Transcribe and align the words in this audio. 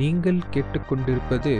நீங்கள் 0.00 0.38
கேட்டுக்கொண்டிருப்பது 0.54 1.52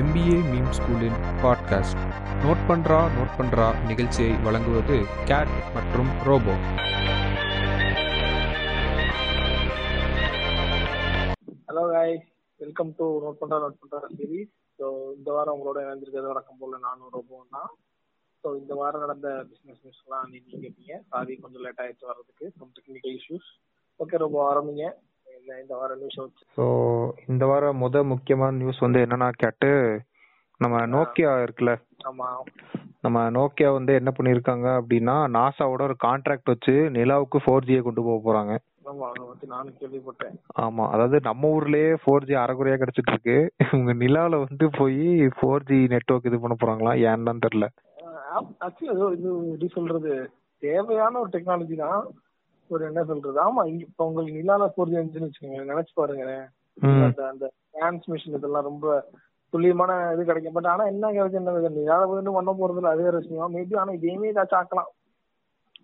MBA 0.00 0.36
meme 0.50 0.70
ஸ்கூலின் 0.76 1.18
பாட்காஸ்ட் 1.42 2.00
நோட் 2.42 2.62
பண்றா 2.68 2.98
நோட் 3.16 3.34
பண்றா 3.38 3.66
நிகழ்ச்சியை 3.90 4.32
வழங்குவது 4.46 4.96
கேட் 5.30 5.52
மற்றும் 5.76 6.10
robo 6.28 6.54
hello 11.68 11.84
guys. 11.94 12.22
Welcome 12.60 12.92
to 12.98 13.06
note 13.24 13.40
பண்றா 13.40 13.58
நோட் 13.64 13.80
பண்றா 13.82 13.98
சீரீஸ் 14.18 14.52
ஸோ 14.78 14.86
இந்த 15.18 15.28
வாரம் 15.36 15.54
உங்களோட 15.56 15.78
இணைஞ்சிருக்கிறது 15.84 16.32
வழக்கம் 16.32 16.60
போல 16.60 16.78
நானும் 16.86 17.12
ரோபோ 17.16 17.42
தான். 17.54 17.70
ஸோ 18.44 18.48
இந்த 18.60 18.72
வாரம் 18.80 19.04
நடந்த 19.04 19.28
பிசினஸ் 19.50 19.82
நியூஸ்லாம் 19.84 20.30
நீங்க 20.32 20.50
கேட்பீங்க 20.64 20.96
சாரி 21.12 21.34
கொஞ்சம் 21.44 21.64
லேட் 21.66 21.82
ஆயிடுச்சு 21.84 22.10
வர்றதுக்கு. 22.10 22.46
டெக்னிக்கல் 22.78 23.16
இஷ்யூஸ் 23.20 23.48
ஓகே 24.00 24.20
ரோபோ 24.24 24.40
ஆரம்பிங்க. 24.50 24.84
இந்த 25.48 25.60
இந்த 25.62 25.74
வாரம் 25.80 26.00
நியூஸ் 26.00 26.18
வச்சு 26.18 26.42
ஸோ 26.56 26.64
இந்த 27.28 27.44
வாரம் 27.46 27.78
முத 27.82 28.02
முக்கியமான 28.04 28.56
நியூஸ் 28.56 28.80
வந்து 28.84 28.98
என்னன்னா 29.04 29.28
கேட்டு 29.42 29.70
நம்ம 30.60 30.80
நோக்கியா 30.94 31.30
இருக்குல்ல? 31.44 31.72
ஆமா. 32.08 32.26
நம்ம 33.04 33.18
நோக்கியா 33.30 33.68
வந்து 33.74 33.92
என்ன 33.94 34.10
பண்ணிருக்காங்க 34.10 34.66
அப்படின்னா 34.80 35.14
நாசாவோட 35.36 35.82
ஒரு 35.82 35.96
கான்ட்ராக்ட் 36.04 36.52
வச்சு 36.52 36.74
நிலாவுக்கு 36.96 37.40
ஃபோர் 37.44 37.68
ஜியை 37.68 37.80
கொண்டு 37.80 38.04
போக 38.08 38.18
போறாங்க. 38.26 38.52
ஆமா 38.84 39.06
அதை 39.10 39.24
பத்தி 39.30 39.46
நானும் 39.46 39.78
கேள்விப்பட்டேன். 39.80 40.36
ஆமா 40.64 40.84
அதாவது 40.92 41.20
நம்ம 41.20 41.52
ஊர்லயே 41.56 41.90
ஃபோர் 42.02 42.28
ஜி 42.30 42.36
அரைக்குறையா 42.42 42.78
கிடைச்சிட்டு 42.82 43.14
இருக்கு. 43.14 43.38
இவங்க 43.68 43.94
நிலால 44.04 44.42
வந்து 44.44 44.68
போய் 44.78 45.02
ஃபோர் 45.38 45.68
ஜி 45.70 45.80
நெட்ஒர்க் 45.94 46.30
இது 46.30 46.44
பண்ண 46.44 46.56
போறாங்களா? 46.58 46.94
ஏன்னு 47.08 47.30
தான் 47.30 47.44
தெரியல 47.46 47.68
ஆக்சுவலி 48.64 49.02
எப்படி 49.50 49.68
சொல்றது? 49.70 50.14
தேவையான 50.62 51.18
ஒரு 51.18 51.30
டெக்னாலஜி 51.34 51.76
தான். 51.84 52.02
ஒரு 52.70 52.82
என்ன 52.88 53.00
சொல்றது? 53.04 53.38
ஆமா 53.40 53.62
இப்ப 53.76 54.06
உங்களுக்கு 54.08 54.38
நிலால 54.38 54.66
ஃபோர் 54.72 54.90
ஜி 54.90 54.96
இருந்துச்சுன்னு 54.96 55.28
வச்சுக்கோங்க 55.28 55.70
நினைச்சு 55.72 55.94
பாருங்க. 55.94 56.26
அந்த 57.04 57.22
அந்த 57.32 57.44
டிரான்ஸ்மிஷன் 57.74 58.36
இதெல்லாம் 58.38 58.68
ரொம்ப 58.68 58.86
துல்லியமான 59.52 59.92
இது 60.14 60.22
கிடைக்கும். 60.24 60.56
பட் 60.56 60.70
ஆனா 60.72 60.84
என்ன 60.92 61.10
கிடைக்கும் 61.12 61.40
என்ன 61.42 61.74
நிலால 61.78 62.08
வந்து 62.10 62.36
பண்ண 62.38 62.52
போறது 62.52 62.80
இல்ல 62.80 62.94
அது 62.94 63.06
வேற 63.06 63.16
விஷயம். 63.22 63.54
மேபி 63.56 63.80
ஆனா 63.82 63.92
இதையுமே 63.92 64.32
ஏதாச்சும் 64.32 64.60
ஆக்கலாம். 64.60 64.90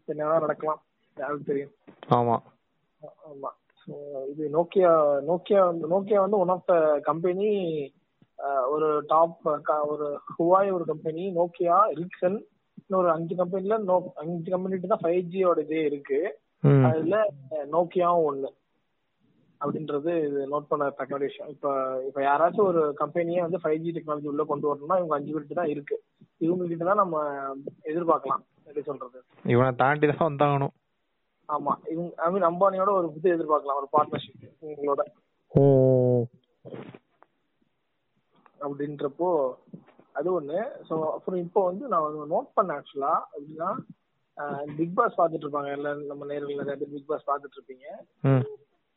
என்ன 0.09 0.39
நடக்கலாம் 0.39 0.81
யாருக்கு 1.17 1.51
தெரியும். 1.51 1.75
ஆமா. 2.17 2.37
ஆமா. 3.31 3.51
இது 4.31 4.45
நோக்கியா 4.51 4.91
நோக்கியா 5.29 5.61
வந்து 5.67 5.87
நோக்கியா 5.87 6.21
வந்து 6.21 6.39
ஒன் 6.39 6.53
ஆஃப் 6.55 6.69
த 6.71 6.75
கம்பெனி 7.09 7.49
ஒரு 8.71 8.89
டாப் 9.07 9.45
ஒரு 9.93 10.07
ஹுவாய் 10.31 10.71
ஒரு 10.71 10.85
கம்பெனி 10.85 11.25
நோக்கியா 11.33 11.77
எரிக்சன் 11.93 12.39
ஒரு 12.91 13.09
அஞ்சு 13.11 13.35
கம்பெனில 13.35 13.77
நோ 13.83 13.97
அஞ்சு 14.23 14.49
கம்பெனிட்டு 14.51 14.91
தான் 14.93 15.03
ஃபைவ் 15.03 15.29
ஜியோட 15.33 15.59
இதே 15.59 15.83
இருக்கு. 15.85 16.19
அதுல 16.89 17.17
நோக்கியாவும் 17.75 18.27
ஒண்ணு. 18.31 18.51
அப்படின்றது 19.61 20.13
இது 20.27 20.41
நோட் 20.53 20.71
பண்ண 20.71 20.85
விஷயம். 21.27 21.51
இப்ப 21.55 21.67
இப்ப 22.09 22.19
யாராச்சும் 22.29 22.69
ஒரு 22.71 22.83
கம்பெனியே 23.03 23.41
வந்து 23.45 23.61
ஃபைவ் 23.63 23.83
ஜி 23.85 23.93
டெக்னாலஜி 23.97 24.31
உள்ள 24.33 24.45
கொண்டு 24.45 24.69
வரணும்னா 24.69 24.99
இவங்க 25.01 25.17
அஞ்சு 25.19 25.33
பேர்கிட்ட 25.33 25.61
தான் 25.61 25.73
இருக்கு. 25.75 25.97
இவங்க 26.47 26.65
கிட்ட 26.71 26.85
தான் 26.85 27.03
நம்ம 27.03 27.19
எதிர்பார்க்கலாம். 27.91 28.43
எப்படி 28.67 28.85
சொல்றது? 28.89 29.19
இவனை 29.45 29.71
தாண்டி 29.83 30.07
தான் 30.13 30.29
வந்தாகணும். 30.29 30.75
ஆமா. 31.49 31.73
இவங்க 31.93 32.11
ஐ 32.25 32.29
மீன் 32.35 32.49
அம்பானியோட 32.51 32.91
ஒரு 32.99 33.09
இது 33.17 33.35
எதிர்பார்க்கலாம் 33.37 33.81
ஒரு 33.83 33.89
பார்ட்னர்ஷிப் 33.97 34.45
இவங்களோட. 34.67 35.03
ஓ 35.53 35.63
அப்படின்றப்போ 38.67 39.29
அது 40.19 40.29
ஒண்ணு. 40.39 40.61
ஸோ 40.89 40.95
அப்புறம் 41.17 41.41
இப்போ 41.47 41.61
வந்து 41.65 41.85
நான் 41.93 42.33
நோட் 42.35 42.55
பண்ணேன் 42.57 42.79
ஆக்சுவலா 42.79 43.15
அப்படின்னா 43.33 43.71
பிக் 44.79 44.97
பாஸ் 44.99 45.19
பார்த்துட்டு 45.19 45.47
இருப்பாங்க 45.47 45.71
எல்லாரும் 45.77 46.11
நம்ம 46.11 46.27
நேரில் 46.31 46.61
நிறைய 46.61 46.77
பேர் 46.79 46.95
பிக் 46.95 47.11
பாஸ் 47.11 47.29
பார்த்துட்டு 47.31 47.59
இருப்பீங்க. 47.59 47.87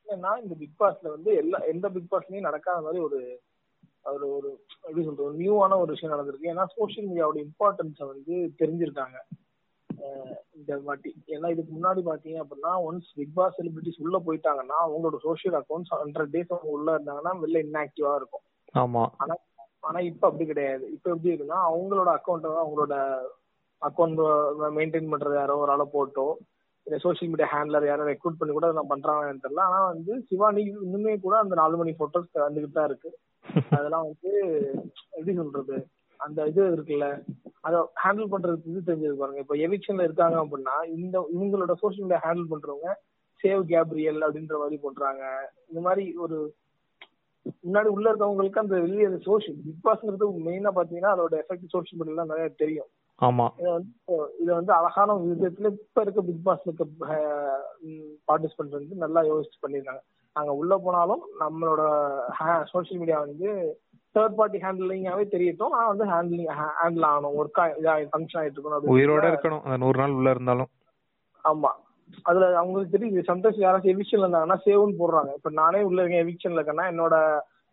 ஏன்னா 0.08 0.32
இந்த 0.44 0.54
பிக் 0.62 0.80
பாஸ்ல 0.82 1.08
வந்து 1.16 1.32
எல்லா 1.42 1.58
எந்த 1.74 1.88
பிக் 1.96 2.12
பாஸ்லயும் 2.14 2.48
நடக்காத 2.50 2.82
மாதிரி 2.86 3.02
ஒரு 3.08 3.20
ஒரு 4.14 4.26
ஒரு 4.36 4.50
எப்படி 4.86 5.04
சொல்றது 5.06 5.28
ஒரு 5.30 5.36
நியூவான 5.40 5.78
ஒரு 5.84 5.92
விஷயம் 5.94 6.14
நடந்திருக்கு. 6.14 6.52
ஏன்னா 6.54 6.66
சோஷியல் 6.78 7.08
மீடியாவோட 7.10 7.40
இம்பார்ட்டன்ஸை 7.48 8.06
வந்து 8.12 8.36
தெரிஞ்சிருக்காங்க. 8.62 9.18
இந்த 10.58 10.78
வாட்டி. 10.88 11.12
ஏன்னா 11.36 11.48
இதுக்கு 11.54 11.72
முன்னாடி 11.78 12.02
பாத்தீங்க 12.10 12.38
அப்படின்னா 12.44 12.72
ஒன்ஸ் 12.88 13.10
பிக் 13.20 13.36
பாஸ் 13.40 13.58
செலிபிரிட்டிஸ் 13.58 14.02
உள்ள 14.06 14.18
போயிட்டாங்கன்னா 14.28 14.78
அவங்களோட 14.86 15.18
சோஷியல் 15.28 15.58
அக்கௌண்ட்ஸ் 15.60 15.94
ஹண்ட்ரட் 16.02 16.34
டேஸ் 16.36 16.54
அவங்க 16.54 16.72
உள்ள 16.78 16.90
இருந்தாங்கன்னா 16.98 17.34
வெளில 17.44 17.64
இன்ஆக்டிவா 17.66 18.14
இருக்கும். 18.22 18.46
ஆமா. 18.76 19.04
ஆனா 19.24 19.36
ஆனா 19.90 20.00
இப்ப 20.12 20.24
அப்படி 20.28 20.46
கிடையாது. 20.52 20.86
இப்ப 20.96 21.08
எப்படி 21.14 21.32
இருக்குன்னா 21.34 21.60
அவங்களோட 21.70 22.10
அக்கௌண்ட் 22.18 22.48
அவங்களோட 22.64 22.96
அக்கௌண்ட் 23.82 24.22
மெயின்டைன் 24.78 25.12
பண்றது 25.12 25.34
யாரோ 25.34 25.58
ஒரு 25.58 25.72
ஆளை 25.72 25.86
போட்டோ 25.92 26.28
இல்ல 26.88 26.98
சோஷியல் 27.00 27.32
மீடியா 27.32 27.48
ஹேண்ட்லர் 27.54 27.86
யாரோ 27.86 28.04
ரெக்ரூட் 28.04 28.40
பண்ணி 28.40 28.54
கூட 28.54 28.68
நான் 28.72 28.92
பண்றாங்கன்னு 28.94 29.44
தெரியல. 29.46 29.64
ஆனா 29.68 29.86
வந்து 29.86 30.26
சிவானி 30.30 30.62
இன்னுமே 30.86 31.20
கூட 31.20 31.38
அந்த 31.38 31.56
நாலு 31.56 31.78
மணி 31.78 31.96
போட்டோஸ் 32.00 32.30
வந்துகிட்டு 32.48 32.72
தான் 32.72 32.86
இருக்கு. 32.86 33.10
அதெல்லாம் 33.80 34.08
வந்து 34.08 34.32
எப்படி 35.12 35.34
சொல்றது? 35.36 35.78
அந்த 36.20 36.46
இது 36.46 36.62
இருக்குல்ல 36.76 37.08
அதை 37.62 37.80
ஹேண்டில் 38.04 38.32
பண்றதுக்கு 38.32 38.72
இது 38.72 38.82
தெரிஞ்சது 38.86 39.18
பாருங்க. 39.18 39.40
இப்ப 39.40 39.56
எவிக்ஷன்ல 39.56 40.04
இருக்காங்க 40.04 40.38
அப்படின்னா 40.44 40.76
இந்த 40.98 41.30
இவங்களோட 41.36 41.74
சோஷியல் 41.74 42.08
மீடியா 42.08 42.22
ஹேண்டில் 42.26 42.52
பண்றவங்க 42.54 42.90
சேவ் 43.44 43.64
கேப்ரியல் 43.66 44.22
அப்படின்ற 44.22 44.56
மாதிரி 44.58 44.78
பண்றாங்க. 44.78 45.24
இந்த 45.68 45.82
மாதிரி 45.82 46.16
ஒரு 46.16 46.38
முன்னாடி 47.66 47.86
உள்ள 47.86 48.14
இருக்கவங்களுக்கு 48.14 48.64
அந்த 48.64 48.80
வெளியே 48.80 49.10
சோஷியல் 49.24 49.60
பிக் 49.66 49.84
பாஸ்ங்கிறது 49.84 50.28
மெயினா 50.48 50.72
பாத்தீங்கன்னா 50.80 51.12
அதோட 51.16 51.36
எஃபெக்ட் 51.44 51.74
சோஷியல் 51.76 52.00
மீடியால 52.00 52.26
நிறைய 52.26 52.50
தெரியும். 52.58 52.90
ஆமா. 53.22 53.46
இதை 53.58 53.72
வந்து 53.72 53.92
இதை 54.40 54.56
வந்து 54.56 54.74
அழகான 54.74 55.14
விதத்துல 55.22 55.72
இப்ப 55.72 56.02
இருக்க 56.02 56.22
பிக் 56.22 56.46
பாஸ்ல 56.46 56.66
இருக்க 56.66 56.84
பார்ட்டிசிபென்ட் 58.28 58.70
வந்து 58.70 58.96
நல்லா 58.96 59.22
யோசிச்சு 59.24 59.62
பண்ணிருக்காங்க 59.62 60.02
நாங்க 60.36 60.52
உள்ள 60.52 60.78
போனாலும் 60.78 61.24
நம்மளோட 61.40 61.82
சோஷியல் 62.64 63.00
மீடியா 63.00 63.20
வந்து 63.20 63.48
தேர்ட் 64.16 64.36
பார்ட்டி 64.36 64.58
ஹேண்டிலிங்காவே 64.58 65.24
தெரியட்டும். 65.28 65.70
ஆனா 65.70 65.88
வந்து 65.88 66.06
ஹேண்டிலிங் 66.06 66.52
ஹேண்டில் 66.80 67.08
ஆகணும். 67.08 67.36
ஒர்க் 67.40 67.60
இதா 67.80 67.96
ஃபங்க்ஷன் 68.12 68.40
ஆயிட்டு 68.42 68.58
இருக்கணும் 68.58 68.94
உயிரோட 68.96 69.26
இருக்கணும். 69.32 69.64
அந்த 69.64 69.78
நூறு 69.78 70.00
நாள் 70.00 70.12
உள்ள 70.12 70.30
இருந்தாலும். 70.30 70.70
ஆமா. 71.46 71.72
அதுல 72.24 72.58
அவங்களுக்கு 72.58 72.98
தெரியுது. 72.98 73.28
சம்டைம்ஸ் 73.28 73.64
யாராச்சும் 73.64 73.94
எவிக்ஷன்ல 73.94 74.26
இருந்தாங்கன்னா 74.26 74.60
சேவ்னு 74.66 75.00
போடுறாங்க. 75.02 75.34
இப்ப 75.34 75.50
நானே 75.52 75.82
உள்ள 75.82 76.04
இருக்கேன் 76.04 76.26
எவிக்ஷன்ல 76.26 76.62
இருக்கேன்னா 76.62 76.88
என்னோட 76.94 77.16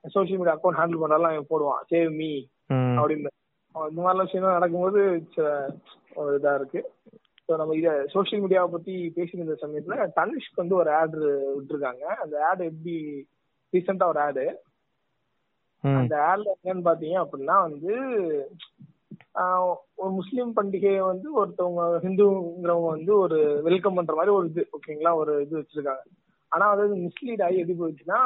சோஷியல் 0.04 0.38
மீடியா 0.38 0.56
அக்கௌண்ட் 0.56 0.80
ஹேண்டில் 0.80 1.02
பண்றதெல்லாம் 1.02 1.50
போடுவான். 1.50 1.82
Save 1.90 2.16
me. 2.16 2.32
அப்படின்னு. 2.98 3.30
இந்த 3.74 4.00
மாதிரிலாம் 4.02 4.28
விஷயம் 4.28 4.56
நடக்கும்போது 4.58 5.00
ஒரு 6.22 6.34
இதா 6.38 6.52
இருக்கு. 6.58 6.80
ஸோ 7.46 7.52
நம்ம 7.60 7.74
இத 7.78 7.88
சோஷியல் 8.12 8.42
மீடியாவை 8.42 8.68
பத்தி 8.74 8.94
பேசியிருந்த 9.16 9.54
சமயத்துல 9.62 9.96
தனுஷ்க்கு 10.18 10.62
வந்து 10.62 10.76
ஒரு 10.82 10.90
ஆட் 11.00 11.16
விட்டுருக்காங்க. 11.56 12.04
அந்த 12.22 12.36
ஆட் 12.50 12.62
எப்படி 12.70 12.94
ரீசெண்டா 13.72 14.06
ஒரு 14.12 14.20
ஆடு. 14.26 14.46
அந்த 15.84 16.14
ஆட்ல 16.28 16.52
என்னன்னு 16.56 16.88
பாத்தீங்க 16.90 17.16
அப்படின்னா 17.22 17.56
வந்து 17.68 17.94
ஒரு 20.02 20.10
முஸ்லீம் 20.18 20.50
பண்டிகையை 20.58 21.02
வந்து 21.10 21.28
ஒருத்தவங்க 21.40 21.82
ஹிந்துங்கிறவங்க 22.04 22.88
வந்து 22.96 23.12
ஒரு 23.24 23.38
வெல்கம் 23.66 23.96
பண்ற 23.98 24.14
மாதிரி 24.18 24.34
ஒரு 24.36 24.46
இது 24.50 24.62
ஓகேங்களா 24.76 25.12
ஒரு 25.22 25.32
இது 25.44 25.54
வச்சிருக்காங்க. 25.60 26.04
ஆனா 26.52 26.64
அது 26.74 26.82
மிஸ்லீட் 27.04 27.44
ஆகி 27.46 27.60
எப்படி 27.62 27.78
போயிடுச்சுன்னா 27.80 28.20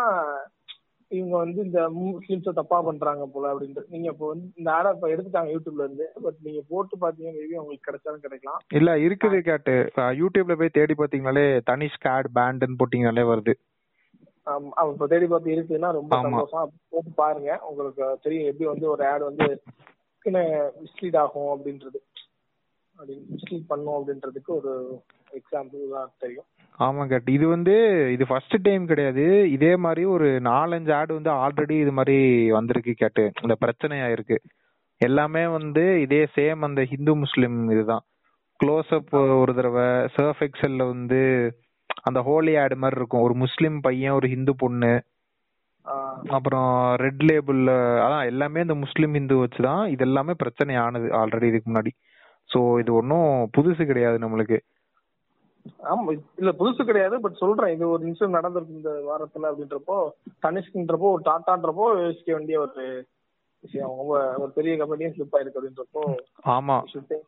இவங்க 1.11 1.35
வந்து 1.43 1.61
இந்த 1.67 1.81
முஸ்லிம்ஸ 1.99 2.53
தப்பா 2.59 2.79
பண்றாங்க 2.87 3.25
போல 3.35 3.53
அப்படின்ட்டு. 3.53 3.83
நீங்க 3.93 4.07
இப்போ 4.13 4.27
வந்து 4.33 4.47
இந்த 4.61 4.69
ஆடை 4.77 4.91
இப்ப 4.95 5.09
எடுத்துட்டாங்க 5.13 5.51
யூடியூப்ல 5.55 5.87
இருந்து. 5.87 6.07
பட் 6.25 6.39
நீங்க 6.47 6.61
போட்டு 6.73 6.97
பாத்தீங்க 7.05 7.31
மேபி 7.37 7.61
உங்களுக்கு 7.63 7.89
கிடைச்சாலும் 7.89 8.25
கிடைக்கலாம். 8.25 8.61
இல்ல 8.79 8.97
இருக்குது 9.07 9.39
கேட்டு. 9.49 9.75
யூடியூப்ல 10.21 10.57
போய் 10.63 10.77
தேடி 10.79 10.97
பாத்தீங்கனாலே 11.01 11.47
தனிஷ் 11.71 12.03
கேட் 12.07 12.29
பேண்டுன்னு 12.39 12.81
போட்டீங்கனாலே 12.83 13.25
வருது. 13.33 13.55
இப்ப 14.93 15.07
தேடி 15.13 15.27
பார்த்து 15.31 15.55
இருக்குன்னா 15.57 15.89
ரொம்ப. 15.99 16.13
சந்தோஷம். 16.27 16.71
போட்டு 16.93 17.11
பாருங்க. 17.23 17.51
உங்களுக்கு 17.71 18.05
தெரியும் 18.27 18.49
எப்படி 18.51 18.69
வந்து 18.73 18.87
ஒரு 18.95 19.05
ஆட் 19.13 19.29
வந்து 19.31 19.49
மிஸ்லீட் 20.85 21.19
ஆகும் 21.23 21.51
அப்படின்றது. 21.55 21.99
அப்படின்னு 22.99 23.27
மிஸ்லீட் 23.35 23.69
பண்ணும் 23.73 23.97
அப்படின்றதுக்கு 23.99 24.51
ஒரு 24.61 24.73
எக்ஸாம்பிள் 25.39 25.93
தான் 25.97 26.15
தெரியும். 26.25 26.49
ஆமா 26.79 27.03
கேட்டு 27.11 27.31
இது 27.37 27.47
வந்து 27.49 27.75
இது 28.15 28.25
ஃபர்ஸ்ட் 28.27 28.57
டைம் 28.67 28.85
கிடையாது. 28.91 29.25
இதே 29.57 29.71
மாதிரி 29.85 30.03
ஒரு 30.15 30.29
நாலஞ்சு 30.49 30.93
ஆடு 30.99 31.13
வந்து 31.19 31.31
ஆல்ரெடி 31.45 31.77
இது 31.85 31.93
மாதிரி 31.99 32.19
வந்திருக்கு 32.57 32.93
கேட்டு. 33.03 33.25
இந்த 33.45 33.55
பிரச்சனையா 33.65 34.09
இருக்கு 34.17 34.37
எல்லாமே 35.01 35.43
வந்து 35.57 35.83
இதே 36.05 36.23
சேம் 36.37 36.63
அந்த 36.69 36.83
ஹிந்து 36.93 37.13
முஸ்லிம் 37.25 37.59
இதுதான். 37.75 38.05
க்ளோஸ் 38.61 38.93
அப் 38.99 39.13
ஒரு 39.41 39.53
தடவை 39.59 39.87
சர்ஃப் 40.17 40.43
எக்ஸல்ல 40.47 40.85
வந்து 40.93 41.21
அந்த 42.09 42.21
ஹோலி 42.29 42.53
ஆடு 42.63 42.77
மாதிரி 42.83 42.99
இருக்கும். 43.01 43.25
ஒரு 43.27 43.35
முஸ்லிம் 43.45 43.77
பையன் 43.87 44.17
ஒரு 44.19 44.27
ஹிந்து 44.35 44.53
பொண்ணு. 44.63 44.93
அப்புறம் 46.37 46.71
ரெட் 47.03 47.23
லேபிள்ல 47.29 47.71
அதான் 48.05 48.25
எல்லாமே 48.31 48.63
இந்த 48.67 48.75
முஸ்லிம் 48.85 49.15
ஹிந்து 49.19 49.37
வச்சு 49.43 49.61
தான் 49.69 49.83
இது 49.93 50.03
எல்லாமே 50.09 50.33
பிரச்சனை 50.43 50.75
ஆனது 50.87 51.09
ஆல்ரெடி 51.21 51.47
இதுக்கு 51.51 51.69
முன்னாடி. 51.71 51.93
சோ 52.51 52.59
இது 52.83 52.91
ஒன்றும் 53.01 53.31
புதுசு 53.57 53.83
கிடையாது 53.91 54.19
நம்மளுக்கு. 54.25 54.59
ஆமா 55.91 56.11
இல்ல 56.39 56.51
புதுசு 56.53 56.83
கிடையாது 56.85 57.17
பட் 57.21 57.35
சொல்றேன். 57.35 57.73
இது 57.73 57.85
ஒரு 57.89 58.03
நிமிஷம் 58.05 58.35
நடந்திருக்கு 58.35 58.79
இந்த 58.79 58.93
வாரத்துல 59.09 59.51
அப்படின்றப்போ 59.51 59.97
தனிஷ்கின்றப்போ 60.43 61.09
ஒரு 61.15 61.23
டாட்டான்றப்போ 61.27 61.87
யோசிக்க 62.03 62.31
வேண்டிய 62.35 62.59
ஒரு 62.61 62.85
விஷயம். 63.65 63.95
ரொம்ப 64.01 64.15
ஒரு 64.39 64.51
பெரிய 64.51 64.73
கம்பெனியும் 64.77 65.15
ஸ்லிப் 65.15 65.37
ஆயிருக்கு 65.37 65.61
அப்படின்றப்போ 65.61 66.03
ஆமா. 66.57 66.77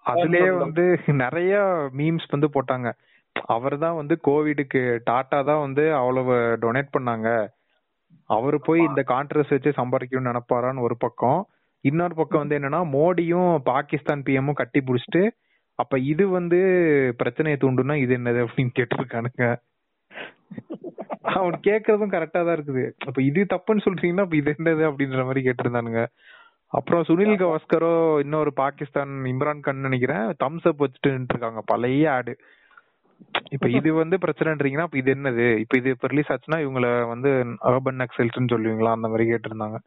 அதுலயே. 0.06 0.50
வந்து 0.58 0.84
நிறைய 1.22 1.54
மீம்ஸ் 1.96 2.28
வந்து 2.30 2.48
போட்டாங்க. 2.48 2.90
அவர் 3.48 3.76
தான் 3.78 3.94
வந்து 3.94 4.14
கோவிடுக்கு 4.28 4.80
டாட்டா 5.10 5.38
தான் 5.44 5.60
வந்து 5.60 5.94
அவ்வளவு 5.94 6.34
டொனேட் 6.62 6.94
பண்ணாங்க. 6.96 7.28
அவரு 8.30 8.58
போய் 8.60 8.80
இந்த 8.80 9.02
கான்ட்ரஸ் 9.08 9.52
வச்சு 9.54 9.70
சம்பாதிக்கணும்னு 9.70 10.30
நினைப்பாரான்னு 10.30 10.80
ஒரு 10.80 10.96
பக்கம். 10.96 11.40
இன்னொரு 11.84 12.14
பக்கம் 12.14 12.42
வந்து 12.42 12.58
என்னன்னா 12.58 12.80
மோடியும் 12.94 13.52
பாகிஸ்தான் 13.64 14.24
பிஎம்மும் 14.26 14.52
கட்டி 14.52 14.80
புடிச்சிட்டு 14.80 15.22
அப்ப 15.82 15.98
இது 16.12 16.24
வந்து 16.38 16.58
பிரச்சனையை 17.20 17.58
தூண்டுனா 17.62 17.94
இது 18.04 18.12
என்னது 18.18 18.40
அப்படின்னு 18.46 18.72
கேட்டிருக்கானுங்க. 18.78 19.44
அவன் 21.38 21.56
கேக்குறதும் 21.66 22.14
கரெக்டா 22.14 22.40
தான் 22.40 22.56
இருக்குது. 22.58 22.84
அப்ப 23.08 23.18
இது 23.22 23.40
தப்புன்னு 23.54 23.84
சொல்றீங்கன்னா 23.86 24.26
அப்ப 24.26 24.36
இது 24.36 24.54
என்னது 24.58 24.84
அப்படின்ற 24.90 25.24
மாதிரி 25.24 25.42
கேட்டிருந்தானுங்க. 25.48 26.02
அப்புறம் 26.72 27.04
சுனில் 27.08 27.40
கவாஸ்கரோ 27.42 27.92
இன்னொரு 28.24 28.50
பாகிஸ்தான் 28.62 29.12
இம்ரான் 29.32 29.60
கான் 29.60 29.86
நினைக்கிறேன் 29.86 30.26
தம்ஸ் 30.42 30.68
அப் 30.70 30.82
வச்சுட்டு 30.84 31.10
இருக்காங்க. 31.30 31.62
பழைய 31.72 32.12
ஆடு. 32.12 32.34
இப்ப 33.54 33.66
இது 33.80 33.90
வந்து 33.94 34.16
பிரச்சனைன்றீங்கன்னா 34.16 34.86
அப்ப 34.88 34.98
இது 34.98 35.10
என்னது? 35.14 35.46
இப்ப 35.62 35.76
இது 35.76 35.90
இப்ப 35.90 36.08
ரிலீஸ் 36.08 36.30
ஆச்சுன்னா 36.34 36.58
இவங்கள 36.64 36.86
வந்து 37.08 37.30
அர்பன் 37.70 38.00
நக்சல்ஸ்னு 38.02 38.52
சொல்லுவீங்களா? 38.54 38.92
அந்த 38.96 39.08
மாதிரி 39.08 39.24
கேட்டிருந்தாங்க. 39.30 39.78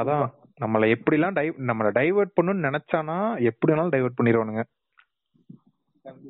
அதான். 0.00 0.26
நம்மள 0.60 0.94
எப்படிலாம் 0.94 1.32
டை 1.32 1.50
நம்மள 1.50 1.88
டைவர்ட் 1.98 2.36
பண்ணணும்னு 2.40 2.68
நினைச்சானா 2.68 3.40
எப்படி 3.40 3.72
வேணாலும் 3.72 3.94
டைவர்ட் 3.94 4.18
பண்ணிடுவானுங்க. 4.22 4.62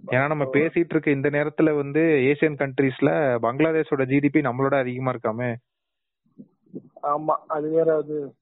ஏன்னா 0.07 0.27
நம்ம 0.27 0.45
பேசிட்டு 0.45 0.93
இருக்க 0.95 1.11
இந்த 1.11 1.31
நேரத்துல 1.31 1.77
வந்து 1.77 2.01
ஏசியன் 2.01 2.59
கண்ட்ரீஸ்ல 2.63 3.11
பங்களாதேஷோட 3.43 4.05
ஜிடிபி 4.05 4.41
நம்மளோட 4.49 4.75
அதிகமா 4.75 5.13
இருக்காமே. 5.13 5.55
ஆமா 7.03 7.35
அது 7.49 7.71
வேற 7.71 7.97
அது 7.97 8.35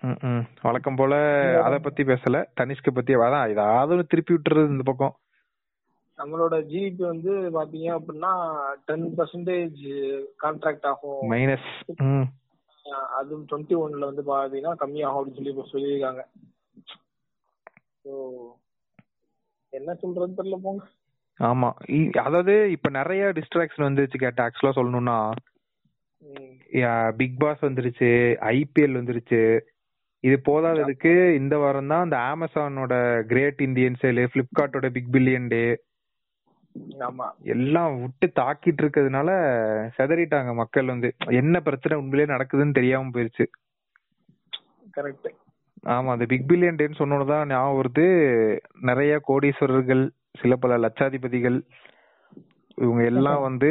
ம். 0.00 0.44
வழக்கம் 0.62 0.94
போல 0.94 1.14
அத 1.62 1.78
பத்தி 1.78 2.02
பேசல. 2.02 2.44
தனிஷ்க 2.60 2.90
பத்தி 2.94 3.14
அதான் 3.16 3.48
ஏதாவது 3.48 4.06
திருப்பி 4.06 4.34
விட்டுறது 4.34 4.66
இந்த 4.66 4.82
பக்கம். 4.84 5.14
நம்மளோட 6.18 6.54
ஜிடிபி 6.72 7.02
வந்து 7.02 7.32
பாத்தீங்க 7.32 7.98
அப்படின்னா 7.98 8.56
டென் 8.84 9.14
பர்சன்டேஜ் 9.16 9.80
கான்ட்ராக்ட் 10.42 10.86
ஆகும். 10.86 11.30
மைனஸ் 11.30 11.70
அதுவும் 13.18 13.46
டுவெண்ட்டி 13.50 13.74
ஒன்ல 13.82 14.08
வந்து 14.10 14.22
பாத்தீங்கன்னா 14.30 14.74
கம்மியாகும் 14.82 15.18
அப்படின்னு 15.18 15.38
சொல்லி 15.38 15.54
இப்ப 15.54 15.66
சொல்லியிருக்காங்க. 15.72 16.22
ஸோ 18.04 18.12
என்ன 19.72 19.94
சொல்றது 20.02 20.38
தெரியல 20.38 20.58
போங்க. 20.66 20.82
ஆமா. 21.40 21.70
அதாவது 22.26 22.54
இப்ப 22.74 22.88
நிறைய 22.98 23.22
டிஸ்ட்ராக்ஷன் 23.38 23.86
வந்துருச்சு 23.86 24.22
கேட்ட 24.22 24.44
ஆக்சுவலா 24.44 24.76
சொல்லணும்னா. 24.78 25.18
பிக் 27.20 27.40
பாஸ் 27.42 27.66
வந்துருச்சு 27.66 28.10
ஐபிஎல் 28.52 28.98
வந்துருச்சு. 29.00 29.40
இது 30.24 30.36
போதாததுக்கு 30.48 31.12
இந்த 31.40 31.54
வாரம் 31.62 31.90
தான் 31.92 32.06
இந்த 32.06 32.18
அமேசானோட 32.32 32.94
கிரேட் 33.32 33.60
இந்தியன் 33.66 33.98
சேல் 34.02 34.22
பிளிப்கார்ட்டோட 34.34 34.88
பிக் 34.96 35.12
பில்லியன் 35.16 35.50
டே 35.52 35.64
ஆமா. 36.98 37.28
எல்லாம் 37.42 38.00
விட்டு 38.00 38.32
தாக்கிட்டு 38.40 38.82
இருக்கிறதுனால 38.82 39.28
செதறிட்டாங்க 39.98 40.54
மக்கள் 40.54 40.86
வந்து. 40.86 41.14
என்ன 41.26 41.60
பிரச்சனை 41.60 41.98
உண்மையிலேயே 41.98 42.38
நடக்குதுன்னு 42.38 42.72
தெரியாம 42.72 43.08
போயிருச்சு. 43.08 43.46
கரெக்ட் 44.94 45.28
ஆமா 45.84 46.10
அந்த 46.10 46.24
பிக் 46.24 46.44
பில்லியன் 46.48 46.78
டேன்னு 46.78 46.98
சொன்னோன்னதான் 46.98 47.48
ஞாபகம் 47.48 47.82
வருது. 47.82 48.06
நிறைய 48.80 49.20
கோடீஸ்வரர்கள் 49.28 50.10
சில 50.32 50.56
பல 50.56 50.78
லட்சாதிபதிகள் 50.78 51.62
இவங்க 52.76 53.04
எல்லாம் 53.04 53.40
வந்து 53.40 53.68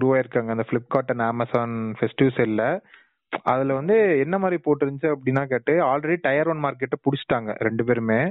உருவாயிருக்காங்க. 0.00 0.48
அந்த 0.48 0.64
பிளிப்கார்ட் 0.70 1.06
அண்ட் 1.06 1.20
அமேசான் 1.20 1.94
ஃபெஸ்டிவ் 2.00 2.36
செல்ல 2.36 2.82
அதுல 3.42 3.74
வந்து 3.74 4.18
என்ன 4.18 4.38
மாதிரி 4.38 4.60
போட்டிருந்துச்சு 4.64 5.14
அப்படின்னா 5.14 5.44
கேட்டு 5.44 5.72
ஆல்ரெடி 5.84 6.16
டயர் 6.20 6.48
ஒன் 6.48 6.64
மார்க்கெட்டை 6.64 6.98
புடிச்சிட்டாங்க 7.04 7.54
ரெண்டு 7.58 7.84
பேருமே. 7.84 8.30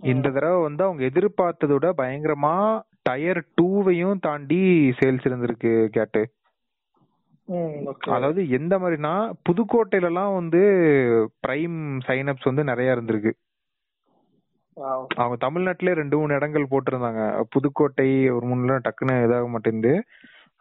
இந்த 0.00 0.30
தடவை 0.30 0.62
வந்து 0.62 0.84
அவங்க 0.84 1.04
எதிர்பார்த்ததை 1.04 1.72
விட 1.72 1.92
பயங்கரமா 1.96 2.80
டயர் 3.06 3.40
டூவையும் 3.58 4.20
தாண்டி 4.26 4.60
சேல்ஸ் 4.98 5.26
இருந்திருக்கு 5.28 5.72
கேட்டு. 5.96 6.22
அதாவது 8.14 8.40
எந்த 8.58 8.74
மாதிரினா 8.82 9.12
புதுக்கோட்டையில 9.48 10.08
எல்லாம் 10.10 10.32
வந்து 10.38 10.62
பிரைம் 11.44 11.76
சைனப்ஸ் 12.06 12.48
வந்து 12.50 12.64
நிறைய 12.70 12.94
இருந்திருக்கு. 12.96 13.32
அவங்க 15.16 15.36
தமிழ்நாட்டிலே 15.44 15.92
ரெண்டு 16.00 16.16
மூணு 16.20 16.36
இடங்கள் 16.38 16.70
போட்டிருந்தாங்க. 16.72 17.22
புதுக்கோட்டை 17.54 18.08
ஒரு 18.36 18.46
மூணுல 18.50 18.78
டக்குன்னு 18.86 19.14
இதாக 19.26 19.46
மாட்டேங்குது 19.52 19.94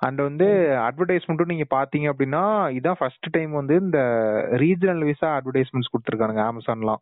அண்ட் 0.02 0.22
வந்து 0.28 0.48
அட்வர்டைஸ்மெண்ட்டும் 0.88 1.52
நீங்க 1.52 1.66
பாத்தீங்க 1.76 2.08
அப்படின்னா 2.12 2.44
இதான் 2.78 3.00
ஃபர்ஸ்ட் 3.00 3.28
டைம் 3.32 3.52
வந்து 3.52 3.76
இந்த 3.86 4.00
ரீஜனல் 4.64 5.04
விசா 5.10 5.30
அட்வர்டைஸ்மெண்ட்ஸ் 5.38 5.92
கொடுத்துருக்கானுங்க 5.94 6.44
அமேசான்லாம் 6.48 7.02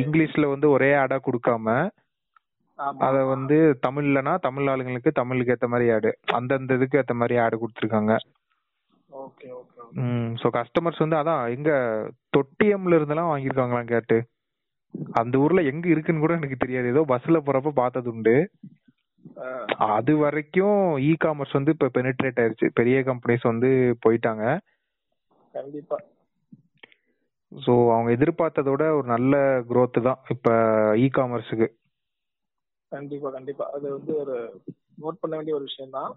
இங்கிலீஷ்ல 0.00 0.46
வந்து 0.54 0.66
ஒரே 0.70 0.90
ஆடா 0.94 1.16
கொடுக்காம 1.26 1.76
அத 2.78 3.16
வந்து 3.26 3.56
தமிழ்லனா 3.86 4.32
தமிழ் 4.38 4.68
ஆளுங்களுக்கு 4.68 5.10
தமிழுக்கு 5.12 5.52
ஏத்த 5.54 5.68
மாதிரி 5.72 5.86
ஆடு. 5.90 6.10
அந்தந்த 6.38 6.74
இதுக்கு 6.74 6.98
ஏத்த 6.98 7.14
மாதிரி 7.14 7.36
ஆடு 7.44 7.56
கொடுத்துருக்காங்க. 7.56 8.14
ஓகே 9.10 9.48
ஓகே 9.58 9.82
ம் 10.02 10.32
ஸோ 10.40 10.46
கஸ்டமர்ஸ் 10.56 11.02
வந்து 11.04 11.16
அதான் 11.16 11.42
எங்க 11.56 11.70
தொட்டியம்ல 12.36 12.98
இருந்தெல்லாம் 12.98 13.30
வாங்கியிருக்காங்களாம் 13.30 13.92
கேட்டு. 13.92 14.18
அந்த 15.14 15.34
ஊர்ல 15.38 15.62
எங்க 15.62 15.86
இருக்குன்னு 15.88 16.24
கூட 16.24 16.34
எனக்கு 16.34 16.56
தெரியாது. 16.56 16.86
ஏதோ 16.88 17.04
பஸ்ல 17.08 17.40
போறப்ப 17.46 17.72
பார்த்தது 17.74 18.10
உண்டு. 18.12 18.36
அது 19.92 20.12
வரைக்கும் 20.16 20.78
இ 21.06 21.12
காமர்ஸ் 21.24 21.56
வந்து 21.58 21.74
இப்ப 21.74 21.90
பெனிட்ரேட் 21.96 22.40
ஆயிருச்சு. 22.42 22.68
பெரிய 22.74 22.98
கம்பெனிஸ் 23.02 23.50
வந்து 23.50 23.70
போயிட்டாங்க. 24.04 24.44
கண்டிப்பா. 25.54 25.98
ஸோ 27.52 27.72
அவங்க 27.94 28.10
எதிர்பார்த்ததோட 28.12 28.84
ஒரு 28.98 29.06
நல்ல 29.06 29.34
growth 29.70 29.98
தான் 30.06 30.20
இப்ப 30.28 30.48
இ 30.98 31.08
காமர்ஸுக்கு 31.18 31.68
கண்டிப்பா 32.96 33.28
கண்டிப்பா. 33.30 33.64
அது 33.72 33.86
வந்து 33.92 34.12
ஒரு 34.16 34.36
நோட் 34.98 35.20
பண்ண 35.20 35.34
வேண்டிய 35.36 35.56
ஒரு 35.56 35.64
விஷயம் 35.64 35.96
தான் 35.98 36.12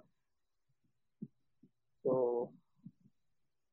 ஸோ 2.06 2.12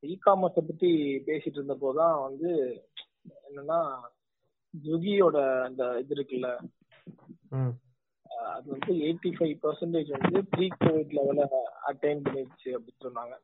இ 0.02 0.14
காமர்ஸை 0.24 0.62
பத்தி 0.62 0.90
பேசிட்டு 1.26 1.58
இருந்த 1.58 1.74
போதுதான் 1.76 2.16
வந்து 2.22 2.50
என்னன்னா 3.46 3.78
ஸ்விக்கியோட 4.74 5.36
அந்த 5.64 5.82
இது 6.00 6.14
இருக்குல்ல? 6.14 6.48
அது 8.50 8.66
வந்து 8.74 8.92
எயிட்டி 9.04 9.30
ஃபைவ் 9.36 9.54
பர்சன்டேஜ் 9.62 10.10
வந்து 10.16 10.38
ப்ரீ 10.52 10.66
கோவிட் 10.80 11.14
லெவல 11.18 11.42
அட்டைன் 11.90 12.24
பண்ணிடுச்சு 12.24 12.70
அப்படின்னு 12.76 13.04
சொன்னாங்க. 13.06 13.34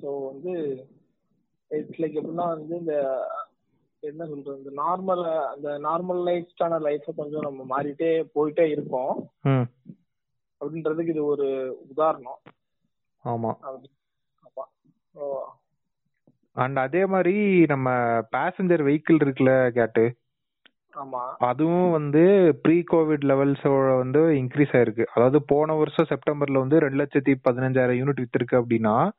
ஸோ 0.00 0.08
வந்து 0.28 0.52
இட்ஸ் 1.70 2.00
லைக் 2.00 2.18
எப்படின்னா 2.18 2.46
வந்து 2.54 2.74
இந்த 2.76 2.96
என்ன 3.98 4.26
சொல்றது 4.26 4.58
இந்த 4.58 4.82
நார்மல் 4.82 5.44
அந்த 5.44 5.78
நார்மலைஸ்டான 5.78 6.78
லைஃப்பை 6.80 7.14
கொஞ்சம் 7.16 7.40
நம்ம 7.40 7.82
மாறிட்டே 7.82 8.26
போயிட்டே 8.34 8.68
இருக்கோம். 8.70 9.30
ம். 9.42 9.68
அப்படின்றதுக்கு 10.60 11.08
இது 11.08 11.24
ஒரு 11.24 11.78
உதாரணம். 11.88 12.38
ஆமா. 13.24 13.54
அண்ட் 16.52 16.78
அதே 16.78 17.06
மாதிரி 17.06 17.64
நம்ம 17.66 17.90
பேசஞ்சர் 18.36 18.84
வெஹிக்கிள் 18.84 19.22
இருக்குல்ல 19.24 19.70
கேட்டு? 19.70 20.16
ஆமா. 20.96 21.32
அதுவும் 21.38 21.90
வந்து 21.90 22.54
ப்ரீ 22.62 22.82
கோவிட் 22.92 23.24
லெவல்ஸோட 23.24 23.96
வந்து 23.96 24.20
இன்க்ரீஸ் 24.20 24.72
ஆயிருக்கு. 24.72 25.04
அதாவது 25.04 25.42
போன 25.42 25.74
வருஷம் 25.74 26.06
செப்டம்பர்ல 26.08 26.52
வந்து 26.52 26.78
ரெண்டு 26.78 27.04
லட்சத்தி 27.04 27.34
பதினஞ்சாயிரம் 27.50 27.98
யூனிட் 27.98 28.24
வித்திருக்கு 28.24 28.62
அப்படின்னா. 28.62 29.10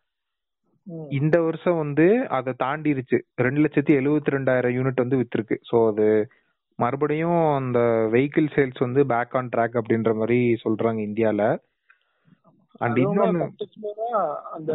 இந்த 1.19 1.37
வருஷம் 1.45 1.79
வந்து 1.83 2.05
அதை 2.37 2.51
தாண்டிருச்சு. 2.63 3.17
ரெண்டு 3.45 3.61
லட்சத்தி 3.63 3.93
எழுபத்தி 3.99 4.35
ரெண்டாயிரம் 4.35 4.75
யூனிட் 4.77 5.03
வந்து 5.03 5.19
வித்திருக்கு. 5.21 5.55
ஸோ 5.69 5.77
அது 5.91 6.05
மறுபடியும் 6.79 7.39
அந்த 7.59 7.79
வெஹிக்கிள் 8.13 8.49
சேல்ஸ் 8.55 8.83
வந்து 8.85 9.03
பேக் 9.13 9.35
ஆன் 9.39 9.51
ட்ராக் 9.53 9.79
அப்படின்ற 9.81 10.11
மாதிரி 10.19 10.39
சொல்றாங்க 10.65 11.01
இந்தியால. 11.09 11.43
அண்ட் 12.81 12.97
இன்னொன்னு 13.03 13.45
அந்த 14.55 14.71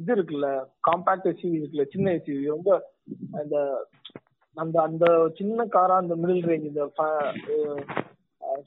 இது 0.00 0.10
இருக்குல்ல 0.16 0.48
காம்பாக்ட் 0.88 1.28
எஸ்யூவி 1.32 1.58
இருக்குல்ல 1.60 1.86
சின்ன 1.94 2.12
எஸ்யூவி 2.18 2.46
ரொம்ப 2.54 2.70
அந்த 3.40 3.56
அந்த 4.56 4.76
அந்த 4.88 5.04
சின்ன 5.38 5.66
காரா 5.74 5.94
அந்த 6.02 6.14
மிடில் 6.22 6.46
ரேஞ்ச் 6.50 6.70
இந்த 6.70 6.84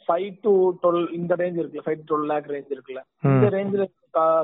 ஃபைவ் 0.06 0.30
டு 0.46 0.54
டுவெல் 0.82 1.06
இந்த 1.18 1.34
ரேஞ்ச் 1.42 1.60
இருக்குல்ல 1.62 1.86
five 1.86 2.00
to 2.02 2.08
twelve 2.12 2.30
lakh 2.32 2.52
range 2.54 2.74
இருக்குல்ல. 2.76 3.02
இந்த 3.34 3.48
ரேஞ்சில் 3.56 3.86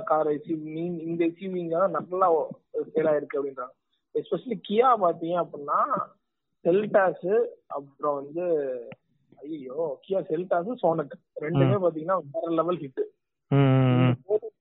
கார் 0.04 0.28
எஸ்யூவி 0.28 1.02
இந்த 1.02 1.26
எஸ்யூவிங்க 1.26 1.90
நல்லா 1.90 2.42
சேல் 2.42 2.88
ஆயிருக்கு 2.96 3.40
அப்படின்றாங்க. 3.44 3.74
எஸ்பெஷலி 4.14 4.62
கியா 4.70 4.94
பாத்தீங்க 5.02 5.46
அப்படின்னா 5.46 6.00
செல்டாஸ் 6.64 7.46
அப்புறம் 7.68 8.16
வந்து 8.16 8.68
ஐயோ 9.36 10.00
கியா 10.08 10.12
செல்டாஸ் 10.12 10.76
சோனட் 10.84 11.12
ரெண்டுமே 11.40 11.74
பாத்தீங்கன்னா 11.76 12.20
வேற 12.32 12.48
லெவல் 12.48 12.78
ஹிட் 12.78 13.02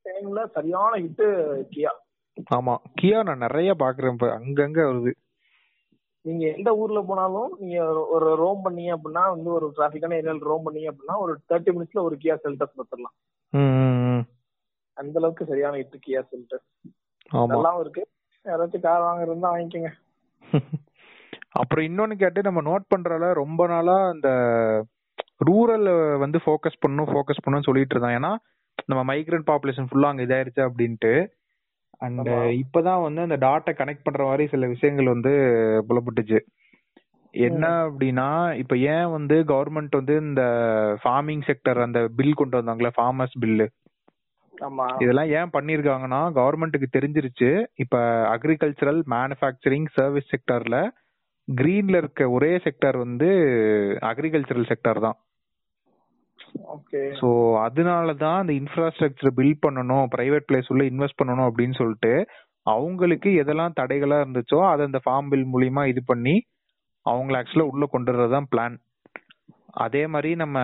டைம்ல 0.05 0.51
சரியான 0.51 1.01
ஹிட் 1.01 1.23
கியா 1.71 1.91
ஆமா. 2.55 2.77
கியா 3.03 3.23
நான் 3.23 3.39
நிறைய 3.39 3.75
பாக்குறேன் 3.79 4.13
இப்ப. 4.13 4.39
அங்கங்க 4.39 4.81
வருது. 4.81 5.13
நீங்க 6.21 6.47
எந்த 6.57 6.77
ஊர்ல 6.77 7.01
போனாலும் 7.01 7.57
நீங்க 7.59 8.09
ஒரு- 8.15 8.35
ரோம் 8.35 8.65
பண்ணீங்க 8.65 8.97
அப்படின்னா 8.97 9.29
வந்து 9.29 9.53
ஒரு 9.53 9.73
டிராபிக்கான 9.77 10.15
ஏரியால 10.15 10.39
ரோம் 10.39 10.67
பண்ணீங்க 10.67 10.89
அப்படின்னா 10.91 11.19
ஒரு 11.19 11.39
தேர்ட்டி 11.49 11.71
மினிட்ஸ்ல 11.71 12.03
ஒரு 12.03 12.17
கியா 12.23 12.37
செல்டஸ் 12.45 12.73
பார்த்துடலாம். 12.77 13.17
ம், 13.49 13.59
ம், 13.59 14.17
ம். 14.17 14.25
அந்த 14.97 15.19
அளவுக்கு 15.19 15.45
சரியான 15.45 15.77
ஹிட் 15.77 15.99
கியா 16.07 16.21
செல்டஸ் 16.31 16.67
ஆமா. 17.31 17.53
நல்லாவும் 17.53 17.81
இருக்கு. 17.81 18.03
யாராச்சும் 18.45 18.81
கார் 18.81 19.01
வாங்குறதா 19.01 19.51
வாங்கிக்கோங்க. 19.53 19.91
அப்புறம் 21.51 21.85
இன்னொன்னு 21.85 22.15
கேட்டு 22.15 22.43
நம்ம 22.43 22.61
நோட் 22.63 22.85
பண்றல 22.93 23.33
ரொம்ப 23.33 23.67
நாளா 23.67 24.11
இந்த 24.15 24.29
ரூரல் 25.47 25.89
வந்து 26.19 26.39
ஃபோக்கஸ் 26.39 26.81
பண்ணணும் 26.83 27.11
ஃபோக்கஸ் 27.11 27.43
பண்ணணும்னு 27.45 27.63
சொல்லிட்டு 27.63 27.95
இருந்தான். 27.95 28.17
ஏன்னா 28.19 28.33
நம்ம 28.87 29.15
மைக்ரண்ட் 29.15 29.49
பாப்புலேஷன் 29.51 29.89
ஃபுல்லா 29.89 30.05
அங்க 30.05 30.23
இதாயிருச்சு 30.23 30.63
அப்படின்ட்டு. 30.63 31.13
அண்ட். 31.99 32.29
இப்பதான் 32.63 33.03
வந்து 33.03 33.21
அந்த 33.21 33.37
டாட்டை 33.37 33.73
கனெக்ட் 33.73 34.05
பண்ற 34.05 34.25
மாதிரி 34.25 34.47
சில 34.47 34.67
விஷயங்கள் 34.67 35.07
வந்து 35.07 35.33
புலப்பட்டுச்சு. 35.89 36.39
என்ன 37.35 37.67
அப்படின்னா 37.87 38.29
இப்ப 38.55 38.77
ஏன் 38.77 39.11
வந்து 39.11 39.35
கவர்மெண்ட் 39.43 39.91
வந்து 39.91 40.17
இந்த 40.21 40.43
ஃபார்மிங் 41.05 41.45
செக்டர் 41.47 41.83
அந்த 41.83 42.09
பில் 42.17 42.35
கொண்டு 42.35 42.63
வந்தாங்களே 42.63 42.91
ஃபார்மர்ஸ் 42.97 43.39
பில்லு 43.41 43.67
இதெல்லாம் 45.03 45.31
ஏன் 45.39 45.53
பண்ணிருக்காங்கன்னா 45.55 46.21
கவர்மெண்ட்டுக்கு 46.39 46.89
தெரிஞ்சிருச்சு. 46.97 47.51
இப்ப 47.83 47.97
அக்ரிகல்ச்சரல் 48.35 49.01
மேனுஃபேக்சரிங் 49.15 49.89
சர்வீஸ் 49.99 50.31
செக்டர்ல 50.33 50.79
கிரீன்ல 51.49 52.01
இருக்க 52.03 52.31
ஒரே 52.37 52.53
செக்டர் 52.67 52.97
வந்து 53.05 53.29
அக்ரிகல்ச்சரல் 54.11 54.69
செக்டர் 54.73 55.01
தான். 55.07 55.17
ஓகே. 56.77 57.01
ஸோ 57.21 57.29
அதனால 57.67 58.15
தான் 58.23 58.39
அந்த 58.43 58.53
இன்ஃப்ராஸ்ட்ரக்சர் 58.61 59.37
பில்ட் 59.39 59.63
பண்ணணும் 59.67 60.07
பிரைவேட் 60.15 60.49
பிளேஸ் 60.49 60.71
உள்ள 60.73 60.85
இன்வெஸ்ட் 60.93 61.21
பண்ணணும் 61.21 61.49
அப்படின்னு 61.49 61.79
சொல்லிட்டு 61.81 62.13
அவங்களுக்கு 62.67 63.29
எதெல்லாம் 63.43 63.77
தடைகளா 63.81 64.19
இருந்துச்சோ 64.23 64.59
அதை 64.73 64.83
அந்த 64.89 65.01
ஃபார்ம் 65.05 65.31
பில் 65.33 65.49
மூலியமா 65.53 65.85
இது 65.93 66.03
பண்ணி 66.11 66.35
அவங்கள 67.07 67.39
ஆக்சுவலா 67.41 67.71
உள்ள 67.73 67.85
கொண்டு 67.95 68.29
தான் 68.35 68.51
பிளான் 68.53 68.77
அதே 69.85 70.03
மாதிரி 70.15 70.31
நம்ம 70.43 70.59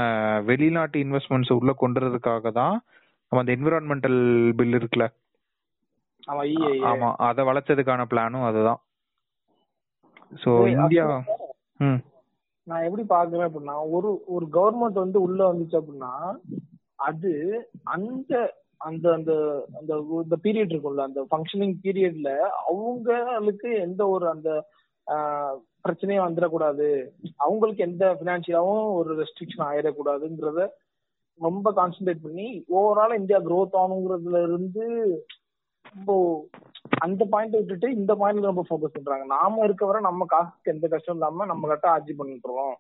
வெளிநாட்டு 0.51 0.99
இன்வெஸ்ட்மெண்ட்ஸ் 1.05 1.53
உள்ள 1.59 1.73
கொண்டு 1.83 1.99
வரதுக்காக 2.01 2.51
தான் 2.61 2.77
நம்ம 3.33 3.41
அந்த 3.43 3.53
என்விரான்மெண்டல் 3.55 4.21
பில் 4.59 4.77
இருக்குல்ல? 4.77 5.07
ஆமா. 6.29 6.43
ஆமா 6.91 7.09
அதை 7.27 7.43
வளைச்சதுக்கான 7.49 8.07
பிளானும் 8.11 8.47
அதுதான். 8.47 8.81
ஏய், 10.63 10.73
இந்தியா 10.77 11.05
ம். 11.81 12.01
நான் 12.67 12.85
எப்படி 12.87 13.05
பாக்குறேன் 13.11 13.47
அப்படின்னா 13.49 13.77
ஒரு 13.97 14.09
ஒரு 14.29 14.47
கவர்மெண்ட் 14.55 14.99
வந்து 14.99 15.19
உள்ள 15.23 15.41
வந்துச்சு 15.47 15.77
அப்படின்னா 15.79 16.13
அது 17.01 17.31
அந்த 17.95 18.33
அந்த 18.81 19.07
அந்த 19.13 19.31
அந்த 19.79 19.93
இந்த 20.19 20.35
பீரியட் 20.45 20.73
இருக்கும்ல 20.73 21.07
அந்த 21.07 21.21
ஃபங்க்ஷனிங் 21.31 21.77
பீரியட்ல 21.85 22.33
அவங்களுக்கு 22.65 23.71
எந்த 23.81 24.03
ஒரு 24.09 24.27
அந்த 24.31 24.51
பிரச்சனையும் 25.85 26.27
வந்துடக்கூடாது. 26.27 26.89
அவங்களுக்கு 27.39 27.83
எந்த 27.85 28.05
பினான்சியலாவும் 28.21 28.85
ஒரு 28.97 29.11
ரெஸ்ட்ரிக்ஷன் 29.21 29.67
ஆயிடக்கூடாதுன்றத 29.69 30.61
ரொம்ப 31.47 31.73
கான்சென்ட்ரேட் 31.79 32.25
பண்ணி 32.27 32.49
ஓவரால் 32.79 33.19
இந்தியா 33.21 33.39
growth 33.49 33.75
ஆகணுங்கிறதுல 33.81 34.43
இருந்து 34.49 34.85
ரொம்ப 35.89 36.13
அந்த 37.05 37.23
பாயிண்ட் 37.33 37.57
விட்டுட்டு 37.59 37.89
இந்த 37.99 38.13
பாயிண்ட்ல 38.21 38.51
ரொம்ப 38.51 38.65
ஃபோக்கஸ் 38.69 38.95
பண்றாங்க. 38.97 39.25
நாம 39.37 39.65
இருக்க 39.67 39.83
வரை 39.87 40.01
நம்ம 40.09 40.27
காசுக்கு 40.33 40.73
எந்த 40.75 40.87
கஷ்டம் 40.95 41.17
இல்லாம 41.19 41.47
நம்ம 41.51 41.69
கரெக்டா 41.69 41.93
ஆட்சி 41.97 42.15
பண்ணிட்டுறோம் 42.19 42.75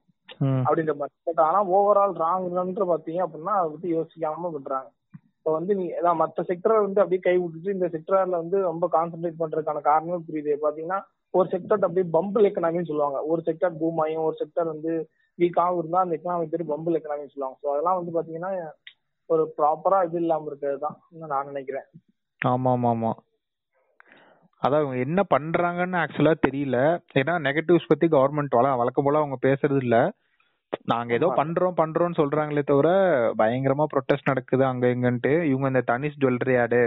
அப்படின்ற 0.66 0.94
மாதிரி. 1.00 1.14
பட் 1.28 1.42
ஆனா 1.48 1.60
ஓவரால் 1.76 2.14
ராங்ன்ற 2.24 2.86
பாத்தீங்க 2.92 3.20
அப்படின்னா 3.26 3.54
அதை 3.58 3.68
பத்தி 3.74 3.90
யோசிக்காம 3.96 4.50
பண்றாங்க. 4.56 4.88
இப்போ 5.36 5.52
வந்து 5.58 5.72
நீ 5.78 5.84
அதான் 5.98 6.20
மத்த 6.22 6.44
செக்டரை 6.48 6.78
வந்து 6.86 7.00
அப்படியே 7.02 7.22
கை 7.26 7.36
விட்டுட்டு 7.42 7.74
இந்த 7.76 7.86
செக்டர்ல 7.94 8.40
வந்து 8.42 8.58
ரொம்ப 8.70 8.86
கான்சென்ட்ரேட் 8.96 9.40
பண்றதுக்கான 9.42 9.82
காரணமே 9.90 10.18
புரியுது. 10.28 10.54
பாத்தீங்கன்னா 10.64 11.00
ஒரு 11.34 11.48
செக்டர் 11.54 11.86
அப்படியே 11.86 12.06
பம்பிள் 12.16 12.48
எக்கனாமின்னு 12.48 12.90
சொல்லுவாங்க. 12.90 13.18
ஒரு 13.30 13.40
செக்டர் 13.46 13.78
பூம் 13.80 14.02
ஆயும் 14.04 14.26
ஒரு 14.28 14.36
செக்டர் 14.42 14.68
வந்து 14.74 14.92
வீக்காகவும் 15.38 15.78
இருந்தா 15.78 16.00
அந்த 16.00 16.16
எக்கனாமி 16.16 16.46
பேர் 16.46 16.70
பம்பிள் 16.72 16.98
எக்கனாமின்னு 16.98 17.32
சொல்லுவாங்க. 17.32 17.58
ஸோ 17.62 17.68
அதெல்லாம் 17.72 17.98
வந்து 18.00 18.12
பாத்தீங்கன்னா 18.16 18.52
ஒரு 19.30 19.54
ப்ராப்பரா 19.58 20.04
இது 20.04 20.18
இல்லாம 20.18 20.46
இருக்கிறது 20.46 20.78
தான் 20.78 20.96
நான் 21.32 21.46
நினைக்கிறேன். 21.46 21.88
ஆமா 22.42 22.70
ஆமா 22.70 22.88
ஆமா 22.88 23.12
அதான் 24.62 24.80
அவங்க 24.80 24.96
என்ன 24.98 25.20
பண்றாங்கன்னு 25.34 25.98
ஆக்சுவலா 25.98 26.32
தெரியல. 26.46 26.78
ஏன்னா 27.12 27.34
நெகட்டிவ்ஸ் 27.38 27.86
பத்தி 27.86 28.06
கவர்மெண்ட் 28.06 28.56
வழக்கம் 28.76 29.04
போல 29.04 29.18
அவங்க 29.18 29.36
பேசுறது 29.40 29.80
இல்ல. 29.80 29.98
நாங்க 30.84 31.14
ஏதோ. 31.14 31.28
பண்றோம் 31.36 31.76
பண்றோம்னு 31.76 32.20
சொல்றாங்களே 32.20 32.62
தவிர 32.62 32.88
பயங்கரமா 33.38 33.84
ப்ரொட்டஸ்ட் 33.92 34.30
நடக்குது 34.30 34.64
அங்க 34.64 34.86
இங்கன்ட்டு. 34.86 35.32
இவங்க 35.42 35.66
இந்த 35.66 35.82
தனிஷ் 35.86 36.18
ஜுவல்லரி 36.18 36.56
ஆடு 36.60 36.82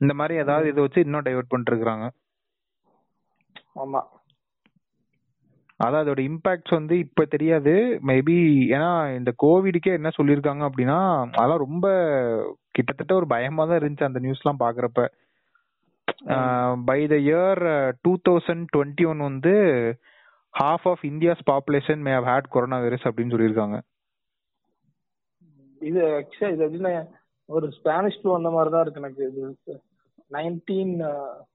இந்த 0.00 0.14
மாதிரி 0.14 0.34
ஏதாவது 0.38 0.68
இதை 0.68 0.82
வச்சு 0.82 1.00
இன்னும் 1.00 1.26
டைவர்ட் 1.26 1.50
பண்ணிட்டு 1.50 1.72
இருக்காங்க. 1.72 2.06
ஆமா. 3.74 4.00
அதான் 5.84 6.02
அதோட 6.02 6.20
இம்பாக்ட்ஸ் 6.30 6.74
வந்து 6.78 6.94
இப்ப 7.04 7.24
தெரியாது. 7.34 7.72
மேபி 8.10 8.36
ஏன்னா 8.74 8.90
இந்த 9.18 9.30
கோவிடுக்கே 9.42 9.92
என்ன 9.98 10.10
சொல்லியிருக்காங்க 10.18 10.62
அப்படின்னா 10.68 10.98
அதெல்லாம் 11.38 11.64
ரொம்ப 11.66 11.86
கிட்டத்தட்ட 12.76 13.12
ஒரு 13.20 13.26
பயமா 13.34 13.64
தான் 13.64 13.80
இருந்துச்சு 13.80 14.08
அந்த 14.08 14.20
நியூஸ்லாம் 14.24 14.62
பாக்குறப்ப. 14.64 15.02
By 16.88 17.00
the 17.12 17.16
year 17.28 17.62
two 18.04 18.12
thousand 18.28 18.64
twenty 18.74 19.04
one 19.12 19.20
வந்து 19.28 19.54
half 20.54 20.86
of 20.92 21.04
India's 21.10 21.42
population 21.50 22.02
may 22.06 22.12
have 22.18 22.30
had 22.32 22.52
corona 22.54 22.78
virus 22.84 23.08
அப்படின்னு 23.08 23.34
சொல்லியிருக்காங்க. 23.34 23.78
இது 25.80 26.00
ஆக்சுவலா 26.18 26.52
இது 26.54 26.64
எப்படின்னா 26.66 26.92
ஒரு 27.48 27.66
ஸ்பானிஷ் 27.78 28.18
ஃப்ளூ 28.18 28.32
அந்த 28.38 28.50
மாதிரி 28.56 28.72
தான் 28.74 28.84
இருக்கு 28.84 29.02
எனக்கு. 29.02 29.22
இது 29.30 29.78
நைன்டீன் 30.36 30.94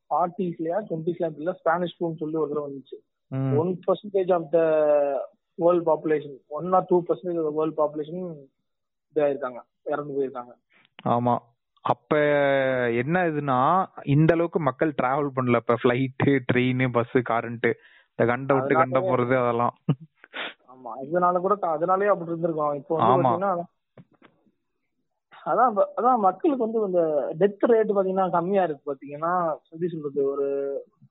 ஃபார்ட்டிஸ்லயா 0.08 0.80
டுவெண்ட்டிஸ்ல 0.90 1.54
ஸ்பானிஷ் 1.62 1.96
ஃப்ளூன்னு 1.96 2.22
சொல்லி 2.24 2.38
ஒரு 2.44 2.52
தடவை 2.52 2.66
வந்துச்சு. 2.68 2.98
One 3.32 3.80
percentage 3.88 4.34
of 4.34 4.50
the 4.52 4.60
world 5.56 5.88
population 5.88 6.38
one 6.48 6.74
or 6.74 6.86
two 6.88 7.04
percentage 7.08 7.40
of 7.46 7.54
world 7.54 7.78
population 7.78 8.22
இதாயிருக்காங்க. 9.16 9.60
இறந்து 9.84 10.16
போயிருக்காங்க. 10.18 10.54
ஆமா. 11.06 11.36
அப்ப 11.86 12.18
என்ன 13.02 13.18
இதுன்னா 13.32 13.60
இந்த 14.04 14.34
அளவுக்கு 14.34 14.60
மக்கள் 14.60 14.98
டிராவல் 15.02 15.36
பண்ணல. 15.36 15.56
இப்ப 15.56 15.78
ஃபிளைட்டு 15.84 16.32
ட்ரெயின் 16.54 16.92
பஸ் 16.92 17.16
காருன்ட்டு 17.30 17.72
இந்த 18.10 18.26
கண்ட 18.26 18.54
விட்டு 18.54 18.76
கண்ட 18.76 19.00
போறது 19.00 19.36
அதெல்லாம். 19.44 19.76
ஆமா. 20.74 20.92
இதனால 21.06 21.40
கூட 21.40 21.56
அதனாலயே 21.76 22.14
அப்படி 22.14 22.32
இருந்திருக்கும். 22.32 22.74
இப்போ 22.74 22.96
வந்து 22.96 23.66
அதான் 25.52 25.74
அதான் 25.98 26.20
மக்களுக்கு 26.20 26.64
வந்து 26.66 26.80
இந்த 26.88 27.02
டெத் 27.40 27.72
ரேட் 27.72 27.92
பாத்தீங்கன்னா 27.98 28.30
கம்மியா 28.30 28.64
இருக்கு. 28.64 28.88
பாத்தீங்கன்னா 28.92 29.34
எப்படி 29.70 29.88
சொல்றது? 29.88 30.22
ஒரு 30.32 30.48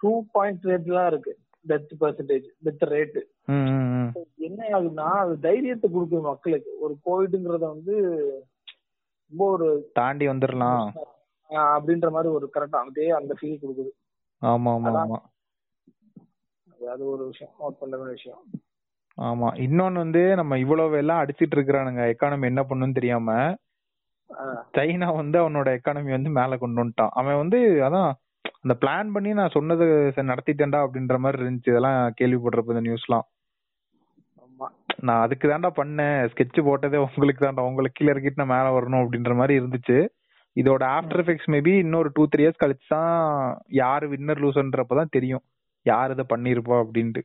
டூ 0.01 0.25
பாயிண்ட் 0.33 0.65
ரேட் 0.65 0.95
தான் 0.95 1.07
இருக்கு. 1.07 1.33
டெத் 1.69 1.93
பெர்சன்டேஜ் 2.01 2.45
டெத் 2.65 2.85
ரேட் 2.85 3.23
ம், 3.45 3.53
ம், 3.53 4.03
ம். 4.03 4.13
என்ன 4.37 4.67
ஆகுதுன்னா 4.67 5.11
அது 5.19 5.39
தைரியத்தை 5.41 5.91
கொடுக்குது 5.91 6.21
மக்களுக்கு. 6.21 6.79
ஒரு 6.81 6.97
கோவிட்ங்கிறத 7.05 7.59
வந்து 7.59 8.03
ரொம்ப 9.29 9.51
ஒரு 9.53 9.91
தாண்டி 9.93 10.29
வந்துடலாம் 10.29 10.91
அப்படின்ற 11.51 12.11
மாதிரி 12.11 12.33
ஒரு 12.33 12.51
கரெக்டா 12.55 12.71
அதே 12.71 13.11
அந்த 13.11 13.35
ஃபீல் 13.43 13.59
கொடுக்குது. 13.63 13.89
ஆமா 14.43 14.69
ஆமா. 14.69 15.05
ஆமா. 15.05 15.17
அது- 16.81 16.99
ஒரு 16.99 17.27
விஷயம். 17.27 17.55
நோட் 17.61 17.77
பண்ண 17.81 17.97
வேண்டிய 17.97 18.05
விஷயம். 18.05 18.45
ஆமா. 19.21 19.45
இன்னொன்னு 19.45 19.93
வந்து 19.93 20.35
நம்ம 20.35 20.59
இவ்வளவு 20.59 20.97
எல்லாம் 20.97 21.25
அடிச்சிட்டு 21.25 21.57
இருக்கிறானுங்க. 21.57 22.15
எக்கானமி 22.15 22.45
என்ன 22.45 22.63
பண்ணுன்னு 22.63 22.93
தெரியாம 22.93 23.55
சைனா 24.73 25.15
வந்து 25.17 25.39
அவனோட 25.39 25.79
எக்கானமி 25.79 26.11
வந்து 26.11 26.31
மேல 26.31 26.57
கொண்டு 26.57 26.85
வந்துட்டான். 26.85 27.09
அவன் 27.11 27.37
வந்து 27.37 27.59
அதான் 27.59 28.13
அந்த 28.67 28.77
பிளான் 28.85 29.13
பண்ணி 29.15 29.33
நான் 29.39 29.55
சொன்னது 29.57 29.85
நடத்திட்டேன்டா 30.17 30.79
அப்படின்ற 30.87 31.17
மாதிரி 31.19 31.43
இருந்துச்சு. 31.43 31.69
இதெல்லாம் 31.73 32.15
கேள்விப்படுறப்ப 32.21 32.73
இந்த 32.77 32.85
நியூஸ்லாம் 32.89 33.27
நான் 35.01 35.23
அதுக்கு 35.23 35.49
தான்டா 35.49 35.71
பண்ணேன். 35.81 36.21
ஸ்கெட்ச் 36.33 36.61
போட்டதே 36.69 36.97
உங்களுக்கு 36.97 37.45
தான்டா. 37.47 37.65
உங்களுக்கு 37.71 37.99
கீழே 37.99 38.13
இறக்கிட்டு 38.13 38.45
நான் 38.45 38.53
மேல 38.55 38.69
வரணும் 38.79 39.03
அப்படின்ற 39.03 39.35
மாதிரி 39.41 39.55
இருந்துச்சு. 39.61 39.99
இதோட 40.61 40.85
ஆஃப்டர் 40.97 41.21
எஃபெக்ட்ஸ் 41.23 41.51
மேபி 41.55 41.73
இன்னொரு 41.79 42.11
டூ 42.15 42.27
த்ரீ 42.27 42.41
இயர்ஸ் 42.45 42.63
கழிச்சு 42.65 42.89
தான் 42.89 43.59
யாரு 43.83 44.11
வின்னர் 44.13 44.43
லூசன்றப்பதான் 44.45 45.15
தெரியும். 45.17 45.45
யார் 45.87 46.11
இதை 46.11 46.25
பண்ணிருப்பா 46.29 46.77
அப்படின்ட்டு. 46.85 47.23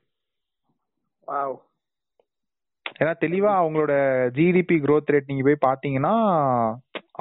ஏன்னா 2.99 3.13
தெளிவா 3.25 3.51
அவங்களோட 3.63 3.93
ஜிடிபி 4.37 4.75
growth 4.87 5.09
ரேட் 5.11 5.29
நீங்க 5.31 5.43
போய் 5.47 5.65
பாத்தீங்கன்னா 5.67 6.13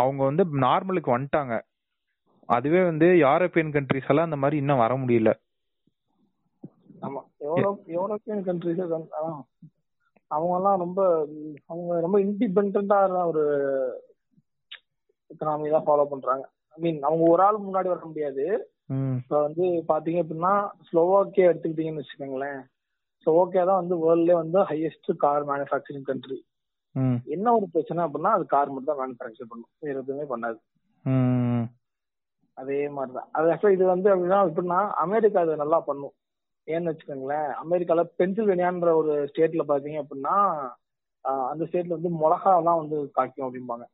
அவங்க 0.00 0.24
வந்து 0.28 0.44
நார்மலுக்கு 0.66 1.10
வந்துட்டாங்க. 1.16 1.54
அதுவே 2.56 2.80
வந்து 2.88 3.06
யூரோப்பியன் 3.24 3.72
கண்ட்ரிஸ் 3.74 4.08
எல்லாம் 4.12 4.28
அந்த 4.28 4.38
மாதிரி 4.42 4.56
இன்னும் 4.62 4.82
வர 4.82 4.92
முடியல. 5.02 5.30
ஆமா. 7.06 7.20
யூரோப் 7.48 7.82
யூரோப்பியன் 7.96 8.46
கண்ட்ரிஸ் 8.48 8.82
அவங்க 10.30 10.52
எல்லாம் 10.58 10.80
ரொம்ப 10.84 11.00
அவங்க 11.70 12.00
ரொம்ப 12.04 12.16
இண்டிபெண்டா 12.24 12.98
ஒரு 13.30 13.44
எக்கனாமி 15.30 15.70
தான் 15.74 15.86
ஃபாலோ 15.86 16.04
பண்றாங்க. 16.10 16.44
ஐ 16.74 16.78
மீன் 16.84 17.00
அவங்க 17.08 17.24
ஒரு 17.32 17.40
ஆள் 17.46 17.64
முன்னாடி 17.66 17.88
வர 17.92 18.02
முடியாது. 18.10 18.44
இப்ப 19.20 19.40
வந்து 19.46 19.64
பாத்தீங்க 19.90 20.20
அப்படின்னா 20.22 20.52
ஸ்லோவாக்கியா 20.88 21.48
எடுத்துக்கிட்டீங்கன்னு 21.50 22.02
வச்சுக்கோங்களேன். 22.02 22.60
ஸ்லோவாக்கியா 23.26 23.64
தான் 23.70 23.80
வந்து 23.82 23.96
வேர்ல்ட்லயே 24.04 24.36
வந்து 24.42 24.58
ஹையஸ்ட் 24.70 25.10
கார் 25.24 25.44
மேனுஃபேக்சரிங் 25.50 26.08
கண்ட்ரி 26.10 26.38
என்ன 27.34 27.52
ஒரு 27.56 27.66
பிரச்சனை 27.74 28.00
அப்படின்னா 28.06 28.30
அது 28.36 28.44
கார் 28.54 28.72
மட்டும் 28.74 28.92
தான் 28.92 29.02
மேனுஃபேக்சர் 29.02 29.50
பண்ணும். 29.50 29.70
வேற 29.84 29.96
எதுவுமே 30.02 30.24
பண்ணாது. 30.32 30.58
அதே 32.58 32.88
மாதிரிதான். 32.88 33.28
அது 33.32 33.50
ஆக்சுவலா 33.52 33.76
இது 33.76 33.84
வந்து 33.86 34.08
அப்படின்னா 34.14 34.38
எப்படின்னா 34.46 34.80
அமெரிக்கா 35.04 35.40
அதை 35.40 35.54
நல்லா 35.56 35.78
பண்ணும். 35.80 36.14
ஏன்னு 36.68 36.90
வச்சுக்கோங்களேன் 36.90 37.48
அமெரிக்கால 37.64 38.02
பென்சில்வேனியான்ற 38.18 38.90
ஒரு 38.94 39.12
ஸ்டேட்ல 39.30 39.64
பாத்தீங்க 39.70 40.00
அப்படின்னா 40.02 40.36
அந்த 41.24 41.62
ஸ்டேட்ல 41.64 41.96
வந்து 41.98 42.10
மிளகாலாம் 42.20 42.80
வந்து 42.82 42.96
காய்க்கும் 43.16 43.46
அப்படிம்பாங்க. 43.46 43.86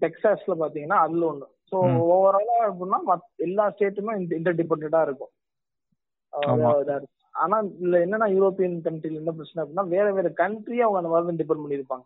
டெக்சாஸ்ல 0.00 0.54
பாத்தீங்கன்னா 0.62 0.98
அதுல 1.04 1.28
ஒண்ணு. 1.32 1.46
ஸோ. 1.70 1.76
ஓவராலா 2.14 2.56
எப்படின்னா 2.70 2.98
மத்த 3.10 3.44
எல்லா 3.46 3.64
ஸ்டேட்டுமே 3.70 4.14
இன்டர் 4.38 4.58
டிபெண்டா 4.60 5.02
இருக்கும். 5.02 5.32
ஆனா 7.34 7.56
இதுல 7.62 7.98
என்னன்னா 8.04 8.26
யூரோப்பியன் 8.36 8.76
கண்ட்ரில 8.86 9.20
என்ன 9.20 9.32
பிரச்சனை 9.32 9.60
அப்படின்னா 9.62 9.84
வேற 9.88 10.06
வேற 10.12 10.28
கண்ட்ரி 10.42 10.78
அவங்க 10.80 11.00
அந்த 11.00 11.10
மாதிரி 11.12 11.40
டிபெண்ட் 11.42 11.64
பண்ணிருப்பாங்க 11.64 12.04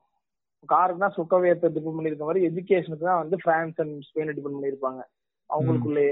காருக்குனா 0.68 1.08
சுக்கவேத்தை 1.16 1.68
டிபெண்ட் 1.68 1.98
பண்ணிருக்க 1.98 2.24
மாதிரி 2.24 2.46
எஜுகேஷனுக்கு 2.48 3.08
தான் 3.08 3.22
வந்து 3.22 3.36
பிரான்ஸ் 3.36 3.80
அண்ட் 3.80 3.96
ஸ்பெயின் 4.08 4.32
டிபெண்ட் 4.38 4.56
பண்ணிருப்பாங்க 4.58 5.02
அவங்களுக்குள்ளே. 5.50 6.08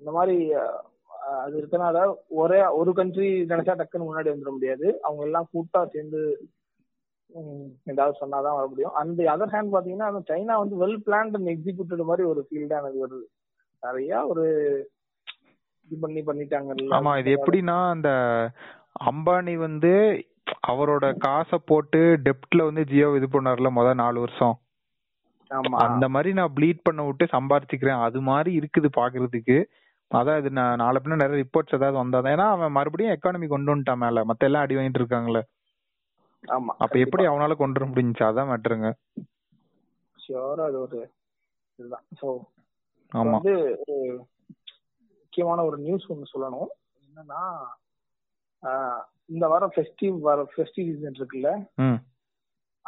இந்த 0.00 0.10
மாதிரி 0.16 0.36
அது 1.42 1.54
இருக்கனால 1.60 1.98
ஒரே 2.40 2.58
ஒரு 2.80 2.90
கண்ட்ரி 2.98 3.28
நினைச்சா 3.50 3.74
டக்குன்னு 3.78 4.08
முன்னாடி 4.08 4.30
வந்துட 4.32 4.50
முடியாது. 4.56 4.86
அவங்க 5.06 5.22
எல்லாம் 5.28 5.48
கூட்டா 5.54 5.80
சேர்ந்து 5.94 6.20
ஏதாவது 7.92 8.20
சொன்னாதான் 8.20 8.56
வர 8.58 8.66
முடியும். 8.66 8.94
அந்த 9.00 9.26
அதர் 9.34 9.52
ஹேண்ட் 9.54 9.74
பாத்தீங்கன்னா 9.74 10.10
அந்த 10.10 10.22
சைனா 10.30 10.54
வந்து 10.62 10.76
வெல் 10.82 11.02
பிளான்ட் 11.06 11.36
அண்ட் 11.38 11.52
எக்ஸிக்யூட்டட் 11.54 12.08
மாதிரி 12.10 12.24
ஒரு 12.32 12.42
ஃபீல்டா 12.46 12.78
எனக்கு 12.82 13.02
வருது. 13.04 13.26
நிறைய 13.82 14.12
ஒரு 14.30 14.44
இது 15.88 15.98
பண்ணி 16.04 16.22
பண்ணிட்டாங்கல்ல 16.28 16.96
ஆமா 16.96 17.12
இது 17.20 17.30
எப்படின்னா 17.36 17.76
அந்த 17.94 18.10
அம்பானி 19.10 19.54
வந்து 19.66 19.92
அவரோட 20.70 21.04
காசை 21.26 21.58
போட்டு 21.70 22.00
டெப்ட்ல 22.26 22.66
வந்து 22.68 22.82
ஜியோ 22.92 23.08
இது 23.18 23.28
பண்ணார்ல 23.32 23.70
முத 23.78 23.88
நாலு 24.02 24.18
வருஷம். 24.24 24.56
அந்த 25.86 26.06
மாதிரி 26.14 26.30
நான் 26.38 26.54
ப்ளீட் 26.56 26.86
பண்ண 26.86 27.00
விட்டு 27.06 27.24
சம்பாரிச்சுக்கிறேன். 27.34 28.00
அது 28.06 28.18
மாதிரி 28.30 28.50
இருக்குது 28.60 28.88
பாக்குறதுக்கு. 28.98 29.56
அதான் 30.10 30.38
இது 30.40 30.50
நான் 30.58 30.80
நாளை 30.82 30.98
பின்ன 31.00 31.18
நிறைய 31.22 31.38
ரிப்போர்ட்ஸ் 31.42 31.76
ஏதாவது 31.78 31.96
வந்தாதான் 32.00 32.34
ஏன்னா 32.36 32.46
அவன் 32.54 32.76
மறுபடியும் 32.76 33.14
எக்கானமி 33.14 33.46
கொண்டு 33.48 33.72
வந்துட்டான் 33.72 34.02
மேல. 34.04 34.24
மத்த 34.30 34.48
எல்லாம் 34.48 34.64
அடி 34.64 34.76
வாங்கிட்டு 34.76 35.02
இருக்காங்களே 35.02 35.42
ஆமா 36.54 36.72
அப்ப 36.84 36.96
எப்படி 37.04 37.24
அவனால 37.26 37.52
கொண்டு 37.60 37.80
வர 37.80 37.88
முடிஞ்சுச்சு? 37.90 38.24
அதான் 38.28 38.50
மேட்டருங்க 38.50 38.90
ஷியோரா 40.18 40.64
அது 40.70 40.78
ஒரு 40.86 40.98
இதுதான். 41.78 42.04
ஸோ 42.20 42.26
ஆமா. 43.12 43.34
வந்து 43.36 43.54
ஒரு 43.82 43.96
முக்கியமான 45.18 45.64
ஒரு 45.68 45.76
நியூஸ் 45.78 46.08
ஒன்று 46.12 46.32
சொல்லணும். 46.34 46.70
என்னன்னா 47.04 47.42
இந்த 49.26 49.44
வாரம் 49.52 49.72
ஃபெஸ்டிவ் 49.74 50.16
வர 50.28 50.42
ஃபெஸ்டிவ் 50.52 50.88
சீசன் 50.90 51.18
இருக்குல்ல? 51.20 51.50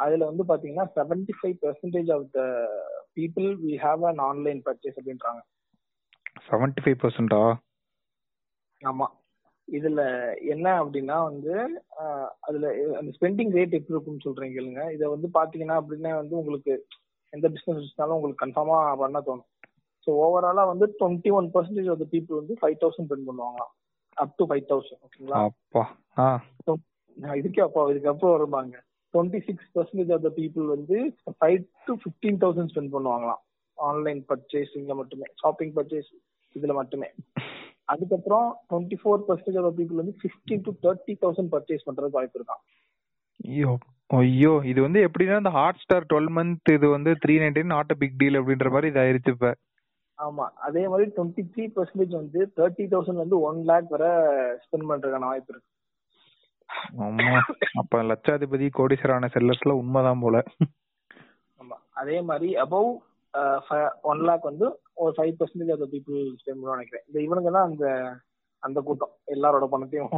அதுல 0.05 0.29
வந்து 0.31 0.45
பாத்தீங்கன்னா 0.51 0.87
seventy 0.97 1.35
five 1.39 1.57
percentage 1.65 2.11
of 2.17 2.27
the 2.37 2.43
people 3.19 3.49
we 3.65 3.73
have 3.85 4.03
an 4.11 4.23
online 4.29 4.61
purchase 4.67 4.99
அப்படின்றாங்க. 5.01 5.41
செவன்டி 6.49 6.83
ஃபைவ் 6.85 7.01
பர்சன்டா 7.03 7.41
ஆமா. 8.81 9.07
இதுல 9.69 10.01
என்ன 10.53 10.67
அப்படின்னா 10.83 11.17
வந்து 11.29 11.53
அதுல 12.47 12.67
அந்த 13.01 13.11
ஸ்பெண்டிங் 13.17 13.53
ரேட் 13.57 13.77
எப்படி 13.79 13.95
இருக்கும்னு 13.95 14.27
சொல்றேன் 14.27 14.55
கேளுங்க. 14.57 14.83
இதை 14.97 15.07
வந்து 15.15 15.29
பாத்தீங்கன்னா 15.37 15.77
அப்படின்னா 15.81 16.13
வந்து 16.21 16.35
உங்களுக்கு 16.41 16.73
எந்த 17.33 17.47
பிசினஸ் 17.55 17.83
வச்சாலும் 17.83 18.17
உங்களுக்கு 18.17 18.45
கன்ஃபார்மா 18.45 18.79
பண்ண 19.03 19.19
தோணும். 19.29 19.49
ஸோ 20.07 20.11
ஓவராலா 20.25 20.63
வந்து 20.73 20.87
twenty 21.01 21.31
one 21.39 21.49
percentage 21.55 21.91
of 21.95 22.05
people 22.15 22.41
வந்து 22.41 22.55
ஃபைவ் 22.61 22.77
தௌசண்ட் 22.83 23.09
ஸ்பெண்ட் 23.09 23.29
பண்ணுவாங்களாம். 23.31 23.73
அப் 24.17 24.35
டு 24.39 24.45
ஃபைவ் 24.51 24.65
தௌசண்ட் 24.71 25.03
ஓகேங்களா 25.07 25.41
அப்பா 25.49 25.83
இதுக்கே 27.41 27.63
அப்போ 27.67 27.81
இதுக்கு 27.93 28.11
அப்புறம் 28.13 28.35
வருவாங்க 28.37 28.77
twenty 29.15 29.41
six 29.47 29.69
percentage 29.77 30.13
of 30.17 30.25
the 30.27 30.31
people 30.41 30.67
வந்து 30.75 30.99
five 31.39 31.61
to 31.87 31.95
fifteen 32.03 32.41
thousand 32.43 32.73
spend 32.73 32.93
பண்ணுவாங்களாம். 32.97 33.43
ஆன்லைன் 33.79 34.21
பர்ச்சேசிங்ல 34.31 34.95
மட்டுமே 35.01 35.29
ஷாப்பிங் 35.43 35.73
பர்ச்சேஸ் 35.79 36.11
இதுல 36.57 36.75
மட்டுமே. 36.81 37.09
அதுக்கப்புறம் 37.93 38.49
twenty 38.71 38.97
four 39.03 39.25
percentage 39.29 39.59
of 39.63 39.79
people 39.79 40.01
வந்து 40.03 40.15
fifteen 40.21 40.65
to 40.67 40.73
thirty 40.85 41.15
thousand 41.23 41.53
purchase 41.55 41.87
பண்றதுக்கு 41.87 42.19
வாய்ப்பு 42.19 42.39
இருக்கான் 42.41 42.63
ஐயோ 43.51 43.73
ஐயோ 44.11 44.53
இது 44.71 44.81
வந்து 44.85 45.01
எப்படின்னா 45.07 45.41
இந்த 45.41 45.53
ஹாட் 45.57 45.83
ஸ்டார் 45.83 46.07
டுவெல் 46.11 46.31
மந்த் 46.37 46.71
இது 46.77 46.87
வந்து 46.95 47.11
three 47.25 47.35
nineteen 47.43 47.73
not 47.75 47.93
big 48.01 48.17
deal 48.21 48.39
அப்படின்ற 48.41 48.71
மாதிரி 48.75 48.91
இதாயிருச்சு 48.93 49.35
இப்ப. 49.37 49.51
ஆமா 50.19 50.47
அதே 50.67 50.83
மாதிரி 50.93 51.07
டுவெண்ட்டி 51.17 51.43
த்ரீ 51.53 51.65
பர்சன்டேஜ் 51.77 52.15
வந்து 52.21 52.41
தேர்ட்டி 52.59 52.87
தௌசண்ட் 52.95 53.23
வந்து 53.25 53.37
ஒன் 53.49 53.61
லேக் 53.71 53.93
வரை 53.95 54.11
ஸ்பெண்ட் 54.65 54.89
பண்றதுக்கான 54.91 55.29
வாய்ப்பு 55.31 55.53
இருக்கு. 55.53 55.69
ஆமா. 57.07 57.39
அப்ப 57.81 58.03
லட்சாதிபதி 58.11 58.67
கோடீஸ்வரான 58.79 59.31
செல்லர்ஸ்ல 59.35 59.75
உண்மைதான் 59.83 60.23
போல. 60.25 60.37
ஆமா. 61.61 61.77
அதே 62.01 62.19
மாதிரி 62.31 62.51
அபவ் 62.65 62.91
ஒன் 64.11 64.23
லேக் 64.29 64.51
வந்து 64.51 64.67
ஒரு 65.03 65.13
five 65.17 65.35
percentage 65.41 65.73
of 65.75 65.93
people 65.95 66.21
spend 66.41 66.59
பண்ணுவோம் 66.59 66.79
நினைக்கிறேன். 66.79 67.05
இந்த 67.09 67.19
இவனுங்க 67.27 67.51
தான் 67.57 67.69
அந்த 67.71 67.87
அந்த 68.63 68.79
கூட்டம். 68.87 69.13
எல்லாரோட 69.35 69.67
பணத்தையும் 69.73 70.11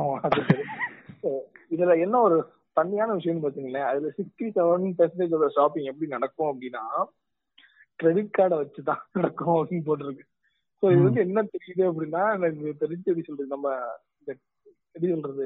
இதுல 1.74 1.94
என்ன 2.04 2.16
ஒரு 2.26 2.36
தனியான 2.76 3.14
விஷயம்னு 3.18 3.44
பாத்தீங்களேன் 3.44 3.88
அதுல 3.90 4.10
sixty 4.18 4.46
seven 4.56 4.86
percentage 5.00 5.34
of 5.36 5.56
shopping 5.58 5.90
எப்படி 5.90 6.08
நடக்கும் 6.14 6.50
அப்படின்னா 6.52 6.84
கிரெடிட் 8.00 8.36
கார்டை 8.38 8.56
வச்சு 8.60 8.80
தான் 8.88 9.02
நடக்கும் 9.18 9.58
அப்படின்னு 9.58 9.86
போட்டிருக்கு. 9.88 10.24
ஸோ 10.82 10.84
இது 10.94 11.02
வந்து 11.06 11.24
என்ன 11.26 11.40
தெரியுது 11.54 11.82
அப்படின்னா 11.90 12.22
எனக்கு 12.36 12.72
தெரிஞ்சு 12.82 13.10
எப்படி 13.10 13.26
சொல்றது 13.28 13.54
நம்ம 13.54 13.68
எப்படி 14.94 15.10
சொல்றது? 15.12 15.44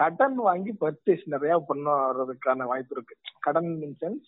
கடன் 0.00 0.38
வாங்கி 0.46 0.72
பர்ச்சேஸ் 0.80 1.22
நிறைய 1.34 1.54
பண்ணுறதுக்கான 1.68 2.66
வாய்ப்பு 2.72 2.94
இருக்கு. 2.96 3.14
கடன் 3.46 3.70
மீன் 3.82 3.96
சென்ஸ் 4.02 4.26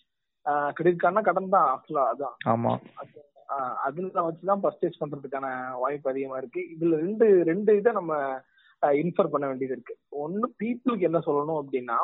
கிரெடிட் 0.76 1.02
கார்டுனா 1.02 1.22
கடன் 1.28 1.54
தான் 1.54 1.66
ஆக்சுவலா 1.72 2.04
அதான். 2.12 2.36
ஆமா. 2.52 2.72
அதுல 3.86 4.22
வச்சுதான் 4.28 4.62
பர்ச்சேஸ் 4.64 5.00
பண்றதுக்கான 5.02 5.46
வாய்ப்பு 5.82 6.10
அதிகமா 6.10 6.38
இருக்கு. 6.42 6.62
இதுல 6.74 6.96
ரெண்டு 7.04 7.26
ரெண்டு 7.50 7.76
இதை 7.80 7.92
நம்ம 7.98 8.14
இன்ஃபர் 9.02 9.32
பண்ண 9.34 9.44
வேண்டியது 9.50 9.76
இருக்கு. 9.76 9.94
ஒன்னு 10.24 10.46
பீப்புளுக்கு 10.62 11.08
என்ன 11.08 11.20
சொல்லணும் 11.28 11.60
அப்படின்னா 11.62 11.98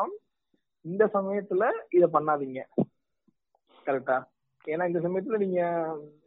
இந்த 0.84 1.04
சமயத்துல 1.16 1.64
இத 1.96 2.06
பண்ணாதீங்க. 2.16 2.62
கரெக்டா 3.86 4.16
ஏன்னா 4.64 4.84
இந்த 4.88 5.00
சமயத்துல 5.04 5.38
நீங்க 5.42 5.60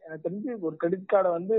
எனக்கு 0.04 0.24
தெரிஞ்சு 0.24 0.50
ஒரு 0.66 0.74
கிரெடிட் 0.76 1.10
கார்டை 1.10 1.30
வந்து 1.32 1.56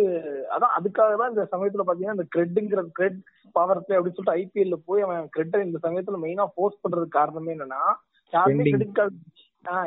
அதான் 0.53 0.75
அதுக்காக 0.77 1.17
தான் 1.17 1.31
இந்த 1.31 1.45
சமயத்துல 1.53 1.85
பாத்தீங்கன்னா 1.85 2.17
இந்த 2.17 2.27
கிரெட்ங்கிற 2.35 2.83
கிரெட் 2.97 3.19
பவர் 3.55 3.81
பிளே 3.81 3.97
அப்படின்னு 3.97 4.17
சொல்லிட்டு 4.17 4.39
ஐபிஎல்ல 4.39 4.77
போய் 4.87 5.05
அவன் 5.05 5.29
கிரெட்டை 5.35 5.61
இந்த 5.65 5.79
சமயத்துல 5.85 6.19
மெயினா 6.23 6.45
ஃபோர்ஸ் 6.53 6.81
பண்றதுக்கு 6.83 7.17
காரணமே 7.17 7.53
என்னன்னா 7.55 7.81
யாருமே. 8.33 8.65
கிரெடிட் 8.67 8.97
கார்டு 8.97 9.17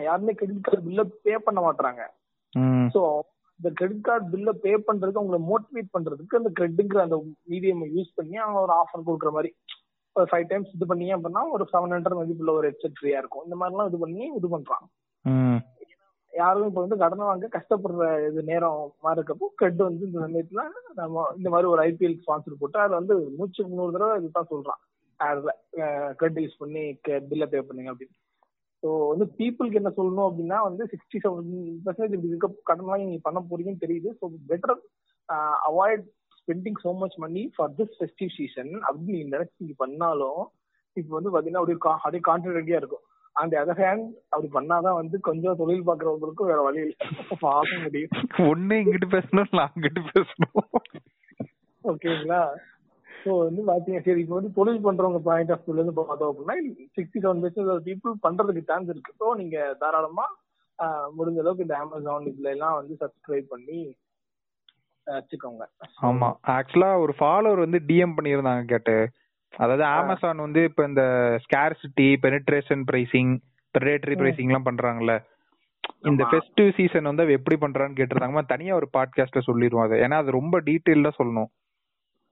யாருமே 0.04 0.32
கிரெடிட் 0.34 0.64
கார்டு 0.64 0.86
பில்ல 0.86 1.04
பே 1.24 1.34
பண்ண 1.46 1.60
மாட்டாங்க 1.60 2.02
சோ 2.94 3.02
இந்த 3.60 3.70
கிரெடிட் 3.78 4.06
கார்டு 4.06 4.26
பில்ல 4.32 4.52
பே 4.62 4.72
பண்றதுக்கு 4.86 5.20
அவங்களை 5.20 5.40
மோட்டிவேட் 5.48 5.94
பண்றதுக்கு 5.94 6.40
அந்த 6.40 6.50
கிரெடிட்ங்கிற 6.56 7.02
அந்த 7.04 7.18
மீடியம் 7.50 7.84
யூஸ் 7.94 8.16
பண்ணி 8.16 8.36
அவங்க 8.38 8.60
ஒரு 8.60 8.74
ஆஃபர் 8.80 9.06
கொடுக்குற 9.06 9.32
மாதிரி 9.32 9.52
ஒரு 10.16 10.26
ஃபைவ் 10.30 10.48
டைம்ஸ் 10.48 10.74
இது 10.74 10.86
பண்ணீங்க 10.88 11.14
அப்படின்னா 11.16 11.42
ஒரு 11.52 11.64
செவன் 11.70 11.94
ஹண்ட்ரட் 11.94 12.18
மதிப்புள்ள 12.18 12.52
ஒரு 12.52 12.66
ஹெட்செட் 12.68 12.96
ஃப்ரீயா 12.96 13.20
இருக்கும். 13.20 13.44
இந்த 13.44 13.56
மாதிரிலாம் 13.60 13.90
இது 13.90 13.98
பண்ணி 13.98 14.24
இது 14.38 14.48
பண்றான் 14.48 14.84
ம். 15.24 15.60
யாரும் 16.32 16.68
இப்ப 16.68 16.80
வந்து 16.80 16.96
கடனை 16.96 17.24
வாங்க 17.24 17.48
கஷ்டப்படுற 17.48 18.30
இது 18.30 18.42
நேரம் 18.42 18.92
மாதிரி 19.00 19.20
இருக்கப்போ 19.20 19.46
கிரெட் 19.56 19.76
வந்து 19.76 20.06
இந்த 20.06 20.18
சமயத்துல 20.18 20.62
நம்ம 20.94 21.24
இந்த 21.36 21.50
மாதிரி 21.50 21.68
ஒரு 21.68 21.82
ஐபிஎல் 21.82 22.18
ஸ்பான்சர் 22.22 22.58
போட்டு 22.58 22.78
அது 22.78 22.94
வந்து 22.94 23.14
நூற்றி 23.36 23.64
முந்நூறு 23.64 23.92
தடவை 23.92 24.18
இதுதான் 24.18 24.50
சொல்றான். 24.50 24.80
அதுல 25.16 25.50
கிரெட் 26.16 26.38
யூஸ் 26.38 26.58
பண்ணி 26.58 26.98
பில்ல 27.06 27.46
பே 27.46 27.60
பண்ணுங்க 27.60 27.92
அப்படின்னு. 27.92 28.16
ஸோ 28.82 29.08
வந்து 29.08 29.24
பீப்புளுக்கு 29.38 29.74
என்ன 29.74 29.92
சொல்லணும் 29.96 30.28
அப்படின்னா 30.28 30.62
வந்து 30.62 30.84
சிக்ஸ்டி 30.84 31.18
செவன் 31.24 31.52
பர்சன்டேஜ் 31.84 32.16
இப்படி 32.16 32.32
இருக்க 32.32 32.50
கடன் 32.62 32.84
வாங்கி 32.84 33.04
நீங்க 33.04 33.20
பண்ண 33.22 33.40
போறீங்கன்னு 33.50 33.84
தெரியுது. 33.86 34.08
So 34.20 34.26
better 34.48 34.76
avoid 35.70 36.06
spending 36.40 36.80
so 36.84 36.96
much 36.96 37.16
money 37.16 37.52
for 37.56 37.70
this 37.70 37.94
festive 37.98 38.34
season 38.36 38.72
அப்படின்னு 38.88 39.18
நீங்க 39.18 39.36
நினைச்சு 39.36 39.56
நீங்க 39.56 39.74
பண்ணாலும் 39.76 40.42
இப்போ 40.96 41.20
வந்து 41.20 41.30
பாத்தீங்கன்னா 41.30 41.62
அப்படியே 41.62 41.78
கா- 41.84 41.98
அப்படியே 42.02 42.22
கான்ட்ரடிக்டியா 42.26 42.76
இருக்கும். 42.76 43.04
அந்த 43.36 43.54
அதர் 43.62 43.80
ஹேண்ட் 43.82 44.06
அப்படி 44.30 44.48
பண்ணாதான் 44.56 44.98
வந்து 44.98 45.16
கொஞ்சம் 45.28 45.58
தொழில் 45.60 45.86
பாக்குறவங்களுக்கும் 45.88 46.50
வேற 46.50 46.60
வழி 46.66 46.80
இல்லை. 46.84 46.96
பார்க்க 47.44 47.78
முடியும். 47.84 48.12
ஒண்ணு 48.50 48.78
இங்கிட்டு 48.82 49.08
பேசணும் 49.14 49.48
இல்ல 49.48 49.62
அங்கிட்டு 49.68 50.02
பேசணும். 50.10 50.66
ஓகேங்களா? 51.84 52.42
ஸோ 53.08 53.32
வந்து 53.46 53.62
பாத்தீங்க 53.68 53.98
சரி 54.04 54.20
இப்போ 54.22 54.36
வந்து 54.38 54.56
தொழில் 54.58 54.84
பண்றவங்க 54.86 55.20
பாயிண்ட் 55.28 55.52
ஆஃப் 55.54 55.64
வியூல 55.64 55.80
இருந்து 55.80 55.96
பார்த்தோம் 55.98 56.30
அப்படின்னா 56.30 56.56
சிக்ஸ்டி 56.96 57.18
செவன் 57.24 57.42
பர்சன்ட் 57.44 57.88
பீப்புள் 57.88 58.14
பண்றதுக்கு 58.26 58.62
சான்ஸ் 58.70 58.92
இருக்கு. 58.92 59.12
ஸோ 59.20 59.26
நீங்க 59.40 59.56
தாராளமா 59.82 60.26
முடிஞ்ச 61.16 61.38
அளவுக்கு 61.42 61.66
இந்த 61.66 61.76
அமேசான் 61.80 62.30
இதுல 62.30 62.54
எல்லாம் 62.56 62.78
வந்து 62.78 62.94
சப்ஸ்கிரைப் 63.02 63.52
பண்ணி 63.54 63.78
வச்சுக்கோங்க. 65.06 65.64
ஆமா. 66.08 66.28
ஆக்சுவலா 66.56 66.90
ஒரு 67.04 67.12
ஃபாலோவர் 67.18 67.64
வந்து 67.64 67.78
டிஎம் 67.88 68.16
பண்ணியிருந்தாங்க 68.16 68.64
கேட்டு. 68.72 68.96
அதாவது 69.56 69.84
அமேசான் 69.84 70.36
வந்து 70.36 70.64
இப்ப 70.64 70.84
இந்த 70.84 71.02
scarcity 71.44 72.16
penetration 72.22 72.82
pricing 72.92 73.38
predatory 73.78 74.16
pricing 74.16 74.44
எல்லாம் 74.44 74.64
பண்றாங்கல்ல. 74.64 75.24
இந்த. 76.02 76.24
ஃபெஸ்டிவ் 76.24 76.74
சீசன் 76.74 77.02
வந்து 77.02 77.22
அவ 77.22 77.32
எப்படி 77.32 77.66
பண்றான்னு 77.66 77.96
கேட்டிருந்தாங்க 77.96 78.46
தனியா 78.46 78.74
ஒரு 78.74 78.88
பாட்காஸ்ட்ல 78.92 79.40
சொல்லிடுவோம் 79.40 79.84
அதை. 79.84 80.00
ஏன்னா 80.00 80.10
அது 80.10 80.30
ரொம்ப 80.30 80.60
டீட்டெயில்டா 80.60 81.10
சொல்லணும். 81.18 81.50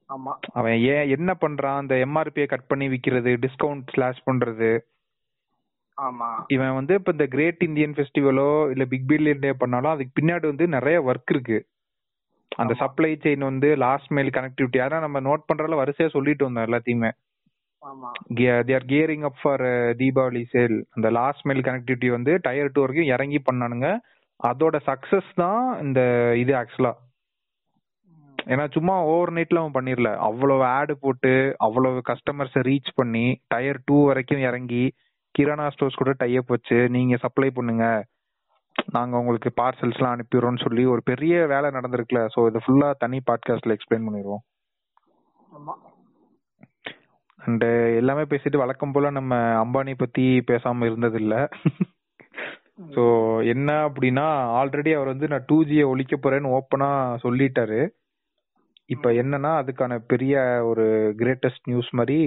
ஆமா. 0.08 0.32
அவன் 0.52 0.78
ஏன் 0.78 1.08
என்ன 1.08 1.36
பண்றான் 1.40 1.76
அந்த 1.76 1.94
எம்ஆர்பியை 1.94 2.46
கட் 2.46 2.66
பண்ணி 2.66 2.88
விக்கிறது 2.88 3.44
டிஸ்கவுண்ட் 3.46 3.82
ஸ்லாஷ் 3.92 4.22
பண்றது. 4.26 4.80
ஆமா. 6.02 6.44
இவன் 6.46 6.74
வந்து 6.74 6.94
இப்ப 6.94 7.10
இந்த 7.12 7.26
கிரேட் 7.26 7.62
இந்தியன் 7.62 7.92
ஃபெஸ்டிவலோ 7.92 8.70
இல்ல 8.70 8.84
பிக் 8.84 9.04
பில்லியன் 9.08 9.38
டே 9.38 9.52
பண்ணாலும் 9.52 9.90
அதுக்கு 9.90 10.22
பின்னாடி 10.22 10.40
வந்து 10.40 10.68
நிறைய 10.68 11.02
ஒர்க் 11.02 11.30
இருக்கு. 11.30 11.66
அந்த. 12.52 12.72
சப்ளை 12.74 13.10
செயின் 13.22 13.48
வந்து 13.48 13.68
லாஸ்ட் 13.76 14.12
மைல் 14.12 14.30
கனெக்டிவிட்டி 14.30 14.78
அதான் 14.84 15.00
நம்ம 15.00 15.20
நோட் 15.20 15.48
பண்றதுல 15.48 15.80
வரிசையா 15.82 16.08
சொல்லிட்டு 16.08 16.46
வந்தோம் 16.48 16.66
எல்லாத்தையுமே. 16.68 17.10
ஆமா. 17.82 18.08
They 18.38 18.74
are 18.74 18.86
gearing 18.86 19.26
up 19.28 19.38
for 19.42 19.64
Deepavali 20.00 20.42
sale 20.54 20.78
அந்த 20.90 21.10
லாஸ்ட் 21.10 21.46
மைல் 21.46 21.66
கனெக்டிவிட்டி 21.68 22.08
வந்து 22.10 22.32
டயர் 22.38 22.72
டூ 22.72 22.80
வரைக்கும் 22.80 23.12
இறங்கி 23.14 23.40
பண்ணானுங்க. 23.50 23.88
அதோட 24.40 24.76
சக்சஸ் 24.86 25.30
தான் 25.34 25.62
இந்த 25.82 26.00
இது 26.36 26.52
ஆக்சுவலா 26.54 26.92
ஏன்னா 28.52 28.64
சும்மா 28.72 28.94
ஓவர் 29.08 29.32
நைட்ல 29.36 29.60
அவன் 29.62 29.74
பண்ணிரல 29.74 30.10
அவ்வளவு 30.28 30.62
ஆடு 30.76 30.94
போட்டு 30.96 31.32
அவ்வளவு 31.58 31.98
கஸ்டமர்ஸை 32.10 32.60
ரீச் 32.68 32.90
பண்ணி 32.94 33.24
டயர் 33.48 33.80
டூ 33.84 33.96
வரைக்கும் 34.06 34.44
இறங்கி 34.48 34.84
கிரானா 35.34 35.66
ஸ்டோர்ஸ் 35.70 36.00
கூட 36.00 36.12
டைப் 36.18 36.48
வச்சு 36.48 36.78
நீங்க 36.88 37.16
சப்ளை 37.16 37.50
பண்ணுங்க. 37.50 37.84
நாங்க 38.86 39.14
உங்களுக்கு 39.18 39.50
பார்சல்ஸ்லாம் 39.60 40.14
அனுப்பிடுறோம்னு 40.14 40.64
சொல்லி 40.64 40.84
ஒரு 40.84 41.02
பெரிய 41.02 41.34
வேலை 41.46 41.70
நடந்திருக்குல. 41.70 42.20
சோ 42.34 42.46
இது 42.46 42.60
ஃபுல்லா 42.66 42.88
தனி 42.98 43.20
பாட்காஸ்ட்ல 43.30 43.76
எக்ஸ்பிளைன் 43.76 44.06
பண்ணிடுவோம். 44.08 44.44
அண்ட் 47.38 47.64
எல்லாமே 48.00 48.22
பேசிட்டு 48.22 48.56
வழக்கம் 48.56 48.92
போல 48.92 49.10
நம்ம 49.10 49.34
அம்பானி 49.64 49.92
பத்தி 49.96 50.24
பேசாம 50.50 50.84
இருந்தது 50.84 51.18
இல்ல 51.20 51.34
ஸோ 52.94 53.02
என்ன 53.44 53.70
அப்படின்னா 53.88 54.26
ஆல்ரெடி 54.58 54.90
அவர் 54.96 55.12
வந்து 55.12 55.28
நான் 55.28 55.46
டூ 55.46 55.56
ஜியை 55.64 55.84
ஒழிக்க 55.84 56.14
போறேன்னு 56.16 56.52
ஓப்பனா 56.58 56.88
சொல்லிட்டாரு. 57.24 57.80
இப்ப 58.86 59.10
என்னன்னா 59.12 59.50
அதுக்கான 59.62 59.98
பெரிய 60.06 60.64
ஒரு 60.64 60.86
கிரேட்டஸ்ட் 61.18 61.68
நியூஸ் 61.68 61.90
மாதிரி 61.90 62.20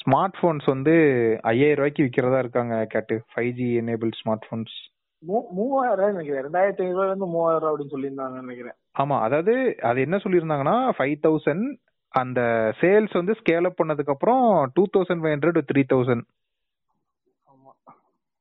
ஸ்மார்ட் 0.00 0.36
போன்ஸ் 0.40 0.66
வந்து 0.66 0.94
ஐயாயிரம் 1.42 1.78
ரூபாய்க்கு 1.78 2.04
விற்கிறதா 2.04 2.38
இருக்காங்க 2.38 2.76
கேட்டு. 2.84 3.16
Five 3.32 3.50
G 3.50 3.68
enable 3.80 4.12
smart 4.20 4.46
phones 4.50 4.76
மூவாயிரம் 5.22 6.10
நினைக்கிறேன். 6.10 6.44
ரெண்டாயிரத்தி 6.46 6.82
ஐநூறு 6.82 6.98
ரூபாயில 6.98 7.12
இருந்து 7.12 7.26
மூவாயிரம் 7.26 7.70
அப்படின்னு 7.70 7.94
சொல்லியிருந்தாங்க 7.94 8.40
நினைக்கிறேன். 8.42 8.76
ஆமா 9.02 9.16
அதாவது 9.20 9.54
அது 9.90 10.00
என்ன 10.00 10.16
சொல்லியிருந்தாங்கன்னா 10.16 10.76
ஃபைவ் 10.98 11.16
தௌசண்ட் 11.26 11.66
அந்த 12.14 12.40
சேல்ஸ் 12.80 13.12
வந்து 13.12 13.36
ஸ்கேல் 13.40 13.68
அப் 13.68 13.80
பண்ணதுக்கு 13.82 14.14
அப்புறம் 14.14 14.70
two 14.74 14.84
thousand 14.96 15.22
five 15.22 15.34
hundred 15.36 15.68
three 15.72 15.84
thousand 15.94 16.26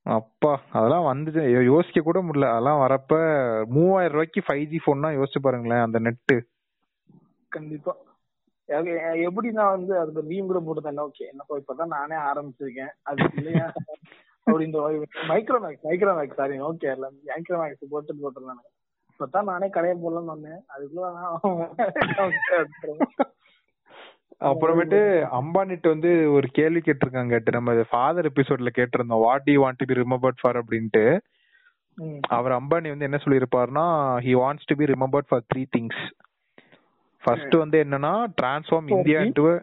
அப்பா 0.06 0.60
அதெல்லாம் 0.72 1.04
வந்து 1.04 1.44
யோசிக்க 1.66 2.02
கூட 2.02 2.20
முடியல. 2.22 2.50
அதெல்லாம் 2.54 2.82
வரப்ப 2.82 3.14
மூவாயிரம் 3.76 4.16
ரூபாய்க்கு 4.16 4.42
ஃபைவ் 4.48 4.66
ஜி 4.66 4.80
போன்னா 4.86 5.10
யோசிச்சு 5.20 5.40
பாருங்களேன் 5.42 5.86
அந்த 5.86 6.00
நெட்டு 6.00 6.38
கண்டிப்பா. 7.50 7.94
எப்படி 9.28 9.52
நான் 9.52 9.74
வந்து 9.78 10.00
அதுக்கு 10.00 10.22
மீம் 10.30 10.46
கூட 10.46 10.60
போட்டு 10.60 11.04
ஓகே 11.06 11.26
என்னப்பா 11.32 11.58
இப்பதான் 11.58 11.94
நானே 11.96 12.16
ஆரம்பிச்சிருக்கேன். 12.30 12.94
அது 13.04 13.28
இல்லையா? 13.34 13.72
அப்படின்ற 14.48 15.08
மைக்ரோமேக்ஸ் 15.30 15.86
மைக்ரோமேக்ஸ் 15.86 16.36
சாரி 16.36 16.62
ஓகே 16.62 16.96
இல்ல 16.96 17.12
மைக்ரோமேக்ஸ் 17.30 17.94
போட்டு 17.94 18.22
போட்டுருந்தாங்க. 18.22 18.64
இப்பதான் 19.10 19.44
நானே 19.44 19.70
கடையை 19.70 19.98
போடலாம்னு 19.98 20.36
வந்தேன். 20.36 20.64
அதுக்குள்ள 20.74 21.06
அப்புறமேட்டு 24.42 25.28
அம்பானிட்ட 25.38 25.88
வந்து 25.88 26.32
ஒரு 26.32 26.48
கேள்வி 26.52 26.80
கேட்டிருக்காங்க 26.80 27.30
கேட்டு. 27.30 27.52
நம்ம 27.52 27.84
ஃபாதர் 27.90 28.32
எபிசோட்ல 28.32 28.68
கேட்டிருந்தோம். 28.76 29.20
What 29.20 29.44
you 29.46 29.64
want 29.64 29.76
to 29.76 29.86
be 29.86 29.94
remembered 29.94 30.42
for 30.42 30.62
அப்படின்ட்டு. 30.62 31.20
அவர் 32.30 32.52
அம்பானி 32.52 32.90
வந்து 32.90 33.04
என்ன 33.04 33.20
சொல்லியிருப்பாருன்னா 33.24 34.16
he 34.26 34.42
wants 34.42 34.66
to 34.66 34.76
be 34.76 34.86
remembered 34.86 35.30
for 35.30 35.44
three 35.54 35.68
things 35.76 36.14
first 37.24 37.56
வந்து 37.56 37.84
என்னன்னா 37.84 38.28
டிரான்ஸ்ஃபார்ம் 38.42 38.96
இந்தியா 38.96 39.22
இன்டு 39.22 39.60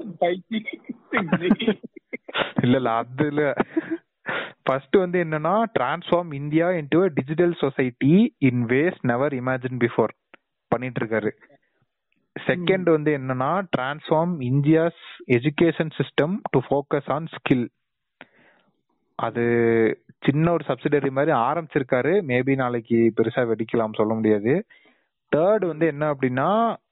இல்ல 2.62 2.76
இல்ல 2.76 2.92
அது 2.92 3.26
இல்ல. 3.26 3.54
ஃபர்ஸ்ட் 4.66 4.96
வந்து 4.96 5.18
என்னன்னா 5.24 5.54
transform 5.78 6.30
India 6.34 6.66
into 6.80 6.98
a 7.04 7.08
digital 7.18 7.54
society 7.60 8.14
in 8.48 8.62
ways 8.66 8.98
never 9.02 9.34
imagine 9.34 9.80
before 9.80 10.12
பண்ணிட்டு 10.72 11.00
இருக்காரு 11.02 11.32
செகண்ட் 12.36 12.88
வந்து 12.90 13.10
என்னன்னா 13.18 13.50
transform 13.76 14.34
India's 14.50 15.02
education 15.36 15.92
system 15.98 16.36
to 16.50 16.60
focus 16.68 17.10
on 17.10 17.26
skill 17.26 17.66
அது 19.18 19.42
சின்ன 20.24 20.52
ஒரு 20.52 20.64
சப்சிடரி 20.68 21.10
மாதிரி 21.10 21.32
ஆரம்பிச்சிருக்காரு. 21.48 22.12
மேபி 22.30 22.54
நாளைக்கு 22.54 22.98
பெருசா 23.18 23.42
வெடிக்கலாம் 23.50 23.98
சொல்ல 24.00 24.12
முடியாது. 24.14 24.52
தேர்ட் 25.32 25.64
வந்து 25.66 25.86
என்ன 25.86 26.04
அப்படின்னா 26.12 26.48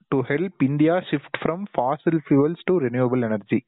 to 0.08 0.18
help 0.22 0.62
India 0.68 0.94
shift 1.10 1.38
from 1.40 1.64
fossil 1.74 2.20
fuels 2.26 2.64
to 2.64 2.74
renewable 2.78 3.24
energy 3.28 3.58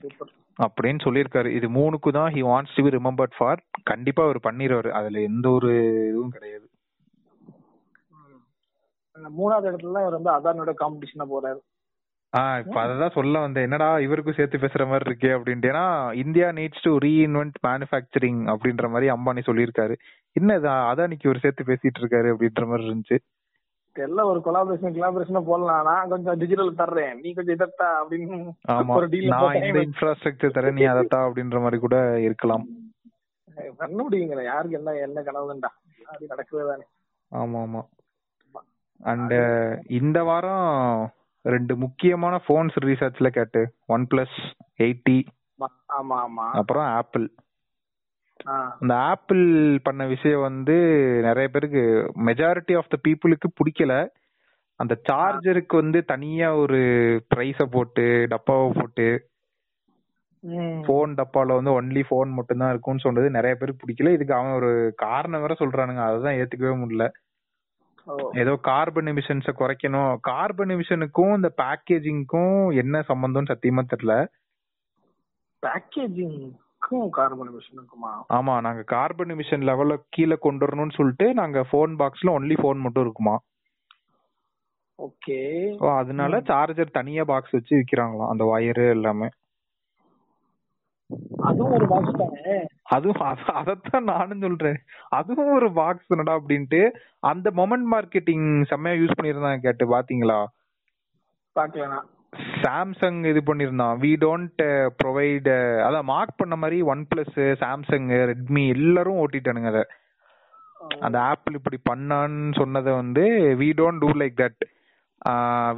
super. 0.00 0.32
அப்படின்னு 0.62 1.00
சொல்லியிருக்காரு. 1.04 1.46
இது 1.46 1.68
மூணுக்கு 1.68 2.10
தான் 2.12 2.32
he 2.32 2.36
wants 2.36 2.74
to 2.74 2.88
be 2.88 2.96
remembered 2.96 3.36
for 3.38 3.62
கண்டிப்பா 3.82 4.22
அவர் 4.22 4.40
பண்ணிடுவாரு 4.42 4.90
அதுல 4.90 5.20
எந்த 5.20 5.50
ஒரு 5.50 5.74
இதுவும் 6.08 6.30
கிடையாது. 6.30 6.66
மூணாவது 9.38 9.74
இடத்துல 9.74 9.90
இவர் 9.90 10.20
வந்து 10.20 10.30
அதானோட 10.30 10.68
காம்படிஷனா 10.68 11.26
போறாரு. 11.32 11.58
ஆஹ் 12.36 12.58
இப்ப 12.58 12.84
அததான் 12.84 13.10
சொல்ல 13.10 13.38
வந்தேன். 13.38 13.62
என்னடா 13.62 13.98
இவருக்கும் 13.98 14.34
சேர்த்து 14.34 14.58
பேசுற 14.58 14.86
மாதிரி 14.86 15.10
இருக்கே 15.10 15.30
அப்படின்ட்டு. 15.30 15.68
ஏன்னா 15.70 16.12
India 16.12 16.48
needs 16.48 16.82
to 16.82 16.98
reinvent 16.98 17.54
manufacturing 17.66 18.56
அப்படின்ற 18.56 18.88
மாதிரி 18.88 19.10
அம்பானி 19.10 19.44
சொல்லியிருக்காரு. 19.50 19.94
என்ன 20.32 20.54
இது 20.54 20.68
அதானிக்கு 20.68 21.26
ஒரு 21.26 21.38
சேர்த்து 21.38 21.64
பேசிட்டு 21.64 22.00
இருக்காரு 22.00 22.34
அப்படின்ற 22.34 22.66
மாதிரி 22.66 22.88
இருந்துச்சு. 22.88 23.18
எல்லாம் 23.96 24.26
ஒரு 24.26 24.40
கொலாபரேஷன் 24.44 24.94
கொலாபரேஷனா 24.96 25.40
போடலாம். 25.40 25.84
நான் 25.84 26.08
கொஞ்சம் 26.08 26.38
டிஜிட்டல் 26.38 26.74
தர்றேன். 26.74 27.20
நீ 27.20 27.32
கொஞ்சம் 27.32 27.56
இதத்தா 27.56 27.88
அப்படின்னு 28.00 28.36
ஆமா. 28.68 28.94
நான் 29.24 29.54
இந்த 29.54 29.80
இன்ஃப்ராஸ்ட்ரக்சர் 29.88 30.56
தரேன் 30.56 30.72
நீ 30.72 30.84
அதத்தா 30.84 31.18
அப்படின்ற 31.26 31.60
மாதிரி 31.60 31.80
கூட 31.80 32.20
இருக்கலாம். 32.20 32.64
பண்ண 33.76 34.08
முடியுங்கிற 34.08 34.44
யாருக்கு 34.44 34.76
என்ன 34.76 34.92
என்ன 35.06 35.20
கனவுண்டா 35.20 35.70
அது 36.06 36.26
நடக்குது 36.26 36.68
தானே. 36.68 36.86
ஆமா 37.32 37.58
ஆமா. 37.66 37.82
அண்ட் 39.00 39.34
இந்த 39.88 40.22
வாரம் 40.22 41.12
ரெண்டு 41.44 41.76
முக்கியமான 41.76 42.40
போன்ஸ் 42.48 42.76
ரிசர்ச்ல 42.80 43.28
கேட்டு. 43.28 43.62
ஒன் 43.86 44.06
பிளஸ் 44.10 44.38
எயிட்டி 44.78 45.18
ஆமா 45.98 46.16
ஆமா. 46.26 46.46
அப்புறம் 46.50 46.84
ஆப்பிள் 46.84 47.30
ஆ, 48.46 48.76
அந்த 48.80 48.94
ஆப்பிள் 48.94 49.42
பண்ண 49.82 50.06
விஷயம் 50.06 50.40
வந்து 50.40 50.76
நிறைய 51.22 51.48
பேருக்கு 51.48 51.82
மெஜாரிட்டி 52.24 52.76
ஆஃப் 52.76 52.88
த 52.88 52.98
பீப்புளுக்கு 53.08 53.48
பிடிக்கல. 53.58 53.94
அந்த 54.76 55.00
சார்ஜருக்கு 55.08 55.74
வந்து 55.74 56.04
தனியா 56.04 56.56
ஒரு 56.56 56.78
பிரைஸ 57.34 57.62
போட்டு 57.70 58.26
டப்பாவை 58.28 58.72
போட்டு. 58.72 59.06
போன் 60.86 61.14
டப்பால 61.14 61.46
வந்து 61.54 61.82
ஒன்லி 61.82 62.04
போன் 62.08 62.30
மட்டும் 62.30 62.58
தான் 62.58 62.70
இருக்கும்னு 62.70 63.00
சொன்னது 63.00 63.30
நிறைய 63.30 63.54
பேருக்கு 63.54 63.82
பிடிக்கல. 63.82 64.12
இதுக்கு 64.12 64.34
அவன் 64.34 64.52
ஒரு 64.52 64.92
காரணம் 64.96 65.40
வேற 65.40 65.56
சொல்றானுங்க. 65.58 66.02
அதுதான் 66.02 66.34
ஏத்துக்கவே 66.34 66.82
முடியல. 66.82 67.06
ஏதோ 68.34 68.56
கார்பன் 68.62 69.06
எமிஷன்ஸ 69.06 69.50
குறைக்கணும். 69.52 70.16
கார்பன் 70.20 70.68
எமிஷனுக்கும் 70.68 71.34
இந்த 71.34 71.54
பேக்கேஜிங்க்கும் 71.56 72.74
என்ன 72.74 73.04
சம்பந்தம்னு 73.08 73.52
சத்தியமா 73.52 73.84
தெரியல. 73.92 74.14
பேக்கேஜிங்க்கும் 76.92 77.08
கார்பன் 77.08 77.48
எமிஷன் 77.48 77.72
இருக்குமா? 77.72 78.24
ஆமா 78.28 78.60
நாங்க 78.60 78.82
கார்பன் 78.82 79.28
எமிஷன் 79.28 79.68
லெவல்ல 79.68 79.96
கீழே 80.08 80.36
கொண்டு 80.40 80.66
வரணும்னு 80.66 80.90
சொல்லிட்டு 80.90 81.34
நாங்க 81.34 81.64
போன் 81.70 81.96
பாக்ஸ்ல 81.96 82.26
ஒன்லி 82.26 82.58
போன் 82.60 82.78
மட்டும் 82.78 83.02
இருக்குமா? 83.02 83.40
ஓகே. 85.02 85.76
ஓ, 85.78 85.90
அதனால 85.90 86.40
சார்ஜர் 86.40 86.90
தனியா 86.90 87.24
பாக்ஸ் 87.24 87.50
வச்சு 87.50 87.76
விக்கிறாங்களாம் 87.76 88.28
அந்த 88.28 88.44
வயரு 88.44 88.88
எல்லாமே. 88.88 89.28
அதுவும் 91.38 91.72
ஒரு 91.72 91.86
பாக்ஸ் 91.88 92.16
தானே? 92.18 92.66
அதுவும் 92.82 93.20
அத- 93.20 93.52
அதத்தான் 93.52 94.02
நானும் 94.02 94.40
சொல்றேன். 94.40 94.76
அதுவும் 95.08 95.52
ஒரு 95.52 95.72
பாக்ஸ் 95.72 96.12
தானடா 96.12 96.40
அப்படின்ட்டு 96.40 96.90
அந்த 97.20 97.50
மொமெண்ட் 97.50 97.84
மார்க்கெட்டிங் 97.92 98.64
செம்மையா 98.64 99.04
யூஸ் 99.04 99.22
பண்ணிருந்தாங்க 99.22 99.58
கேட்டு 99.58 99.98
பாத்தீங்களா? 99.98 100.44
பாக்கலனா 101.54 102.02
சாம்சங் 102.62 103.18
இது 103.30 103.40
பண்ணிருந்தான். 103.46 103.96
வி 104.02 104.10
டோன்ட் 104.24 104.62
ப்ரொவைட் 105.02 105.48
அதான் 105.86 106.10
மார்க் 106.10 106.36
பண்ண 106.36 106.56
மாதிரி 106.56 106.82
ஒன் 106.92 107.06
பிளஸ் 107.14 107.38
சாம்சங் 107.62 108.08
ரெட்மி 108.30 108.68
எல்லாரும் 108.68 109.20
ஓட்டிட்டானுங்க 109.24 109.70
அத. 109.72 109.80
அந்த 111.00 111.20
ஆப்பிள் 111.20 111.58
இப்படி 111.58 111.78
பண்ணான்னு 111.90 112.54
சொன்னதை 112.58 112.92
வந்து 112.92 113.24
we 113.60 113.68
don't 113.80 114.02
do 114.04 114.08
like 114.12 114.38
that 114.42 114.60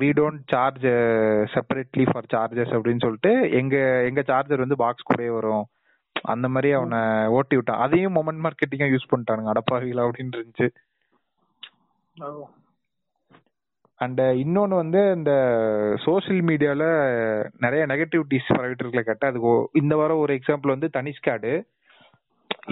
we 0.03 0.11
don't 0.19 0.45
charge 0.47 0.87
separately 1.55 2.05
for 2.11 2.31
charges 2.35 2.75
அப்படின்னு 2.77 3.05
சொல்லிட்டு 3.07 3.33
எங்க 3.51 3.77
எங்க 4.05 4.23
சார்ஜர் 4.23 4.65
வந்து 4.65 4.77
பாக்ஸ் 4.77 5.09
கூடயே 5.11 5.33
வரும். 5.35 5.65
அந்த 6.23 6.49
மாதிரி 6.49 6.73
அவனை 6.73 7.27
ஓட்டி 7.37 7.55
விட்டான். 7.55 7.83
அதையும் 7.87 8.17
மொமெண்ட் 8.17 8.45
மார்க்கெட்டிங்கா 8.47 8.89
யூஸ் 8.95 9.11
பண்ணிட்டானுங்க. 9.11 9.53
அடப்பாவிகளா 9.55 10.05
அப்படின்னு 10.09 10.39
இருந்துச்சு. 10.39 10.69
அண்ட் 14.01 14.21
இன்னொன்னு 14.43 14.75
வந்து 14.75 15.01
இந்த 15.17 15.33
சோஷியல் 16.05 16.43
மீடியால 16.43 16.85
நிறைய 17.57 17.83
நெகட்டிவிட்டிஸ் 17.87 18.51
பரவிட்டு 18.53 18.83
இருக்கல 18.85 19.03
கேட்ட 19.03 19.27
அதுக்கு 19.27 19.53
இந்த 19.75 19.95
வாரம் 19.97 20.23
ஒரு 20.25 20.33
எக்ஸாம்பிள் 20.39 20.75
வந்து 20.75 20.89
தனிஷ்காடு. 20.97 21.53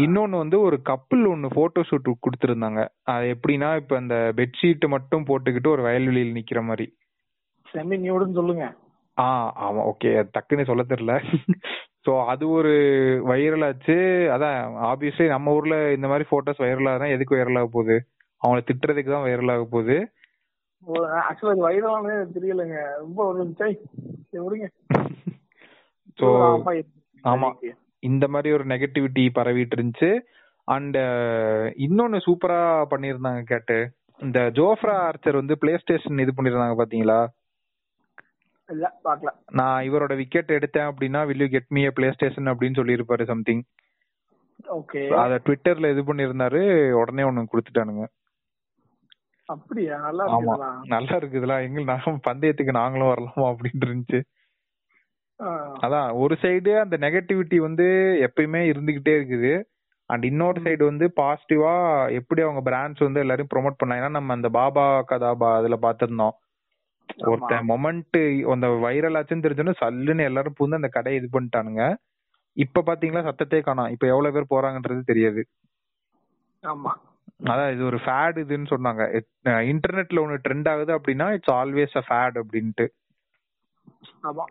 இன்னொன்னு 0.02 0.36
வந்து 0.36 0.60
ஒரு 0.60 0.76
கப்பிள் 0.90 1.22
ஒன்னு 1.26 1.48
போட்டோ 1.54 1.80
ஷூட் 1.82 2.08
கொடுத்திருந்தாங்க. 2.26 2.80
அது 3.04 3.26
எப்படின்னா 3.34 3.76
இப்ப 3.76 3.96
இந்த 3.98 4.16
பெட்ஷீட் 4.36 4.86
மட்டும் 4.88 5.26
போட்டுக்கிட்டு 5.28 5.68
ஒரு 5.68 5.82
வயல்வெளியில் 5.82 6.36
நிக்கிற 6.38 6.60
மாதிரி. 6.62 6.86
செமி 7.66 7.96
நியூடுன்னு 8.04 8.38
சொல்லுங்க. 8.40 8.64
ஆ 9.16 9.26
ஆமா 9.64 9.80
ஓகே 9.90 10.10
டக்குன்னு 10.34 10.66
சொல்ல 10.66 10.82
தெரியல. 10.84 11.14
சோ 12.06 12.12
அது 12.26 12.44
ஒரு 12.50 12.70
வைரல் 13.26 13.64
ஆச்சு. 13.64 13.96
அதான் 14.34 14.56
ஆப்வியஸ்லி 14.86 15.26
நம்ம 15.28 15.52
ஊர்ல 15.52 15.92
இந்த 15.92 16.06
மாதிரி 16.08 16.24
போட்டோஸ் 16.30 16.62
வைரல் 16.64 16.88
ஆகுதுன்னா 16.90 17.08
எதுக்கு 17.08 17.36
வைரல் 17.36 17.58
ஆக 17.58 17.68
போகுது? 17.72 17.96
அவங்கள 18.42 18.62
திட்டுறதுக்கு 18.70 19.10
தான் 19.10 19.26
வைரல் 19.26 19.52
ஆக 19.54 19.64
போகுது. 19.70 19.96
ஆக்சுவலா 21.20 21.64
வைரலானே 21.64 22.14
தெரியலங்க. 22.36 22.78
ரொம்ப 22.96 23.18
ஒரு 23.24 23.40
சோ 26.18 26.28
ஆமா. 27.24 27.48
இந்த 28.02 28.24
மாதிரி 28.28 28.48
ஒரு 28.54 28.64
நெகட்டிவிட்டி 28.64 29.24
பரவிட்டு 29.34 29.76
இருந்துச்சு 29.76 30.10
அண்ட் 30.68 30.96
இன்னொன்னு 31.84 32.18
சூப்பரா 32.26 32.60
பண்ணியிருந்தாங்க 32.92 33.42
கேட்டு. 33.42 33.76
இந்த 34.20 34.40
ஜோஃப்ரா 34.58 34.94
ஆர்ச்சர் 35.06 35.40
வந்து 35.40 35.54
பிளே 35.58 35.72
ஸ்டேஷன் 35.78 36.22
இது 36.24 36.32
பண்ணிருந்தாங்க 36.36 36.76
பாத்தீங்களா? 36.80 37.20
நான் 39.52 39.84
இவரோட 39.88 40.12
விக்கெட் 40.16 40.56
எடுத்தேன் 40.58 40.88
அப்படின்னா 40.90 41.20
will 41.26 41.44
you 41.44 41.48
get 41.48 41.72
me 41.76 41.82
PlayStation 42.12 42.50
அப்படின்னு 42.52 42.78
சொல்லியிருப்பாரு 42.80 43.24
சம்திங் 43.24 43.62
ஓகே 44.76 45.00
அத 45.22 45.38
ட்விட்டர்ல 45.46 45.90
இது 45.90 46.02
பண்ணியிருந்தாரு 46.02 46.60
உடனே 47.00 47.22
ஒண்ணு 47.22 47.50
கொடுத்துட்டானுங்க. 47.52 48.04
அப்படியா? 49.48 49.96
நல்லா 49.98 50.24
ஆமா. 50.24 50.38
இருக்குதா 50.42 50.70
நல்லா 50.86 51.14
இருக்குதுல 51.16 51.62
எங்க 51.62 51.80
நாங்க 51.82 52.18
பந்தயத்துக்கு 52.22 52.72
நாங்களும் 52.72 53.10
வரலாமா 53.12 53.46
அப்படின்னு 53.52 53.86
இருந்துச்சு. 53.86 54.20
அதான் 55.80 56.14
ஒரு 56.14 56.34
சைடு 56.34 56.72
அந்த 56.80 56.96
நெகட்டிவிட்டி 56.96 57.56
வந்து 57.56 57.86
எப்பயுமே 58.26 58.60
இருந்துகிட்டே 58.72 59.14
இருக்குது. 59.18 59.52
அண்ட் 60.10 60.24
இன்னொரு 60.24 60.60
சைடு 60.60 60.84
வந்து 60.84 61.06
பாசிட்டிவா 61.16 61.72
எப்படி 62.10 62.42
அவங்க 62.42 62.60
பிராண்ட்ஸ் 62.70 62.98
வந்து 62.98 63.20
எல்லாரையும் 63.20 63.52
ப்ரோமோட் 63.54 63.80
பண்ணாங்க 63.82 64.08
நம்ம 64.10 64.32
அந்த 64.32 64.48
பாபா 64.50 65.04
கதாபா 65.10 65.56
அதுல 65.56 65.76
பாத்திருந்தோம் 65.82 66.34
ஒருத்தன் 67.26 67.68
மொமெண்ட் 67.68 68.18
அந்த 68.52 68.66
வைரல் 68.84 69.18
ஆச்சுன்னு 69.18 69.44
தெரிஞ்சோன்னு 69.46 69.80
சல்லுன்னு 69.80 70.22
எல்லாரும் 70.22 70.56
பூந்து 70.58 70.74
அந்த 70.74 70.88
கடையை 70.88 71.20
இது 71.20 71.28
பண்ணிட்டானுங்க. 71.32 71.82
இப்ப 72.56 72.82
பாத்தீங்களா 72.86 73.24
சத்தத்தே 73.24 73.60
காணோம். 73.60 73.88
இப்ப 73.88 74.06
எவ்வளவு 74.06 74.34
பேர் 74.36 74.52
போறாங்கன்றது 74.54 75.02
தெரியாது. 75.02 75.42
ஆமா. 76.62 76.92
அதான் 77.44 77.72
இது 77.72 77.84
ஒரு 77.84 77.98
ஃபேட் 78.04 78.38
இதுன்னு 78.38 78.66
சொன்னாங்க. 78.70 79.22
இன்டர்நெட்ல 79.44 80.20
ஒன்னு 80.20 80.38
ட்ரெண்ட் 80.48 80.68
ஆகுது 80.68 80.98
அப்படின்னா 80.98 81.32
இட்ஸ் 81.32 81.50
ஆல்வேஸ் 81.50 81.96
அ 81.96 82.02
ஃபேட் 82.08 82.38
அப்படின்ட்டு. 82.38 82.88
ஆமா. 84.22 84.44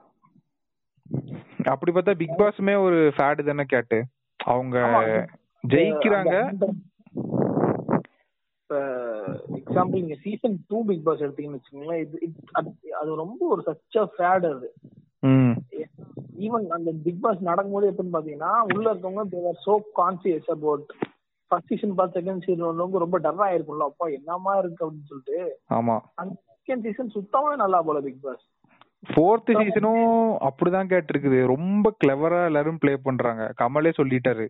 அப்படி 1.64 1.92
பார்த்தா 1.92 2.14
பிக் 2.14 2.38
பாஸ்மே 2.38 2.82
ஒரு 2.82 3.14
ஃபேடு 3.18 3.44
தானே 3.44 3.64
கேட்டு. 3.64 4.06
அவங்க. 4.44 4.80
ஜெயிக்கிறாங்க. 5.68 6.54
எக்ஸாம்பிள் 9.54 9.90
நீங்க 9.90 10.16
சீசன் 10.16 10.64
டூ 10.68 10.86
பிக் 10.86 11.06
பாஸ் 11.06 11.20
எடுத்தீங்கன்னு 11.20 11.60
வச்சுக்கோங்களேன் 11.60 12.00
இது 12.00 12.20
அது- 12.54 13.16
ரொம்ப 13.16 13.48
ஒரு 13.48 13.64
சச்ச 13.66 14.06
ஃபேட் 14.18 14.46
அது. 14.46 14.74
ஈவன் 16.40 16.68
அந்த 16.68 16.92
பிக் 17.04 17.22
பாஸ் 17.22 17.40
நடக்கும்போது 17.40 17.92
எப்படின்னு 17.92 18.16
பாத்தீங்கன்னா 18.16 18.76
உள்ள 18.76 18.94
இருக்கவங்க 18.94 19.30
they were 19.30 19.60
so 19.66 19.80
conscious 19.96 20.50
about 20.50 20.94
first 21.52 21.68
season 21.68 21.96
பார்த்து 22.00 22.20
செகண்ட் 22.20 22.44
சீசன் 22.46 22.70
வந்தவங்க 22.70 23.00
ரொம்ப 23.04 23.18
டர்ரா 23.26 23.48
இருக்கும்ல 23.56 23.88
அப்பா 23.90 24.08
என்னமா 24.18 24.54
இருக்கு 24.62 24.82
அப்படின்னு 24.88 25.10
சொல்லிட்டு. 25.12 25.60
ஆமா. 25.74 25.96
செகண்ட் 26.64 26.86
சீசன் 26.88 27.14
சுத்தமாவே 27.16 27.56
நல்லா 27.56 27.82
போல 27.82 28.00
பிக் 28.00 28.22
பாஸ் 28.26 28.46
ஃபோர்த் 29.14 29.52
சீசனும் 29.60 30.34
அப்படிதான் 30.48 30.90
கேட்டிருக்குது. 30.94 31.40
ரொம்ப 31.54 31.96
கிளவரா 32.04 32.42
எல்லாரும் 32.46 32.78
ப்ளே 32.78 32.94
பண்றாங்க. 33.08 33.44
கமலே 33.62 33.92
சொல்லிட்டாரு. 34.00 34.48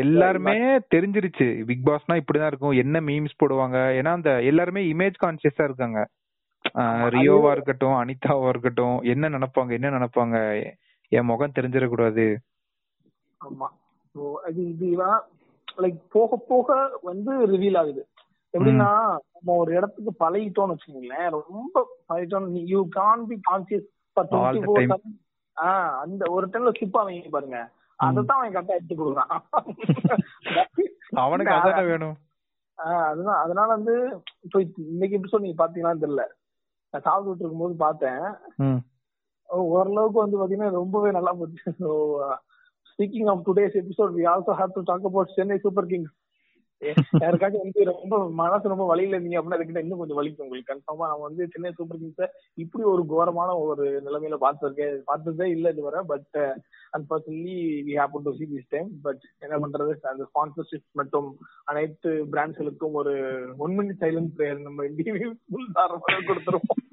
எல்லாருமே 0.00 0.56
தெரிஞ்சிருச்சு. 0.94 1.48
பிக் 1.70 1.86
பாஸ்னா 1.88 2.20
இப்படிதான் 2.20 2.50
இருக்கும். 2.50 2.76
என்ன 2.82 3.00
மீம்ஸ் 3.00 3.38
போடுவாங்க? 3.42 3.76
ஏன்னா 3.98 4.12
அந்த 4.18 4.30
எல்லாருமே 4.50 4.82
இமேஜ் 4.92 5.20
கான்சியஸா 5.24 5.66
இருக்காங்க. 5.68 6.00
ரியோவா 7.14 7.50
இருக்கட்டும் 7.50 7.98
அனிதாவா 8.02 8.48
இருக்கட்டும் 8.48 8.96
என்ன 9.12 9.28
நினைப்பாங்க 9.28 9.72
என்ன 9.78 9.90
நினைப்பாங்க? 9.96 10.36
என் 11.12 11.30
முகம் 11.30 11.56
தெரிஞ்சிடக்கூடாது. 11.58 12.26
So, 14.16 14.26
அது 14.46 14.60
இது 14.68 14.86
லைக் 15.78 15.98
போக 16.08 16.36
போக 16.48 16.68
வந்து 17.02 17.32
ரிவீல் 17.46 17.78
ஆகுது. 17.78 18.02
எப்படின்னா 18.54 18.90
நம்ம 19.34 19.56
ஒரு 19.56 19.70
இடத்துக்கு 19.74 20.12
பழகிட்டோம்னு 20.20 20.74
வச்சுக்கோங்களேன் 20.74 21.26
ரொம்ப 21.32 21.74
பழகிட்டோம் 22.08 22.46
யூ 22.72 22.80
கான் 22.90 23.24
பி 23.26 23.36
கான்சியஸ் 23.48 23.88
அந்த 26.02 26.22
ஒரு 26.30 26.46
டைம்ல 26.46 26.72
ஸ்லிப் 26.76 26.96
ஆவீங்க 27.00 27.30
பாருங்க. 27.30 27.58
அதைத்தான் 27.98 28.38
அவன் 28.38 28.54
கரெக்டா 28.54 28.78
எடுத்து 28.78 28.94
கொடுக்குறான். 28.94 29.34
அவனுக்கு 31.22 31.54
அதானே 31.58 31.84
வேணும். 31.90 32.16
அதுதான். 33.04 33.40
அதனால 33.44 33.68
வந்து 33.74 33.94
இப்போ 34.44 34.58
இன்னைக்கு 34.86 35.18
எபிசோட் 35.18 35.44
நீங்க 35.44 35.60
பாத்தீங்களான்னு 35.62 36.04
தெரியல. 36.04 36.24
நான் 36.94 37.06
சாப்பிட்டு 37.06 37.42
இருக்கும் 37.42 37.64
போது 37.64 37.76
பார்த்தேன். 37.84 38.24
ஓரளவுக்கு 39.74 40.18
வந்து 40.22 40.40
பாத்தீங்கன்னா 40.40 40.78
ரொம்பவே 40.80 41.10
நல்லா 41.10 41.32
போச்சு. 41.32 41.64
So 41.82 41.90
speaking 42.98 43.30
of 43.32 43.42
today's 43.48 43.80
episode 43.82 44.14
we 44.20 44.24
also 44.34 44.54
have 44.60 44.76
to 44.76 44.84
talk 44.92 45.10
about 45.10 45.36
Chennai 45.40 45.58
Super 45.66 45.90
Kings 45.90 46.14
யாருக்காச்சும் 47.20 47.62
வந்து 47.64 47.84
ரொம்ப 47.90 48.14
மனசு 48.38 48.70
ரொம்ப 48.72 48.86
வழியில 48.86 49.18
இருந்தீங்க 49.18 49.38
அப்படின்னா 49.38 49.56
அதுக்கிட்ட 49.56 49.82
இன்னும் 49.84 50.00
கொஞ்சம் 50.00 50.18
வலிக்கும் 50.18 50.44
உங்களுக்கு. 50.46 50.70
கன்ஃபார்மா 50.72 51.06
நம்ம 51.10 51.24
வந்து 51.28 51.44
சென்னை 51.52 51.70
சூப்பர் 51.76 52.00
கிங்ஸ 52.00 52.26
இப்படி 52.54 52.84
ஒரு 52.92 53.02
கோரமான 53.12 53.50
ஒரு 53.58 53.84
நிலைமையில 54.06 54.36
பார்த்திருக்கேன். 54.42 54.98
பார்த்ததே 55.04 55.46
இல்ல 55.50 55.72
இதுவரை 55.74 56.00
but 56.10 56.36
unfortunately 56.96 57.56
we 57.86 57.94
happen 58.00 58.26
to 58.26 58.34
see 58.40 58.46
this 58.52 58.68
time 58.74 58.90
but 59.06 59.22
என்ன 59.44 59.60
பண்றது? 59.62 59.94
அந்த 60.12 60.26
ஸ்பான்சர்ஷிப் 60.30 60.86
மற்றும் 60.92 61.30
அனைத்து 61.64 62.10
பிராண்ட்ஸ்களுக்கும் 62.32 62.98
ஒரு 63.02 63.14
ஒன் 63.58 63.74
மினிட் 63.78 64.02
சைலண்ட் 64.04 64.30
பிரேயர் 64.36 64.60
நம்ம 64.60 64.86
இந்தியாவே 64.90 65.30
ஃபுல் 65.48 65.74
தாரமாக 65.78 66.20
கொடுத்துருவோம். 66.28 66.84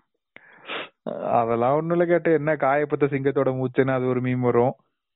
அதெல்லாம் 1.39 1.75
ஒண்ணும் 1.75 1.97
இல்ல 1.97 2.05
கேட்டு 2.05 2.31
என்ன 2.33 2.51
காயப்பட்ட 2.55 3.05
சிங்கத்தோட 3.13 3.51
மூச்சுன்னு 3.59 3.97
அது 3.97 4.05
ஒரு 4.05 4.21
மீம் 4.21 4.49
வரும். 4.49 4.73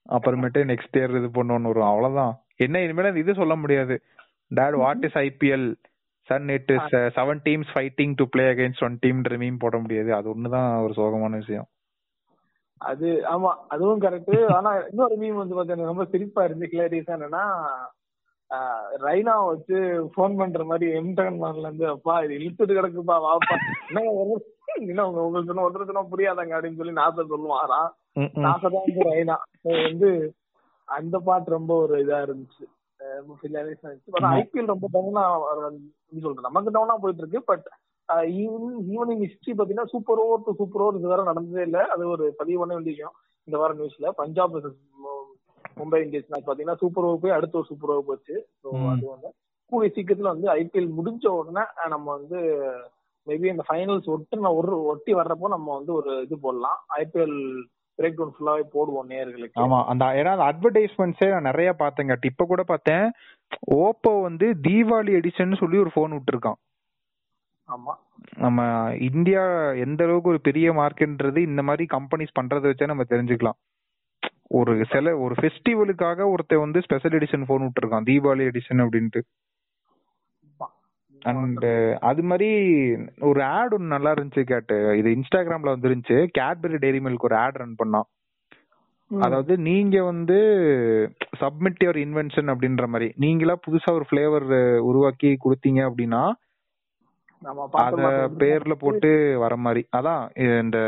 அப்புறமேட்டு 0.09 0.59
நெக்ஸ்ட் 0.71 0.97
இயர் 0.99 1.17
இது 1.19 1.29
பண்ணுவோம்னு 1.37 1.71
வரும். 1.71 1.89
அவ்வளவுதான். 1.91 2.33
என்ன 2.65 2.81
இனிமேல் 2.81 3.21
இது 3.23 3.33
சொல்ல 3.33 3.55
முடியாது. 3.55 3.95
Dad 4.51 4.77
what 4.83 5.05
is 5.07 5.17
IPL 5.17 5.67
son 6.29 6.47
it 6.49 6.71
is 6.75 6.93
seven 7.17 7.41
teams 7.47 7.71
fighting 7.73 8.13
to 8.15 8.25
play 8.29 8.45
against 8.53 8.85
one 8.87 8.97
டீம்ன்ற 9.05 9.35
meme 9.43 9.59
போட 9.59 9.77
முடியாது. 9.77 10.09
அது 10.13 10.27
ஒண்ணுதான் 10.33 10.69
ஒரு 10.83 10.93
சோகமான 10.97 11.35
விஷயம். 11.43 11.67
அது 12.81 13.07
ஆமா 13.33 13.51
அதுவும் 13.67 14.01
கரெக்ட் 14.01 14.35
ஆனா 14.57 14.71
இன்னொரு 14.89 15.15
மீம் 15.15 15.39
வந்து 15.41 15.55
பாத்தீங்கன்னா 15.57 15.91
ரொம்ப 15.91 16.05
சிரிப்பா 16.05 16.43
இருந்து 16.43 16.69
கிளாரிஸ் 16.71 17.13
என்னன்னா 17.15 17.43
ரைனா 19.05 19.33
வச்சு 19.45 19.77
போன் 20.15 20.35
பண்ற 20.35 20.63
மாதிரி 20.63 20.91
எம்டன் 20.99 21.39
மார்ல 21.41 21.65
இருந்து 21.65 21.87
அப்பா 21.87 22.13
இது 22.23 22.33
இழுத்துட்டு 22.37 22.77
கிடக்குப்பா 22.77 23.15
வாப்பா. 23.25 23.55
என்ன 24.89 25.05
உங்க 25.07 25.23
உங்களுக்கு 25.23 25.49
சொன்ன 25.49 25.63
ஒருத்தர் 25.67 25.89
சொன்னா 25.89 26.03
புரியாதாங்க 26.11 26.53
அப்படின்னு 26.55 26.79
சொல்லி 26.79 26.93
நாசர் 26.93 27.31
சொல்லுவாராம். 27.33 27.89
தான் 28.45 28.61
வந்து 28.77 29.05
ரைனா 29.09 29.35
வந்து 29.85 30.09
அந்த 30.87 31.15
பாட்டு 31.27 31.55
ரொம்ப 31.55 31.71
ஒரு 31.83 31.95
இதா 32.03 32.19
இருந்துச்சு. 32.25 32.65
ஐபிஎல் 34.37 34.71
ரொம்ப 34.73 34.87
டவுனா 34.93 35.23
சொல்றேன் 36.25 36.47
நமக்கு 36.47 36.73
டவுனா 36.77 36.95
போயிட்டு 37.03 37.23
இருக்கு. 37.23 37.41
பட் 37.51 37.67
ஈவனிங் 38.43 39.23
ஹிஸ்டரி 39.25 39.53
பாத்தீங்கன்னா 39.55 39.91
super 39.93 40.21
over 40.25 40.45
to 40.45 40.53
super 40.61 40.83
over 40.83 40.99
இது 40.99 41.11
வரை 41.11 41.23
நடந்ததே 41.29 41.63
இல்ல. 41.69 41.79
அது 41.93 42.03
ஒரு 42.15 42.25
பதிவு 42.39 42.59
பண்ண 42.61 42.73
வேண்டிய 42.75 42.93
விஷயம். 42.95 43.15
இந்த 43.47 43.57
வாரம் 43.61 43.79
நியூஸ்ல 43.79 44.11
பஞ்சாப் 44.21 44.55
மும்பை 45.79 45.99
இந்தியன்ஸ் 46.03 46.31
மேட்ச் 46.31 46.47
பாத்தீங்கன்னா 46.47 46.81
சூப்பர் 46.83 47.05
ஓவர் 47.07 47.21
போய் 47.23 47.35
அடுத்த 47.37 47.59
ஒரு 47.59 47.69
சூப்பர் 47.71 47.91
ஓவர் 47.93 48.07
போச்சு 48.09 48.35
ஸோ. 48.61 48.67
அது 48.93 49.05
வந்து 49.13 49.29
கூடிய 49.71 49.89
சீக்கிரத்துல 49.95 50.31
வந்து 50.33 50.47
ஐபிஎல் 50.59 50.89
முடிஞ்ச 50.97 51.25
உடனே 51.39 51.63
நம்ம 51.93 52.05
வந்து 52.17 52.37
மேபி 53.27 53.47
இந்த 53.51 53.63
ஃபைனல்ஸ் 53.69 54.07
ஒட்டு 54.13 54.43
நான் 54.43 54.57
ஒரு 54.59 54.73
ஒட்டி 54.91 55.13
வர்றப்போ 55.19 55.47
நம்ம 55.55 55.67
வந்து 55.77 55.91
ஒரு 55.99 56.11
இது 56.25 56.35
போடலாம். 56.45 56.79
ஐபிஎல் 56.99 57.37
பிரேக் 57.97 58.17
டவுன் 58.17 58.33
ஃபுல்லாவே 58.35 58.63
போடுவோம் 58.73 59.09
நேயர்களுக்கு 59.09 59.61
ஆமா 59.61 59.85
அந்த 59.85 60.05
ஏன்னா 60.05 60.31
அந்த 60.35 60.47
அட்வர்டைஸ்மெண்ட்ஸே 60.51 61.29
நான் 61.29 61.49
நிறைய 61.51 61.75
பார்த்தேங்க. 61.79 62.25
இப்ப 62.25 62.45
கூட 62.45 62.63
பார்த்தேன் 62.63 63.05
ஓப்போ 63.75 64.21
வந்து 64.21 64.55
தீபாவளி 64.67 65.13
எடிஷன் 65.19 65.59
சொல்லி 65.59 65.77
ஒரு 65.77 65.91
போன் 65.93 66.11
விட்டுருக்கான். 66.11 66.59
ஆமா. 67.69 67.93
நம்ம 68.37 68.59
இந்தியா 68.99 69.71
எந்த 69.71 70.03
அளவுக்கு 70.03 70.29
ஒரு 70.29 70.41
பெரிய 70.41 70.71
மார்க்கெட்ன்றது 70.71 71.37
இந்த 71.37 71.61
மாதிரி 71.61 71.85
கம்பெனிஸ் 71.97 72.37
பண்றதை 72.39 72.67
வச்சே 72.69 72.85
நம்ம 72.85 73.03
தெரிஞ்சுக்கலாம். 73.09 73.57
ஒரு 74.49 74.85
சில 74.91 75.17
ஒரு 75.17 75.35
ஃபெஸ்டிவலுக்காக 75.35 76.29
ஒருத்தன் 76.31 76.59
வந்து 76.59 76.81
ஸ்பெஷல் 76.81 77.11
எடிஷன் 77.11 77.45
போன் 77.47 77.65
விட்டுருக்கான் 77.65 78.07
தீபாவளி 78.09 78.45
எடிஷன் 78.51 78.83
அப்படின்ட்டு. 78.83 79.21
அண்ட் 81.21 81.65
அது 82.03 82.21
மாதிரி 82.23 82.49
ஒரு 83.21 83.41
ஆட் 83.53 83.73
ஒன்று 83.73 83.93
நல்லா 83.93 84.11
இருந்துச்சு 84.11 84.43
கேட்டு. 84.45 84.75
இது 84.95 85.09
இன்ஸ்டாகிராம்ல 85.15 85.73
வந்துருந்துச்சு. 85.75 86.17
கேட்பரி 86.37 86.79
டெய்ரி 86.83 87.01
மில்க் 87.05 87.27
ஒரு 87.27 87.37
ஆட் 87.37 87.59
ரன் 87.61 87.79
பண்ணான் 87.79 88.07
ம். 89.11 89.21
அதாவது 89.21 89.53
நீங்க 89.65 89.97
வந்து 90.03 90.37
சப்மிட் 91.41 91.83
யுவர் 91.83 91.99
இன்வென்ஷன் 92.01 92.51
அப்படின்ற 92.53 92.85
மாதிரி 92.87 93.07
நீங்களா 93.17 93.55
புதுசா 93.65 93.91
ஒரு 93.93 94.05
ஃபிளேவர் 94.09 94.47
உருவாக்கி 94.83 95.31
கொடுத்தீங்க 95.43 95.81
அப்படின்னா 95.89 96.23
அத 97.81 98.03
பேர்ல 98.41 98.75
போட்டு 98.77 99.09
வர 99.39 99.55
மாதிரி 99.57 99.81
அதான் 99.97 100.23
இந்த 100.61 100.79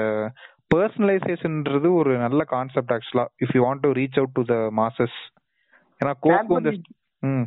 பர்சனலைசேஷன்ன்றது 0.74 1.88
ஒரு 1.94 2.12
நல்ல 2.18 2.42
கான்செப்ட் 2.50 2.94
ஆக்சுவலா 2.96 3.26
if 3.44 3.54
you 3.56 3.62
want 3.66 3.84
to 3.84 3.92
reach 3.94 4.20
out 4.20 4.34
to 4.34 4.44
the 4.46 4.58
masses 4.78 5.18
ஏன்னா 6.02 6.14
கோக் 6.26 6.52
வந்து 6.56 6.74
ம். 7.24 7.46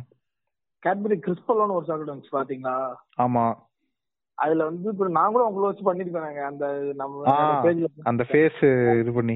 கேட்பரி 0.83 1.15
கிறிஸ்பலோன்னு 1.19 1.77
ஒரு 1.77 1.87
சாக்லேட் 1.87 2.13
வந்துச்சு 2.13 2.37
பாத்தீங்களா? 2.37 2.75
ஆமா. 3.19 3.45
அதுல 4.37 4.65
வந்து 4.65 4.91
இப்ப 4.91 5.07
நான் 5.09 5.33
கூட 5.33 5.43
உங்களை 5.43 5.67
வச்சு 5.67 5.83
பண்ணிருக்கேன் 5.83 6.47
அந்த 6.47 6.65
நம்ம 6.93 7.33
பேஜ்ல 7.65 7.89
அந்த 8.03 8.23
ஃபேஸ் 8.23 8.61
இது 9.01 9.11
பண்ணி. 9.13 9.35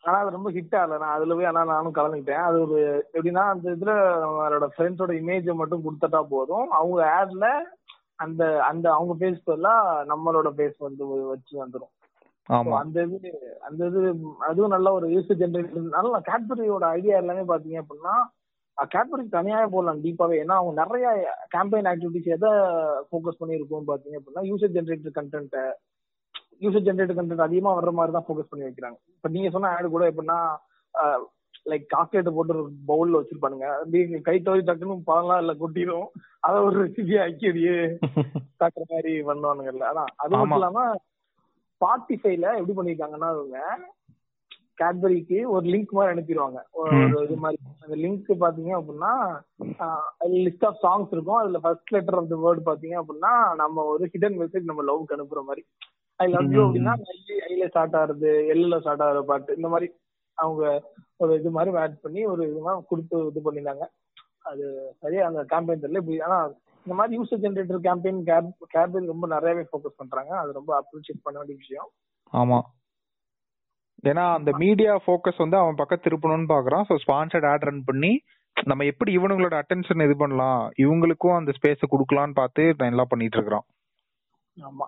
ஆனா 0.00 0.16
அது 0.18 0.30
ரொம்ப 0.30 0.50
ஹிட் 0.50 0.74
ஆகல 0.80 0.98
நான் 0.98 1.14
அதுல 1.14 1.34
போய் 1.34 1.50
ஆனா 1.50 1.62
நானும் 1.70 1.96
கலந்துக்கிட்டேன். 1.98 2.44
அது 2.48 2.56
ஒரு 2.64 2.78
எப்படின்னா 3.14 3.44
அந்த 3.52 3.66
இதுல 3.76 3.92
அவரோட 4.28 4.68
ஃப்ரெண்ட்ஸோட 4.74 5.14
இமேஜ் 5.20 5.48
மட்டும் 5.54 5.84
கொடுத்துட்டா 5.84 6.22
போதும். 6.30 6.66
அவங்க 6.70 7.00
ஆட்ல 7.14 7.46
அந்த 8.18 8.42
அந்த 8.62 8.86
அவங்க 8.92 9.14
பேஸ் 9.22 9.40
பதிலாம் 9.44 9.82
நம்மளோட 10.08 10.48
பேஸ் 10.58 10.78
வந்து 10.80 11.04
வச்சு 11.30 11.54
வந்துரும். 11.64 11.92
So, 12.48 12.54
ஆமா. 12.54 12.76
அந்த 12.78 13.02
இது 13.08 13.28
அந்த 13.60 13.80
இது 13.86 14.00
அதுவும் 14.46 14.72
நல்ல 14.74 14.88
ஒரு 14.92 15.06
யூஸ் 15.08 15.28
ஜென்ரேட் 15.40 15.74
நல்ல 15.94 16.18
கேட்பரியோட 16.26 16.84
ஐடியா 16.96 17.16
எல்லாமே 17.16 17.44
பாத்தீங்க 17.48 17.82
அப்படின்னா 17.82 18.14
கேட்பரி 18.92 19.24
தனியாவே 19.30 19.66
போடலாம் 19.70 20.02
டீப்பாவே 20.04 20.36
ஏன்னா 20.42 20.54
அவங்க 20.58 20.74
நிறைய 20.82 21.06
கேம்பெயின் 21.54 21.88
ஆக்டிவிட்டிஸ் 21.92 22.34
எதை 22.36 22.50
ஃபோக்கஸ் 23.08 23.40
பண்ணி 23.40 23.58
இருக்கும் 23.58 23.90
பாத்தீங்க 23.90 24.18
அப்படின்னா 24.18 24.44
user 24.50 24.74
generated 24.76 25.16
content 25.18 25.56
user 26.64 26.86
generate 26.88 27.16
content 27.18 27.46
அதிகமா 27.46 27.70
வர்ற 27.78 27.92
மாதிரி 27.92 28.12
தான் 28.16 28.26
ஃபோக்கஸ் 28.26 28.50
பண்ணி 28.50 28.66
வைக்கிறாங்க. 28.66 28.98
இப்ப 29.16 29.28
நீங்க 29.28 29.48
சொன்ன 29.50 29.72
ஆடு 29.76 29.88
கூட 29.94 30.04
எப்படின்னா 30.10 30.38
லைக் 31.66 31.86
சாக்லேட் 31.94 32.34
போட்டு 32.36 32.54
ஒரு 32.54 32.70
பவுல்ல 32.90 33.18
வச்சிருப்பானுங்க. 33.20 33.66
அப்படியே 33.80 34.20
கை 34.28 34.36
தவறி 34.40 34.62
டக்குன்னு 34.68 35.08
பழம்லாம் 35.10 35.42
இல்ல 35.42 35.52
கொட்டிடும் 35.62 36.06
அத 36.46 36.54
ஒரு 36.68 36.76
ரெசிபி 36.84 37.16
ஆக்கி 37.24 37.48
அப்படியே 37.50 37.74
காட்டுற 38.60 38.84
மாதிரி 38.92 39.12
பண்ணுவானுங்கல்ல. 39.28 39.84
அதான் 39.90 40.10
அது 40.22 40.32
மட்டும். 40.34 40.58
இல்லாம 40.58 40.80
ஸ்பாட்டிஃபைல 41.74 42.46
எப்படி 42.58 42.76
பண்ணிருக்காங்கன்னா 42.78 43.28
அவங்க 43.34 43.58
கேட்பரிக்கு 44.80 45.38
ஒரு 45.54 45.64
லிங்க் 45.72 45.94
மாதிரி 45.96 46.12
அனுப்பிடுவாங்க. 46.12 46.60
ஒரு 46.80 46.94
இது 47.24 47.36
மாதிரி. 47.36 47.58
அந்த 47.82 47.96
லிங்க் 48.04 48.42
பாத்தீங்க 48.42 48.72
அப்படின்னா 48.80 49.12
லிஸ்ட் 50.44 50.66
ஆஃப் 50.68 50.80
சாங்ஸ் 50.84 51.12
இருக்கும். 51.14 51.40
அதுல 51.42 51.58
first 51.58 51.92
letter 51.92 52.18
of 52.20 52.30
the 52.32 52.38
word 52.44 52.68
பாத்தீங்க 52.68 52.96
அப்படின்னா 53.02 53.32
நம்ம 53.62 53.84
ஒரு 53.92 54.08
ஹிடன் 54.12 54.38
மெசேஜ் 54.42 54.68
நம்ம 54.70 54.84
லவ்க்கு 54.90 55.14
அனுப்புற 55.16 55.40
மாதிரி. 55.48 55.64
I 56.20 56.26
love 56.32 56.52
you. 56.52 56.62
அப்படின்னா 56.68 56.94
ஐல 57.50 57.68
ஸ்டார்ட் 57.68 57.96
ஆகுறது 58.00 58.30
எல்ல 58.54 58.80
ஸ்டார்ட் 58.80 59.04
ஆகுற 59.08 59.22
பாட்டு 59.30 59.56
இந்த 59.56 59.68
மாதிரி 59.68 59.88
அவங்க 60.38 60.64
ஒரு 61.16 61.32
இது 61.38 61.50
மாதிரி 61.56 61.76
ஆட் 61.76 62.00
பண்ணி 62.00 62.20
ஒரு 62.32 62.42
இது 62.50 62.60
மாதிரி 62.66 62.84
கொடுத்து 62.88 63.16
இது 63.30 63.40
பண்ணிருந்தாங்க 63.46 63.84
அது 64.50 64.64
சரியா 65.00 65.26
அந்த 65.30 65.42
கேம்பெயின் 65.52 65.82
தெரியல. 65.82 66.00
இப்படி 66.02 66.20
ஆனா 66.20 66.38
இந்த 66.86 66.94
மாதிரி 66.98 67.14
யூசர் 67.18 67.42
ஜென்ரேட்டர் 67.44 67.84
கேம்பெயின் 67.88 68.22
கேப் 68.28 68.48
கேம்பெயின் 68.74 69.10
ரொம்ப 69.12 69.26
நிறையவே 69.34 69.64
ஃபோக்கஸ் 69.70 69.98
பண்றாங்க. 70.00 70.32
அது 70.42 70.52
ரொம்ப 70.52 70.70
அப்ரிஷியேட் 70.80 71.24
பண்ண 71.26 71.38
வேண்டிய 71.40 71.58
விஷயம். 71.62 71.90
ஆமா. 72.32 72.58
ஏன்னா 74.04 74.32
அந்த 74.32 74.52
மீடியா 74.56 75.00
ஃபோக்கஸ் 75.06 75.36
வந்து 75.36 75.56
அவன் 75.56 75.74
பக்கம் 75.74 76.04
திருப்பணும்னு 76.04 76.52
பாக்குறான். 76.54 76.84
ஸோ 76.88 76.96
ஸ்பான்சர்ட் 77.06 77.46
ஆட் 77.46 77.62
ரன் 77.62 77.84
பண்ணி 77.84 78.22
நம்ம 78.56 78.84
எப்படி 78.84 79.18
இவனுங்களோட 79.18 79.62
அட்டென்ஷன் 79.62 80.04
இது 80.04 80.16
பண்ணலாம்? 80.16 80.70
இவங்களுக்கும் 80.78 81.36
அந்த 81.36 81.52
ஸ்பேஸ 81.58 81.86
கொடுக்கலாம்னு 81.90 82.32
பார்த்து 82.32 82.74
எல்லாம் 82.78 83.08
பண்ணிட்டு 83.08 83.36
இருக்கிறான். 83.36 83.64
ஆமா. 84.56 84.86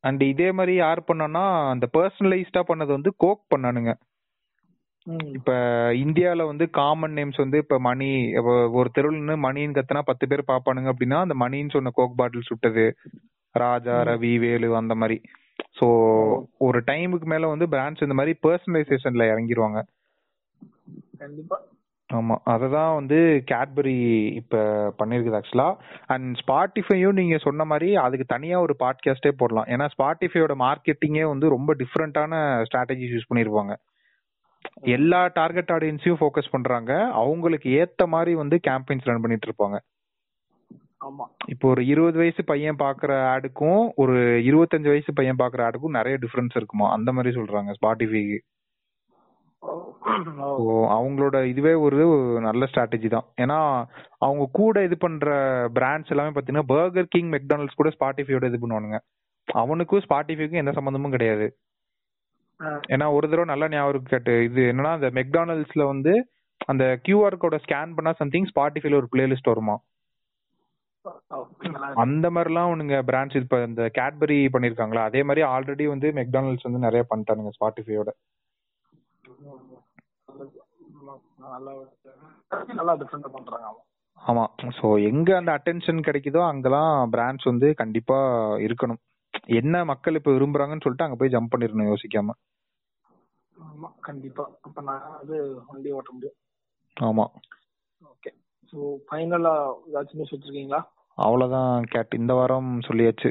அண்ட் 0.00 0.22
இதே 0.22 0.52
மாதிரி 0.52 0.74
யார் 0.74 1.00
பண்ணானா 1.12 1.68
அந்த 1.70 1.88
பர்சனலைஸ்டா 1.92 2.62
பண்ணது 2.68 2.86
வந்து 2.86 3.12
கோக் 3.16 3.42
பண்ணானுங்க. 3.54 3.92
இப்ப 5.34 5.52
இந்தியால 5.92 6.46
வந்து 6.46 6.70
காமன் 6.70 7.14
நேம்ஸ் 7.14 7.36
வந்து 7.36 7.58
இப்ப 7.58 7.78
மணி 7.78 8.32
ஒரு 8.78 8.90
தெருவுல 8.98 9.36
மணின்னு 9.46 9.76
கத்துனா 9.78 10.02
பத்து 10.04 10.28
பேர் 10.28 10.50
பாப்பானுங்க 10.52 10.92
அப்படின்னா 10.92 11.18
அந்த 11.20 11.36
மணின்னு 11.40 11.70
சொன்ன 11.70 11.90
கோக் 11.94 12.16
பாட்டில் 12.16 12.48
சுட்டது 12.48 12.96
ராஜா. 13.50 14.02
ரவி 14.02 14.38
வேலு 14.38 14.76
அந்த 14.76 14.94
மாதிரி. 14.94 15.20
சோ 15.80 15.86
ஒரு 16.58 16.82
டைமுக்கு 16.86 17.24
மேல 17.24 17.46
வந்து 17.46 17.66
பிராண்ட்ஸ் 17.66 18.02
இந்த 18.02 18.14
மாதிரி 18.14 18.38
பர்சனலைசேஷன்ல 18.42 19.26
இறங்கிருவாங்க. 19.32 19.82
கண்டிப்பா. 21.18 21.60
ஆமா. 22.12 22.34
அததான் 22.46 22.94
வந்து 22.94 23.42
கேட்பரி 23.50 24.26
இப்ப 24.32 24.58
பண்ணிருக்குது 24.98 25.40
ஆக்சுவலா 25.40 25.76
அண்ட் 26.06 26.42
ஸ்பாட்டிஃபையும் 26.46 27.12
நீங்க 27.12 27.38
சொன்ன 27.38 27.64
மாதிரி 27.64 27.96
அதுக்கு 27.96 28.24
தனியா 28.24 28.60
ஒரு 28.60 28.76
பாட்காஸ்டே 28.78 29.28
போடலாம். 29.28 29.64
ஏன்னா 29.64 29.88
ஸ்பாட்டிஃபையோட 29.98 30.54
மார்க்கெட்டிங்கே 30.58 31.22
வந்து 31.22 31.48
ரொம்ப 31.48 31.74
டிஃப்ரெண்டான 31.74 32.64
ஸ்ட்ராட்டஜிஸ் 32.70 33.16
யூஸ் 33.16 33.30
பண்ணிருப்பாங்க. 33.34 33.76
எல்லா 34.80 35.26
டார்கெட் 35.26 35.70
ஆடியன்ஸையும் 35.72 36.16
ஃபோக்கஸ் 36.20 36.50
பண்றாங்க. 36.50 37.10
அவங்களுக்கு 37.10 37.68
ஏத்த 37.68 38.06
மாதிரி 38.06 38.34
வந்து 38.34 38.60
கேம்பெயின்ஸ் 38.68 39.04
ரன் 39.04 39.20
பண்ணிட்டு 39.20 39.48
இருப்பாங்க. 39.48 39.78
இப்போ 41.52 41.66
ஒரு 41.72 41.82
இருபது 41.92 42.16
வயசு 42.20 42.42
பையன் 42.50 42.80
பாக்குற 42.82 43.12
ஆடுக்கும் 43.32 43.82
ஒரு 44.02 44.16
இருபத்தஞ்சு 44.48 44.88
வயசு 44.92 45.10
பையன் 45.18 45.40
பாக்குற 45.42 45.60
ஆடுக்கும் 45.66 45.96
நிறைய 45.98 46.16
டிஃபரன்ஸ் 46.24 46.56
இருக்குமா? 46.60 46.86
அந்த 46.96 47.12
மாதிரி 47.16 47.30
சொல்றாங்க 47.38 47.72
ஸ்பாட்டிஃபைக்கு 47.78 48.38
அவங்களோட 50.96 51.36
இதுவே 51.52 51.72
ஒரு 51.86 51.98
நல்ல 52.46 52.68
ஸ்ட்ராட்டஜி 52.70 53.08
தான். 53.14 53.26
ஏன்னா 53.42 53.58
அவங்க 54.26 54.44
கூட 54.58 54.82
இது 54.88 54.96
பண்ற 55.04 55.30
பிராண்ட்ஸ் 55.78 56.12
எல்லாமே 56.14 56.34
பாத்தீங்கன்னா 56.36 56.68
பர்கர் 56.74 57.10
கிங் 57.14 57.30
மெக்டானல்ட்ஸ் 57.36 57.78
கூட 57.80 57.90
ஸ்பாட்டிஃபையோட 57.96 58.50
இது 58.50 58.60
பண்ணுவானுங்க. 58.62 58.98
அவனுக்கும் 59.48 60.04
ஸ்பாட்டிஃபைக்கும் 60.06 60.62
எந்த 60.62 60.72
சம்மந்தமும் 60.78 61.14
கிடையாது. 61.16 61.46
ஏன்னா 62.94 63.06
ஒரு 63.16 63.26
தடவை 63.28 63.46
நல்லா 63.50 63.68
ஞாபகம் 63.74 64.10
கேட்டு. 64.14 64.34
இது 64.48 64.62
என்னன்னா 64.72 64.92
அந்த 64.98 65.10
மெக்டானல்ட்ஸ்ல 65.20 65.84
வந்து 65.92 66.14
அந்த 66.70 66.84
கியூஆர் 67.04 67.42
கோட 67.44 67.58
ஸ்கேன் 67.66 67.94
பண்ணா 67.98 68.12
சம்திங் 68.22 68.48
ஸ்பாட்டிஃபைல 68.52 68.98
ஒரு 69.02 69.08
பிளேலிஸ்ட் 69.14 69.52
வருமா. 69.52 69.76
அந்த 72.04 72.26
மாதிரிலாம் 72.30 72.68
அவனுங்க 72.68 72.96
பிராண்ட்ஸ் 73.02 73.38
இப்ப 73.40 73.58
இந்த 73.64 73.84
கேட்பரி 73.98 74.38
பண்ணிருக்காங்களா 74.54 75.04
அதே 75.04 75.22
மாதிரி 75.22 75.42
ஆல்ரெடி 75.48 75.86
வந்து 75.88 76.10
மெக்டானல்ட்ஸ் 76.12 76.68
வந்து 76.68 76.86
நிறைய 76.86 77.04
பண்ணிட்டானுங்க 77.10 77.52
ஸ்பாட்டிஃபையோட 77.56 78.10
ஆமா. 84.18 84.44
சோ 84.78 84.86
எங்க 85.00 85.28
அந்த 85.36 85.50
அட்டென்ஷன் 85.52 86.00
கிடைக்குதோ 86.00 86.40
அங்கெல்லாம் 86.48 87.10
பிராண்ட்ஸ் 87.12 87.44
வந்து 87.44 87.68
கண்டிப்பா 87.74 88.18
இருக்கணும். 88.66 89.00
என்ன 89.58 89.84
மக்கள் 89.84 90.14
இப்ப 90.14 90.32
விரும்புறாங்கன்னு 90.32 90.84
சொல்லிட்டு 90.84 91.06
அங்க 91.06 91.16
போய் 91.16 91.34
ஜம்ப் 91.34 91.52
பண்ணிடணும் 91.52 91.90
யோசிக்காம. 91.90 92.34
ஆமா 93.56 93.88
கண்டிப்பா. 94.00 94.44
அப்ப 94.62 94.82
நான் 94.82 95.16
வந்து 95.18 95.36
வண்டி 95.70 95.90
ஓட்ட 95.92 96.10
முடியும். 96.12 96.36
ஆமா. 96.96 97.26
ஓகே 98.02 98.30
ஸோ 98.72 98.78
ஃபைனலா 99.06 99.54
ஏதாச்சும் 99.88 100.18
நியூஸ் 100.18 100.34
வச்சிருக்கீங்களா? 100.34 100.80
அவ்வளவுதான் 101.24 101.86
கேட் 101.92 102.18
இந்த 102.20 102.32
வாரம் 102.38 102.70
சொல்லியாச்சு. 102.88 103.30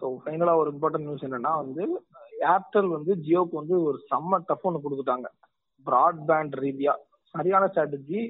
ஸோ 0.00 0.06
ஃபைனலா 0.22 0.54
ஒரு 0.60 0.70
இம்பார்ட்டன்ட் 0.74 1.06
நியூஸ் 1.08 1.26
என்னன்னா 1.26 1.52
வந்து 1.62 1.84
ஏர்டெல் 2.54 2.90
வந்து 2.96 3.12
ஜியோக்கு 3.26 3.54
வந்து 3.60 3.76
ஒரு 3.88 3.98
செம்ம 4.10 4.40
டஃப் 4.48 4.66
ஒன்று 4.68 4.84
கொடுத்துட்டாங்க. 4.84 5.28
பிராட்பேண்ட் 5.86 6.54
ரீதியா. 6.64 6.94
சரியான 7.34 7.68
ஸ்ட்ராட்டஜி 7.70 8.20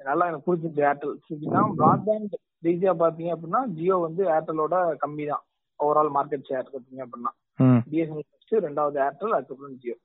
நல்லா 0.00 0.26
எனக்கு 0.30 0.46
பிடிச்சிருச்சு 0.46 0.82
ஏர்டெல் 0.90 1.14
எப்படின்னா 1.18 1.62
பிராட்பேண்ட் 1.80 2.34
ரீதியா 2.66 2.92
பாத்தீங்க 3.02 3.32
அப்படின்னா 3.34 3.62
ஜியோ 3.78 3.96
வந்து 4.06 4.22
ஏர்டெலோட 4.36 4.74
கம்மி 5.02 5.26
தான் 5.32 5.44
ஓவரால் 5.80 6.14
மார்க்கெட் 6.16 6.48
ஷேர் 6.50 6.72
பார்த்தீங்க 6.74 7.02
அப்படின்னா. 7.06 7.32
பிஎஸ்என்எல் 7.90 8.64
ரெண்டாவது 8.66 8.98
ஏர்டெல் 9.06 9.36
அதுக்கப்புறம் 9.36 9.78
ஜியோ. 9.82 9.96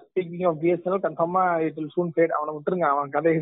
ஸ்பீக்கிங் 0.00 0.44
ஆஃப் 0.48 0.58
பிஎஸ்என்எல் 0.62 1.02
கன்ஃபார்மா 1.06 1.42
இட் 1.66 1.78
வில் 1.78 1.94
சூன் 1.94 2.12
ஃபேட் 2.14 2.34
அவனை 2.36 2.52
விட்டுருங்க 2.54 2.86
அவன் 2.94 3.14
கதை 3.16 3.32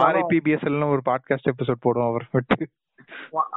ஆர்ஐபி 0.00 0.38
பிஎஸ்எல்னு 0.46 0.90
ஒரு 0.94 1.02
பாட்காஸ்ட் 1.10 1.50
எபிசோட் 1.52 1.84
போடுவோம் 1.86 2.10
அவர் 2.10 2.26
விட்டு. 2.36 2.58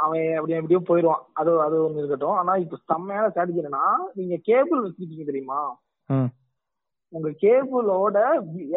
அவன் 0.04 0.26
அப்படியே 0.38 0.60
எப்படியோ 0.60 0.82
போயிடுவான். 0.90 1.24
அது 1.40 1.52
அது 1.66 1.78
ஒண்ணு 1.86 2.02
இருக்கட்டும். 2.02 2.38
ஆனா 2.42 2.56
இப்ப 2.64 2.80
செம்மையான 2.92 3.28
ஸ்ட்ராட்டஜி 3.34 3.62
என்னன்னா 3.62 3.86
நீங்க 4.20 4.38
கேபிள் 4.50 4.84
வச்சிருக்கீங்க 4.86 5.26
தெரியுமா? 5.32 5.60
உங்க 7.14 7.30
கேபிளோட 7.44 8.18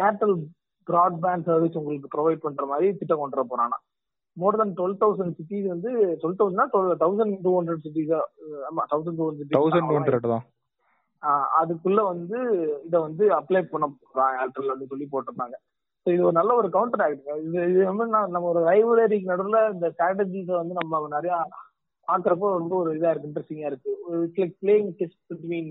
ஏர்டெல் 0.07 0.37
பிராட்பேண்ட் 0.87 1.47
சர்வீஸ் 1.51 1.79
உங்களுக்கு 1.81 2.09
ப்ரொவைட் 2.15 2.45
பண்ற 2.47 2.65
மாதிரி 2.73 2.89
திட்டம் 3.01 3.21
கொண்டு 3.23 3.39
வர 3.39 3.45
போறானா. 3.51 3.79
More 4.37 4.59
than 4.61 4.75
twelve 4.79 4.99
thousand 5.03 5.37
cities 5.39 5.69
வந்து 5.75 5.91
twelve 6.23 6.39
தௌசண்ட்னா 6.41 6.67
twelve 6.73 7.01
thousand 7.05 7.37
two 7.47 7.53
hundred 7.59 7.85
cities 7.87 8.13
ஆமா 8.71 8.85
thousand 8.93 9.19
two 9.21 9.27
hundred 9.29 9.55
thousand 9.59 9.89
two 9.91 9.97
hundred 9.99 10.29
தான். 10.35 10.45
அதுக்குள்ள 11.61 12.01
வந்து 12.13 12.39
இத 12.87 12.95
வந்து 13.01 13.25
அப்ளை 13.39 13.63
பண்ண 13.73 13.87
போறான் 13.93 14.35
ஏர்டெல் 14.43 14.71
அப்படின்னு 14.73 14.93
சொல்லி 14.95 15.09
போட்டிருந்தாங்க. 15.13 15.57
ஸோ 16.07 16.09
இது 16.15 16.23
ஒரு 16.29 16.37
நல்ல 16.39 16.55
ஒரு 16.61 16.69
கவுண்டர் 16.71 17.03
ஆக்ட் 17.05 17.29
இது 17.47 17.59
இது 17.71 17.85
வந்து 17.91 18.07
நம்ம 18.35 18.47
ஒரு 18.53 18.63
ரைவலரிக்கு 18.71 19.33
நடுவில் 19.33 19.73
இந்த 19.75 19.89
ஸ்ட்ராட்டஜிஸை 19.95 20.55
வந்து 20.61 20.75
நம்ம 20.81 21.09
நிறைய 21.17 21.35
பாக்குறப்போ 22.09 22.49
ரொம்ப 22.59 22.75
ஒரு 22.77 22.91
இதா 22.97 23.11
இருக்கு 23.11 23.29
இன்ட்ரெஸ்டிங்கா 23.31 23.71
இருக்கு. 23.71 23.93
Like 24.39 24.57
playing 24.63 24.91
test 24.99 25.21
between 25.31 25.71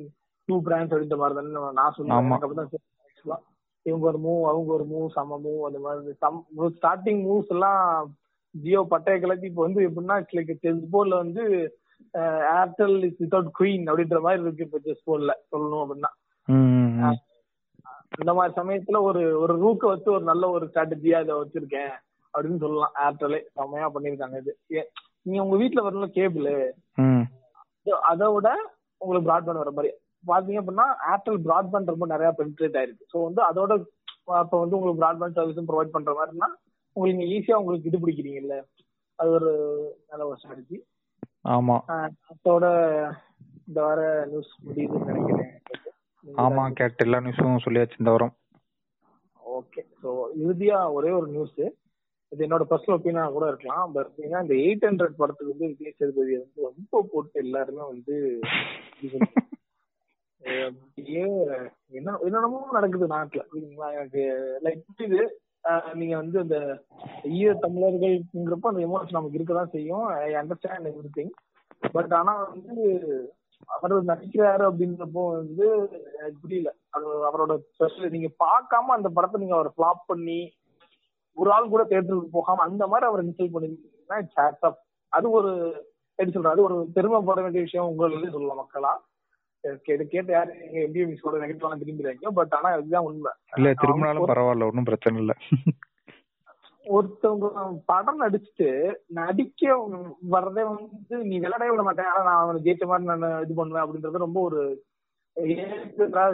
two 0.49 0.55
brands 0.67 0.93
அப்படின்ற 0.93 1.17
மாதிரி 1.17 1.37
தானே 1.39 1.73
நான் 1.81 1.95
சொல்லுவேன். 1.97 2.31
அப்படிதான் 2.37 2.71
தெரியும் 2.73 3.05
actually. 3.07 3.37
இவங்க 3.85 4.05
ஒரு 4.11 4.19
மூவ் 4.25 4.41
அவங்க 4.49 4.69
ஒரு 4.73 4.85
மூவ் 4.91 5.07
சம 5.17 5.37
மூவ் 5.45 5.61
அந்த 5.67 5.79
மாதிரி. 5.85 6.15
சம் 6.23 6.39
ஸ்டார்டிங் 6.77 7.21
மூவ்ஸ் 7.27 7.53
எல்லாம் 7.55 7.81
ஜியோ 8.55 8.81
பட்டைய 8.89 9.17
கிளப்பி 9.19 9.47
இப்போ 9.49 9.61
வந்து 9.61 9.81
எப்படின்னா 9.87 10.17
லைக் 10.37 10.51
செஸ் 10.63 10.83
போர்ட்ல 10.93 11.15
வந்து 11.23 11.43
ஏர்டெல் 12.59 12.97
இஸ் 13.07 13.19
வித்வுட் 13.23 13.51
குயின் 13.59 13.85
அப்படின்ற 13.89 14.19
மாதிரி 14.25 14.43
இருக்கு 14.45 14.65
இப்போ 14.67 14.79
செஸ் 14.87 15.05
போர்ட்ல 15.07 15.33
சொல்லணும் 15.51 15.83
அப்படின்னா. 15.83 16.11
இந்த 18.21 18.31
மாதிரி 18.37 18.53
சமயத்துல 18.59 18.97
ஒரு 19.09 19.21
ஒரு 19.43 19.53
ரூக்க 19.65 19.83
வச்சு 19.91 20.09
ஒரு 20.17 20.25
நல்ல 20.31 20.49
ஒரு 20.55 20.65
ஸ்ட்ராட்டஜியா 20.71 21.19
இதை 21.23 21.35
வச்சிருக்கேன் 21.41 21.93
அப்படின்னு 22.33 22.61
சொல்லலாம். 22.63 22.93
ஏர்டெல்லே 23.05 23.39
செம்மையா 23.57 23.87
பண்ணிருக்காங்க 23.95 24.37
இது 24.43 24.53
நீங்க 25.25 25.41
உங்க 25.45 25.57
வீட்டுல 25.63 25.83
வரல 25.87 26.07
கேபிள் 26.19 26.47
அதை 28.11 28.27
விட 28.35 28.49
உங்களுக்கு 29.01 29.27
பிராட்பேண்ட் 29.29 29.61
வர 29.61 29.71
மாதிரி. 29.77 29.91
பாத்தீங்க 30.31 30.59
அப்படின்னா 30.61 30.87
ஏர்டெல் 31.13 31.39
பிராட்பேண்ட் 31.47 31.91
ரொம்ப 31.93 32.05
நிறைய 32.13 32.29
பெனிட்ரேட் 32.39 32.77
ஆயிருக்கு. 32.79 33.09
ஸோ 33.13 33.17
வந்து 33.27 33.41
அதோட 33.49 33.71
அப்ப 34.41 34.53
வந்து 34.63 34.77
உங்களுக்கு 34.77 35.01
பிராட்பேண்ட் 35.01 35.37
சர்வீஸும் 35.39 35.69
ப்ரொவைட் 35.71 35.95
பண்ற 35.95 36.11
மாதிரினா 36.19 36.49
உங்களுக்கு 36.95 37.29
ஈஸியா 37.35 37.59
உங்களுக்கு 37.61 37.89
இது 37.89 38.01
பிடிக்கிறீங்கல்ல. 38.03 38.57
அது 39.19 39.29
ஒரு 39.37 39.51
நல்ல 40.11 40.23
ஒரு 40.29 40.37
ஸ்ட்ராட்டஜி 40.41 40.77
ஆமா. 41.45 41.75
அதோட 42.29 42.65
இந்த 43.67 43.79
வார 43.81 44.01
நியூஸ் 44.25 44.51
முடியுதுன்னு 44.65 45.09
நினைக்கிறேன். 45.11 45.49
ஆமா 46.25 46.63
கேட் 46.71 47.03
எல்லா 47.05 47.19
நியூஸும் 47.19 47.63
சொல்லியாச்சு 47.65 48.01
இந்த 48.01 48.11
வாரம். 48.11 48.33
ஓகே. 49.39 49.81
ஸோ 50.01 50.09
இறுதியா 50.43 50.77
ஒரே 50.93 51.11
ஒரு 51.11 51.27
நியூஸ் 51.27 51.57
இது 52.31 52.45
என்னோட 52.45 52.63
பர்சனல் 52.63 52.97
ஒப்பீனியா 52.97 53.25
கூட 53.31 53.45
இருக்கலாம். 53.47 53.91
பட் 53.93 54.11
ஏன்னா 54.17 54.39
இந்த 54.41 54.55
எயிட் 54.63 54.85
ஹண்ட்ரட் 54.87 55.19
படத்துக்கு 55.19 55.53
வந்து 55.53 55.69
விஜய் 55.71 55.97
சேதுபதி 55.97 56.35
வந்து 56.37 56.67
ரொம்ப 56.69 57.03
போட்டு 57.11 57.43
எல்லாருமே 57.45 57.83
வந்து 57.93 58.15
என்ன 61.91 62.13
என்னென்னமோ 62.21 62.57
நடக்குது 62.71 63.05
நாட்டுல. 63.07 63.41
எனக்கு 63.93 64.21
லைக் 64.63 64.81
புரியுது. 64.87 65.19
நீங்க 65.93 66.15
வந்து 66.15 66.37
அந்த 66.39 66.57
ஈழ 67.37 67.51
தமிழர்கள்ங்கிறப்ப 67.65 68.71
அந்த 68.71 68.81
எமோஷன் 68.87 69.17
நமக்கு 69.17 69.37
இருக்கதான் 69.39 69.73
செய்யும். 69.75 70.05
I 70.25 70.31
understand 70.41 70.89
every 70.91 71.11
thing 71.17 71.33
but 71.93 72.13
ஆனா 72.13 72.33
வந்து 72.55 72.75
அவர் 73.69 73.93
நடிக்கிறாரு 74.05 74.63
அப்படின்றப்போ 74.69 75.23
வந்து 75.37 75.65
எனக்கு 76.17 76.37
புரியல. 76.41 76.69
அது 76.89 77.05
அவரோட 77.29 77.53
ஸ்பெஷல் 77.75 78.13
நீங்க 78.15 78.29
பார்க்காம 78.45 78.93
அந்த 78.97 79.09
படத்தை 79.09 79.39
நீங்க 79.41 79.55
அவர் 79.55 79.71
ஃபிளாப் 79.75 80.03
பண்ணி 80.05 80.39
ஒரு 81.37 81.49
ஆள் 81.51 81.71
கூட 81.73 81.83
தேட்டருக்கு 81.83 82.35
போகாம 82.37 82.63
அந்த 82.63 82.83
மாதிரி 82.87 83.07
அவர் 83.09 83.25
இன்சல்ட் 83.25 83.55
பண்ணிருந்தீங்கன்னா 83.55 84.19
இட்ஸ் 84.23 84.77
அது 85.13 85.27
ஒரு 85.39 85.51
எப்படி 86.19 86.33
சொல்றது? 86.33 86.55
அது 86.55 86.67
ஒரு 86.67 86.75
பெருமைப்பட 86.95 87.41
வேண்டிய 87.41 87.61
விஷயம் 87.61 87.89
உங்களுக்கு 87.91 88.35
சொல்லலாம் 88.35 88.61
மக்களா? 88.61 88.91
இது 89.63 90.03
கேட்டு 90.11 90.31
யாரு 90.35 90.53
எம்பிஏ 90.83 91.05
மிஸ்ஸோட 91.09 91.37
நெகட்டிவ்லாம் 91.41 91.81
திரும்பிடுறாங்க 91.81 92.31
பட் 92.39 92.53
ஆனா 92.57 92.69
இதுதான் 92.77 93.07
உண்மை. 93.09 93.31
இல்ல 93.57 93.73
திரும்பினாலும் 93.81 94.29
பரவாயில்ல 94.31 94.69
ஒன்றும் 94.69 94.89
பிரச்சனை 94.89 95.21
இல்ல. 95.23 95.33
ஒருத்தவங்க 96.85 97.47
படம் 97.91 98.21
நடிச்சுட்டு 98.21 98.69
நடிக்க 99.19 99.75
வர்றதே 100.33 100.63
வந்து 100.71 101.15
நீ 101.29 101.35
விளையாடவே 101.43 101.71
விட 101.73 101.83
மாட்டேன். 101.87 102.09
ஆனா 102.13 102.23
நான் 102.29 102.41
அவனை 102.43 102.59
ஜெயிச்ச 102.65 102.85
மாதிரி 102.89 103.07
நான் 103.11 103.43
இது 103.45 103.53
பண்ணுவேன் 103.59 103.85
அப்படின்றது 103.85 104.25
ரொம்ப 104.25 104.39
ஒரு 104.47 104.61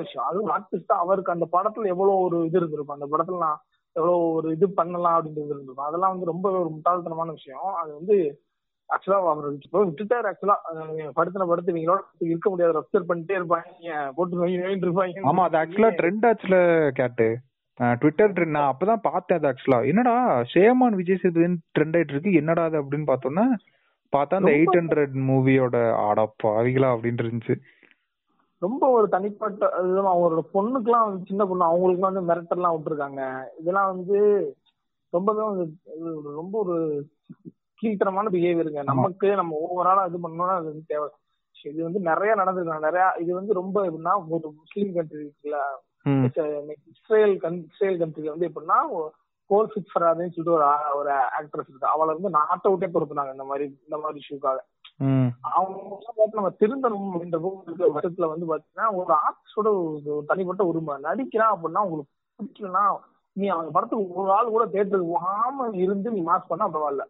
விஷயம். 0.02 0.26
அதுவும் 0.30 0.54
ஆர்டிஸ்டா 0.56 0.96
அவருக்கு 1.04 1.36
அந்த 1.36 1.46
படத்துல 1.56 1.92
எவ்வளவு 1.94 2.24
ஒரு 2.28 2.38
இது 2.48 2.58
இருந்திருக்கும். 2.60 2.98
அந்த 2.98 3.10
படத்துல 3.14 3.44
நான் 3.46 3.62
எவ்வளவு 3.96 4.26
ஒரு 4.40 4.48
இது 4.56 4.66
பண்ணலாம் 4.80 5.16
அப்படின்றது 5.18 5.54
இருந்திருக்கும். 5.54 5.90
அதெல்லாம் 5.90 6.14
வந்து 6.14 6.32
ரொம்ப 6.34 6.48
ஒரு 6.62 6.70
முட்டாள்தனமான 6.76 7.32
விஷயம். 7.38 7.70
அது 7.82 7.92
வந்து 8.00 8.18
ஆக்சுவலா 8.94 9.20
அவர் 9.34 9.48
இப்போ 9.66 9.80
விட்டுட்டாரு 9.86 10.28
ஆக்சுவலா 10.30 10.58
படுத்தின 11.18 11.48
படுத்து 11.52 11.76
நீங்களோட 11.78 12.02
இருக்க 12.32 12.48
முடியாது. 12.50 12.78
ரெப்சர் 12.80 13.10
பண்ணிட்டே 13.10 13.38
இருப்பாங்க. 13.40 13.98
போட்டு 14.18 14.40
நோய் 14.42 14.82
இருப்பாங்க. 14.86 15.26
ஆமா 15.32 15.46
அது 15.48 15.60
ஆக்சுவலா 15.62 15.92
ட்ரெண்ட் 16.00 16.28
ஆச்சுல 16.30 16.58
கேட்டு. 17.00 17.28
ட்விட்டர் 18.00 18.32
ட்ரெண்ட் 18.38 18.56
நான் 18.56 18.72
அப்பதான் 18.72 19.06
பார்த்தேன் 19.10 19.38
அது 19.40 19.50
ஆக்சுவலா 19.50 19.82
என்னடா 19.90 20.16
ஷேமான் 20.54 20.98
விஜய் 21.02 21.22
சேதுவின் 21.24 21.60
ட்ரெண்ட் 21.76 21.98
ஆயிட்டு 21.98 22.16
இருக்கு. 22.16 22.32
என்னடா 22.40 22.64
அது 22.70 22.78
அப்படின்னு 22.82 23.10
பார்த்தோம்னா 23.12 23.46
பார்த்தா 24.14 24.40
அந்த 24.40 24.52
எயிட் 24.60 24.78
ஹண்ட்ரட் 24.80 25.16
மூவியோட 25.30 25.78
ஆடப்பா 26.08 26.52
அவிகளா 26.62 26.90
அப்படின்னு 26.94 27.24
இருந்துச்சு. 27.26 27.56
ரொம்ப 28.62 28.84
ஒரு 28.96 29.08
தனிப்பட்ட 29.14 29.70
இதுதான் 29.82 30.12
அவங்களோட 30.14 30.42
பொண்ணுக்குலாம் 30.56 31.12
சின்ன 31.30 31.46
பொண்ணு 31.50 31.70
அவங்களுக்குலாம் 31.70 32.14
வந்து 32.14 32.30
மிரட்டர்லாம் 32.30 32.76
விட்டுருக்காங்க. 32.76 33.22
இதெல்லாம் 33.60 33.92
வந்து 33.94 34.18
ரொம்பவே 35.14 35.44
ரொம்ப 36.40 36.56
ஒரு 36.64 36.78
கீழ்த்தரமான 37.82 38.32
பிஹேவியருங்க 38.36 38.84
நமக்கு 38.92 39.28
நம்ம 39.40 39.58
ஓவராலா 39.66 40.04
இது 40.10 40.24
பண்ணோம்னா 40.24 40.56
அது 40.60 40.70
வந்து 40.72 40.92
தேவை. 40.94 41.08
இது 41.66 41.80
வந்து 41.86 42.00
நிறைய 42.10 42.32
நடந்திருக்கு. 42.40 42.88
நிறைய 42.88 43.06
இது 43.22 43.32
வந்து 43.40 43.54
ரொம்ப 43.62 43.78
எப்படின்னா 43.88 44.14
ஒரு 44.36 44.48
முஸ்லீம் 44.60 44.92
கண்ட்ரி 44.98 45.24
இருக்குல்ல 45.24 45.60
இஸ்ரேல் 46.92 47.34
இஸ்ரேல் 47.70 47.98
கண்ட்ரில 48.02 48.34
வந்து 48.34 48.50
எப்படின்னா 48.50 48.78
கோல் 49.50 49.70
ஃபிட் 49.72 49.92
ஃபராதுன்னு 49.92 50.34
சொல்லிட்டு 50.34 50.56
ஒரு 50.58 50.66
ஒரு 50.98 51.12
ஆக்ட்ரஸ் 51.38 51.70
இருக்கு. 51.70 51.94
அவளை 51.94 52.12
வந்து 52.18 52.30
நாட்டை 52.38 52.68
விட்டே 52.72 52.90
பொறுத்துனாங்க 52.96 53.34
இந்த 53.36 53.46
மாதிரி 53.52 53.66
இந்த 53.86 53.98
மாதிரி 54.04 54.22
இஷ்யூக்காக 54.24 54.60
அவங்க 55.58 56.36
நம்ம 56.38 56.50
திருந்தணும் 56.62 57.10
அப்படின்ற 57.12 57.38
வருஷத்துல 57.98 58.30
வந்து 58.32 58.50
பாத்தீங்கன்னா 58.50 58.88
ஒரு 59.00 59.14
ஆர்டிஸ்டோட 59.26 59.70
தனிப்பட்ட 60.32 60.64
உரிமை. 60.72 60.96
நடிக்கிறான் 61.08 61.54
அப்படின்னா 61.56 61.84
உங்களுக்கு 61.88 62.12
பிடிக்கலன்னா 62.40 62.84
நீ 63.36 63.48
அவங்க 63.54 63.72
படத்துக்கு 63.76 64.20
ஒரு 64.22 64.32
ஆள் 64.38 64.54
கூட 64.56 64.66
தேட்டருக்கு 64.76 65.14
போகாம 65.14 65.68
இருந்து 65.84 66.14
நீ 66.16 66.22
மாஸ் 66.30 66.50
பண்ணா 66.52 66.68
பரவாயில்ல. 66.76 67.04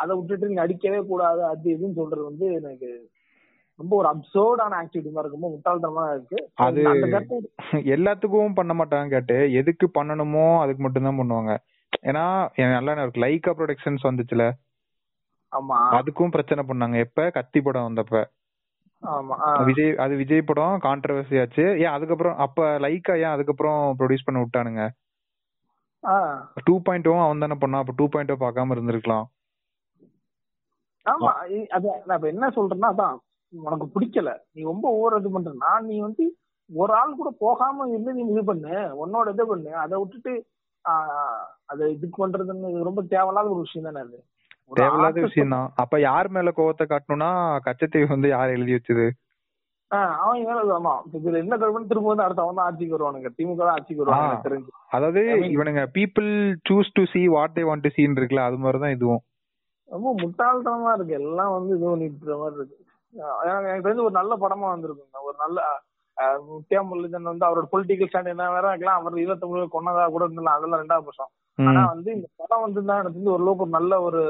அதை 0.00 0.12
விட்டுட்டு 0.16 0.48
நீ 0.50 0.54
நடிக்கவே 0.60 1.00
கூடாது 1.10 1.40
அது 1.50 1.66
இதுன்னு 1.74 1.98
சொல்றது 1.98 2.24
வந்து 2.30 2.46
எனக்கு 2.60 2.88
ரொம்ப 3.78 3.92
ஒரு 4.00 4.08
அப்சர்டான 4.10 4.76
ஆக்டிவிட்டி 4.80 5.10
மாதிரி 5.14 5.34
ரொம்ப 5.34 5.46
முட்டாள்தனமா 5.52 6.04
இருக்கு. 6.14 6.38
அது 6.66 6.82
எல்லாத்துக்கும் 7.94 8.58
பண்ண 8.58 8.72
மாட்டாங்க 8.80 9.08
கேட்டு 9.14 9.36
எதுக்கு 9.60 9.86
பண்ணணுமோ 9.98 10.44
அதுக்கு 10.64 10.82
மட்டும் 10.82 11.06
தான் 11.08 11.18
பண்ணுவாங்க. 11.20 11.54
ஏன்னா 12.10 12.24
நல்லா 12.76 12.94
இருக்கு 13.02 13.24
லைக்கா 13.24 13.52
ப்ரொடக்ஷன்ஸ் 13.58 14.06
வந்துச்சுல. 14.08 14.44
ஆமா. 15.52 15.78
அதுக்கும் 15.98 16.34
பிரச்சனை 16.36 16.62
பண்ணாங்க. 16.68 16.96
எப்ப? 17.06 17.26
கத்தி 17.36 17.60
படம் 17.66 17.88
வந்தப்ப. 17.88 18.22
ஆமா 19.02 19.36
விஜய் 19.68 19.92
அது 20.04 20.14
விஜய் 20.20 20.48
படம் 20.50 20.76
கான்ட்ரவர்சி 20.84 21.36
ஆச்சு. 21.40 21.64
ஏன் 21.82 21.94
அதுக்கப்புறம் 21.96 22.36
அப்ப 22.44 22.68
லைக்கா 22.84 23.14
ஏன் 23.24 23.34
அதுக்கப்புறம் 23.34 23.80
ப்ரொடியூஸ் 23.98 24.26
பண்ண 24.28 24.38
விட்டானுங்க? 24.42 24.84
டூ 26.66 26.74
பாயிண்ட் 26.86 27.14
அவன் 27.26 27.44
தானே 27.44 27.56
பண்ணா. 27.64 27.78
அப்ப 27.82 27.94
டூ 27.96 28.06
பாயிண்ட் 28.14 28.32
பார்க்காம 28.44 28.74
இருந்திருக்கலாம். 28.76 29.26
ஆமா 31.06 31.30
அது 31.72 31.86
நான் 32.00 32.16
இப்ப 32.18 32.28
என்ன 32.28 32.48
சொல்றேன்னா 32.56 32.90
அதான் 32.92 33.16
உனக்கு 33.52 33.86
பிடிக்கல. 33.94 34.30
நீ 34.54 34.60
ரொம்ப 34.64 34.86
ஓவர் 34.94 35.18
இது 35.18 35.30
பண்றனா 35.30 35.72
நீ 35.88 35.96
வந்து 36.00 36.24
ஒரு 36.70 36.92
ஆள் 36.92 37.18
கூட 37.18 37.30
போகாம 37.42 37.86
இருந்து 37.88 38.14
நீ 38.16 38.22
இது 38.30 38.42
பண்ணு. 38.44 38.74
உன்னோட 39.02 39.26
இது 39.34 39.44
பண்ணு. 39.46 39.72
அதை 39.82 39.94
விட்டுட்டு 40.00 40.32
அதை 41.70 41.84
இதுக்கு 41.92 42.16
பண்றதுன்னு 42.22 42.86
ரொம்ப 42.88 43.02
தேவையில்லாத 43.12 43.52
ஒரு 43.54 43.64
விஷயம் 43.66 43.86
தானே 43.88 44.00
அது. 44.04 44.18
தேவையில்லாத 44.72 45.20
விஷயம் 45.26 45.54
தான். 45.54 45.68
அப்ப 45.82 46.00
யார் 46.02 46.28
மேல 46.28 46.50
கோவத்தை 46.56 46.84
காட்டணும்னா 46.86 47.30
கச்சத்தீவு 47.66 48.14
வந்து 48.14 48.28
யார் 48.30 48.54
எழுதி 48.56 48.74
வச்சது? 48.76 49.06
அவன் 50.20 50.40
மேல 50.46 50.60
ஆமா. 50.76 50.92
இதுல 51.16 51.40
என்ன 51.42 51.56
கவர்மெண்ட் 51.56 51.90
திரும்ப 51.90 52.10
வந்து 52.10 52.24
அடுத்த 52.24 52.44
அவன் 52.44 52.58
தான் 52.58 52.68
ஆட்சிக்கு 52.68 52.96
வருவானுங்க. 52.96 53.30
திமுக 53.36 53.60
தான் 53.60 53.74
ஆட்சிக்கு 53.74 54.02
வருவாங்க 54.02 54.38
தெரிஞ்சு. 54.46 54.70
அதாவது 54.90 55.20
இவனுங்க 55.54 55.82
people 55.96 56.30
choose 56.68 56.90
to 56.96 57.04
see 57.12 57.22
what 57.34 57.56
they 57.58 57.64
want 57.68 57.86
to 57.86 57.92
seen 57.96 58.18
இருக்குல்ல 58.18 58.48
அது 58.48 58.58
மாதிரிதான் 58.58 58.94
இதுவும். 58.96 59.22
ரொம்ப 59.94 60.08
முட்டாள்தனமா 60.22 60.92
இருக்கு. 60.96 61.14
எல்லாம் 61.22 61.54
வந்து 61.56 61.72
இது 61.76 61.84
பண்ணிட்டு 61.90 62.38
மாதிரி 62.42 62.58
இருக்கு. 62.60 62.78
எனக்கு 63.60 63.84
தெரிஞ்சு 63.86 64.06
ஒரு 64.08 64.16
நல்ல 64.20 64.34
படமா 64.44 64.68
வந்திருக்குங்க. 64.72 65.20
ஒரு 65.28 65.36
நல்ல 65.44 65.60
முத்தியா 66.48 66.80
முரளிதரன் 66.88 67.30
வந்து 67.30 67.46
அவரோட 67.46 67.66
பொலிட்டிக்கல் 67.72 68.08
ஸ்டாண்ட் 68.10 68.32
என்ன 68.32 68.50
வேற 68.56 68.66
இருக்கலாம். 68.72 69.00
அவர் 69.00 69.22
ஈழத்தமிழ் 69.22 69.72
கொன்னதா 69.72 70.04
கூட 70.14 70.24
இருந்தலாம் 70.26 70.58
அதெல்லாம் 70.58 70.82
ரெண்டாவது 70.82 71.06
பட்சம் 71.08 71.32
ஆனா 71.58 71.80
வந்து 71.94 72.10
இந்த 72.16 72.28
படம் 72.40 72.64
வந்து 72.66 72.80
தான் 72.88 73.00
எனக்கு 73.00 73.16
தெரிஞ்சு 73.16 73.34
ஓரளவுக்கு 73.36 73.64
ஒரு 73.66 73.74
நல்ல 73.78 74.00
ஒரு 74.08 74.22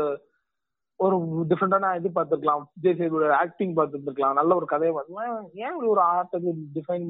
ஒரு 1.00 1.16
டிஃப்ரெண்டான 1.50 1.92
இது 1.98 2.08
பார்த்துருக்கலாம். 2.16 2.64
விஜய் 2.76 2.96
சேதுவோட 2.98 3.28
ஆக்டிங் 3.42 3.74
பார்த்துருக்கலாம் 3.78 4.38
நல்ல 4.40 4.50
ஒரு 4.60 4.66
கதையை 4.72 4.92
பார்த்துக்கலாம் 4.94 5.46
ஏன் 5.62 5.72
இப்படி 5.72 5.88
ஒரு 5.94 6.02
ஆர்ட்டுக்கு 6.12 6.50
டிஃபைன் 6.76 7.06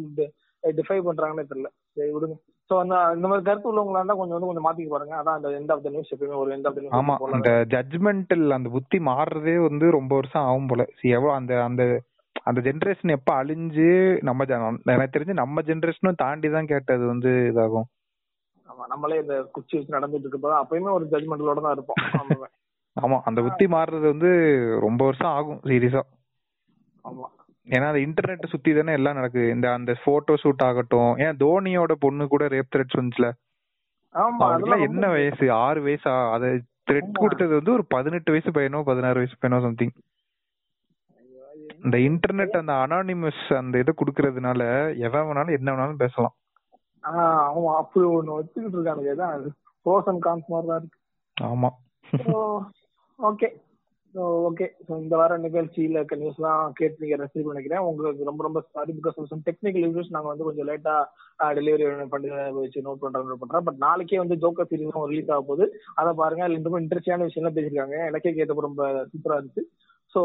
டிஃபை 0.64 0.98
பண்றாங்கன்னே 1.08 1.44
தெரியல. 1.50 1.70
சரி 1.96 2.12
விடுங்க. 2.14 2.36
சோ 2.70 2.74
அந்த 2.82 2.94
இந்த 3.16 3.26
மாதிரி 3.28 3.46
கருத்து 3.46 3.70
உள்ளவங்களா 3.70 4.00
இருந்தா 4.00 4.16
கொஞ்சம் 4.18 4.36
வந்து 4.36 4.50
கொஞ்சம் 4.50 4.66
மாத்திக்க 4.66 4.90
பாருங்க. 4.92 5.14
அதான் 5.20 5.36
அந்த 5.38 5.48
எண்ட் 5.58 5.72
ஆஃப் 5.74 5.84
த 5.84 5.90
நியூஸ் 5.94 6.12
எப்பயுமே 6.14 6.38
ஒரு 6.42 6.50
எண்ட் 6.54 6.66
ஆஃப் 6.68 6.76
த 6.76 6.82
நியூஸ் 6.82 6.96
ஆமா 6.98 7.14
அந்த 7.36 7.50
ஜட்ஜ்மெண்டல் 7.74 8.46
அந்த 8.56 8.68
புத்தி 8.76 8.98
மாறுறதே 9.10 9.56
வந்து 9.66 9.88
ரொம்ப 9.98 10.12
வருஷம் 10.20 10.46
ஆகும் 10.48 10.70
போல. 10.70 10.84
சி 10.98 11.06
எவ்வளவு 11.18 11.36
அந்த 11.38 11.54
அந்த 11.68 11.84
அந்த 12.46 12.60
ஜெனரேஷன் 12.66 13.14
எப்ப 13.16 13.30
அழிஞ்சு 13.40 13.88
நம்ம 14.28 14.46
எனக்கு 14.94 15.14
தெரிஞ்சு 15.14 15.40
நம்ம 15.42 15.62
ஜெனரேஷனும் 15.68 16.22
தாண்டி 16.22 16.48
தான் 16.56 16.70
கேட்டது 16.72 17.04
வந்து 17.12 17.30
இதாகும். 17.50 17.86
ஆமா 18.68 18.84
நம்மளே 18.92 19.16
இந்த 19.22 19.34
குச்சி 19.54 19.74
வச்சு 19.76 19.96
நடந்துட்டு 19.96 20.26
இருக்கப்போ 20.26 20.58
அப்பயுமே 20.60 20.90
ஒரு 20.96 21.06
ஜட்மெண்டலோட 21.12 21.60
தான் 21.66 21.76
இருப்போம். 21.76 22.00
ஆமா 22.96 23.18
அந்த 23.28 23.40
புத்தி 23.46 23.66
மாறுறது 23.74 24.06
வந்து 24.12 24.30
ரொம்ப 24.84 25.00
வருஷம் 25.08 25.34
ஆகும் 25.38 25.62
சீரியஸா 25.68 26.02
ஆமா. 27.04 27.26
ஏன்னா 27.68 27.86
அந்த 27.90 28.00
இன்டர்நெட் 28.06 28.50
சுத்தி 28.52 28.70
தானே 28.74 28.92
எல்லாம் 28.98 29.18
நடக்குது. 29.18 29.46
இந்த 29.54 29.66
அந்த 29.72 29.92
போட்டோ 30.04 30.34
ஷூட் 30.42 30.64
ஆகட்டும். 30.68 31.12
ஏன் 31.24 31.38
தோனியோட 31.44 31.92
பொண்ணு 32.04 32.24
கூட 32.32 32.46
ரேப் 32.54 32.72
த்ரெட்ஸ் 32.74 32.98
வந்துச்சுல 33.00 33.28
அவங்களுக்குலாம் 34.14 34.86
என்ன 34.88 35.04
வயசு? 35.08 35.44
ஆறு 35.66 35.80
வயசா? 35.86 36.14
அதை 36.34 36.48
த்ரெட் 36.88 37.20
கொடுத்தது 37.20 37.52
வந்து 37.54 37.72
ஒரு 37.72 37.84
பதினெட்டு 37.94 38.32
வயசு 38.32 38.50
பையனோ 38.56 38.82
பதினாறு 38.90 39.20
வயசு 39.20 39.36
பையனோ 39.42 39.60
சம்திங் 39.66 39.94
இந்த 41.84 41.96
இன்டர்நெட் 42.08 42.60
அந்த 42.60 42.72
அனானிமஸ் 42.84 43.44
அந்த 43.60 43.74
இதை 43.82 43.92
குடுக்கறதுனால 43.96 44.62
எவன் 45.06 45.26
வேணாலும் 45.26 45.56
என்ன 45.58 45.72
வேணாலும் 45.72 46.02
பேசலாம். 46.02 46.34
ஆமா 47.02 47.70
அப்படி 47.80 48.06
ஒண்ணு 48.16 48.36
வச்சுக்கிட்டு 48.38 48.76
இருக்கானுங்க. 48.76 49.52
ப்ரோஸ் 49.86 50.08
அண்ட் 50.10 50.24
கான்ஸ் 50.26 50.52
மாதிரி 50.52 50.68
தான் 50.70 50.80
இருக்கு. 50.82 50.98
ஆமா. 51.36 51.70
ஓகே 53.28 53.48
ஓகே 54.14 54.66
ஸோ 54.86 54.92
இந்த 55.02 55.16
வார 55.16 55.36
நிகழ்ச்சியில 55.36 55.98
இருக்க 55.98 56.16
நியூஸ்லாம் 56.16 56.72
கேட்டு 56.72 57.02
நீங்க 57.02 57.16
ரசிச்சு 57.16 57.52
நினைக்கிறேன் 57.52 57.86
உங்களுக்கு 57.88 58.28
ரொம்ப 58.28 58.42
ரொம்ப 58.42 58.60
sorry 58.72 58.92
because 58.92 59.30
some 59.30 59.44
technical 59.48 59.86
issues 59.88 60.12
நாங்க 60.16 60.28
வந்து 60.28 60.46
கொஞ்சம் 60.48 60.68
லேட்டா 60.70 60.94
டெலிவரி 61.58 62.06
பண்ணி 62.12 62.28
வச்சு 62.58 62.84
நோட் 62.88 63.02
பண்றோம் 63.04 63.42
பண்றோம் 63.42 63.66
பட் 63.68 63.80
நாளைக்கே 63.86 64.18
வந்து 64.18 64.36
ஜோக்கர் 64.36 64.68
சீரிஸ் 64.70 65.10
ரிலீஸ் 65.12 65.30
ஆக 65.30 65.42
போகுது. 65.42 65.66
அதை 65.94 66.12
பாருங்க. 66.12 66.44
அதுல 66.44 66.62
ரொம்ப 66.62 66.80
இன்ட்ரெஸ்டிங்கான 66.80 67.28
விஷயம்லாம் 67.30 67.56
பேசியிருக்காங்க. 67.58 67.98
எனக்கே 68.06 68.34
கேட்டப்போ 68.38 68.66
ரொம்ப 68.68 69.08
சூப்பரா 69.12 69.38
இருந்துச்சு. 69.38 69.64
So 70.14 70.22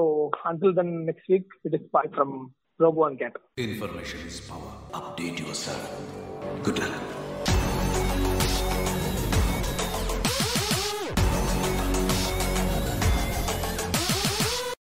until 0.51 0.73
then 0.73 0.93
next 1.09 1.31
week 1.33 1.53
it 1.61 1.73
is 1.73 1.89
bye 1.89 2.11
from 2.15 2.35
Robo 2.79 3.05
and 3.07 3.19
Cat 3.23 3.39
Information 3.57 4.21
is 4.31 4.37
power. 4.51 4.73
Update 4.93 5.39
yourself. 5.39 5.89
Good 6.63 6.79
luck. 6.83 7.28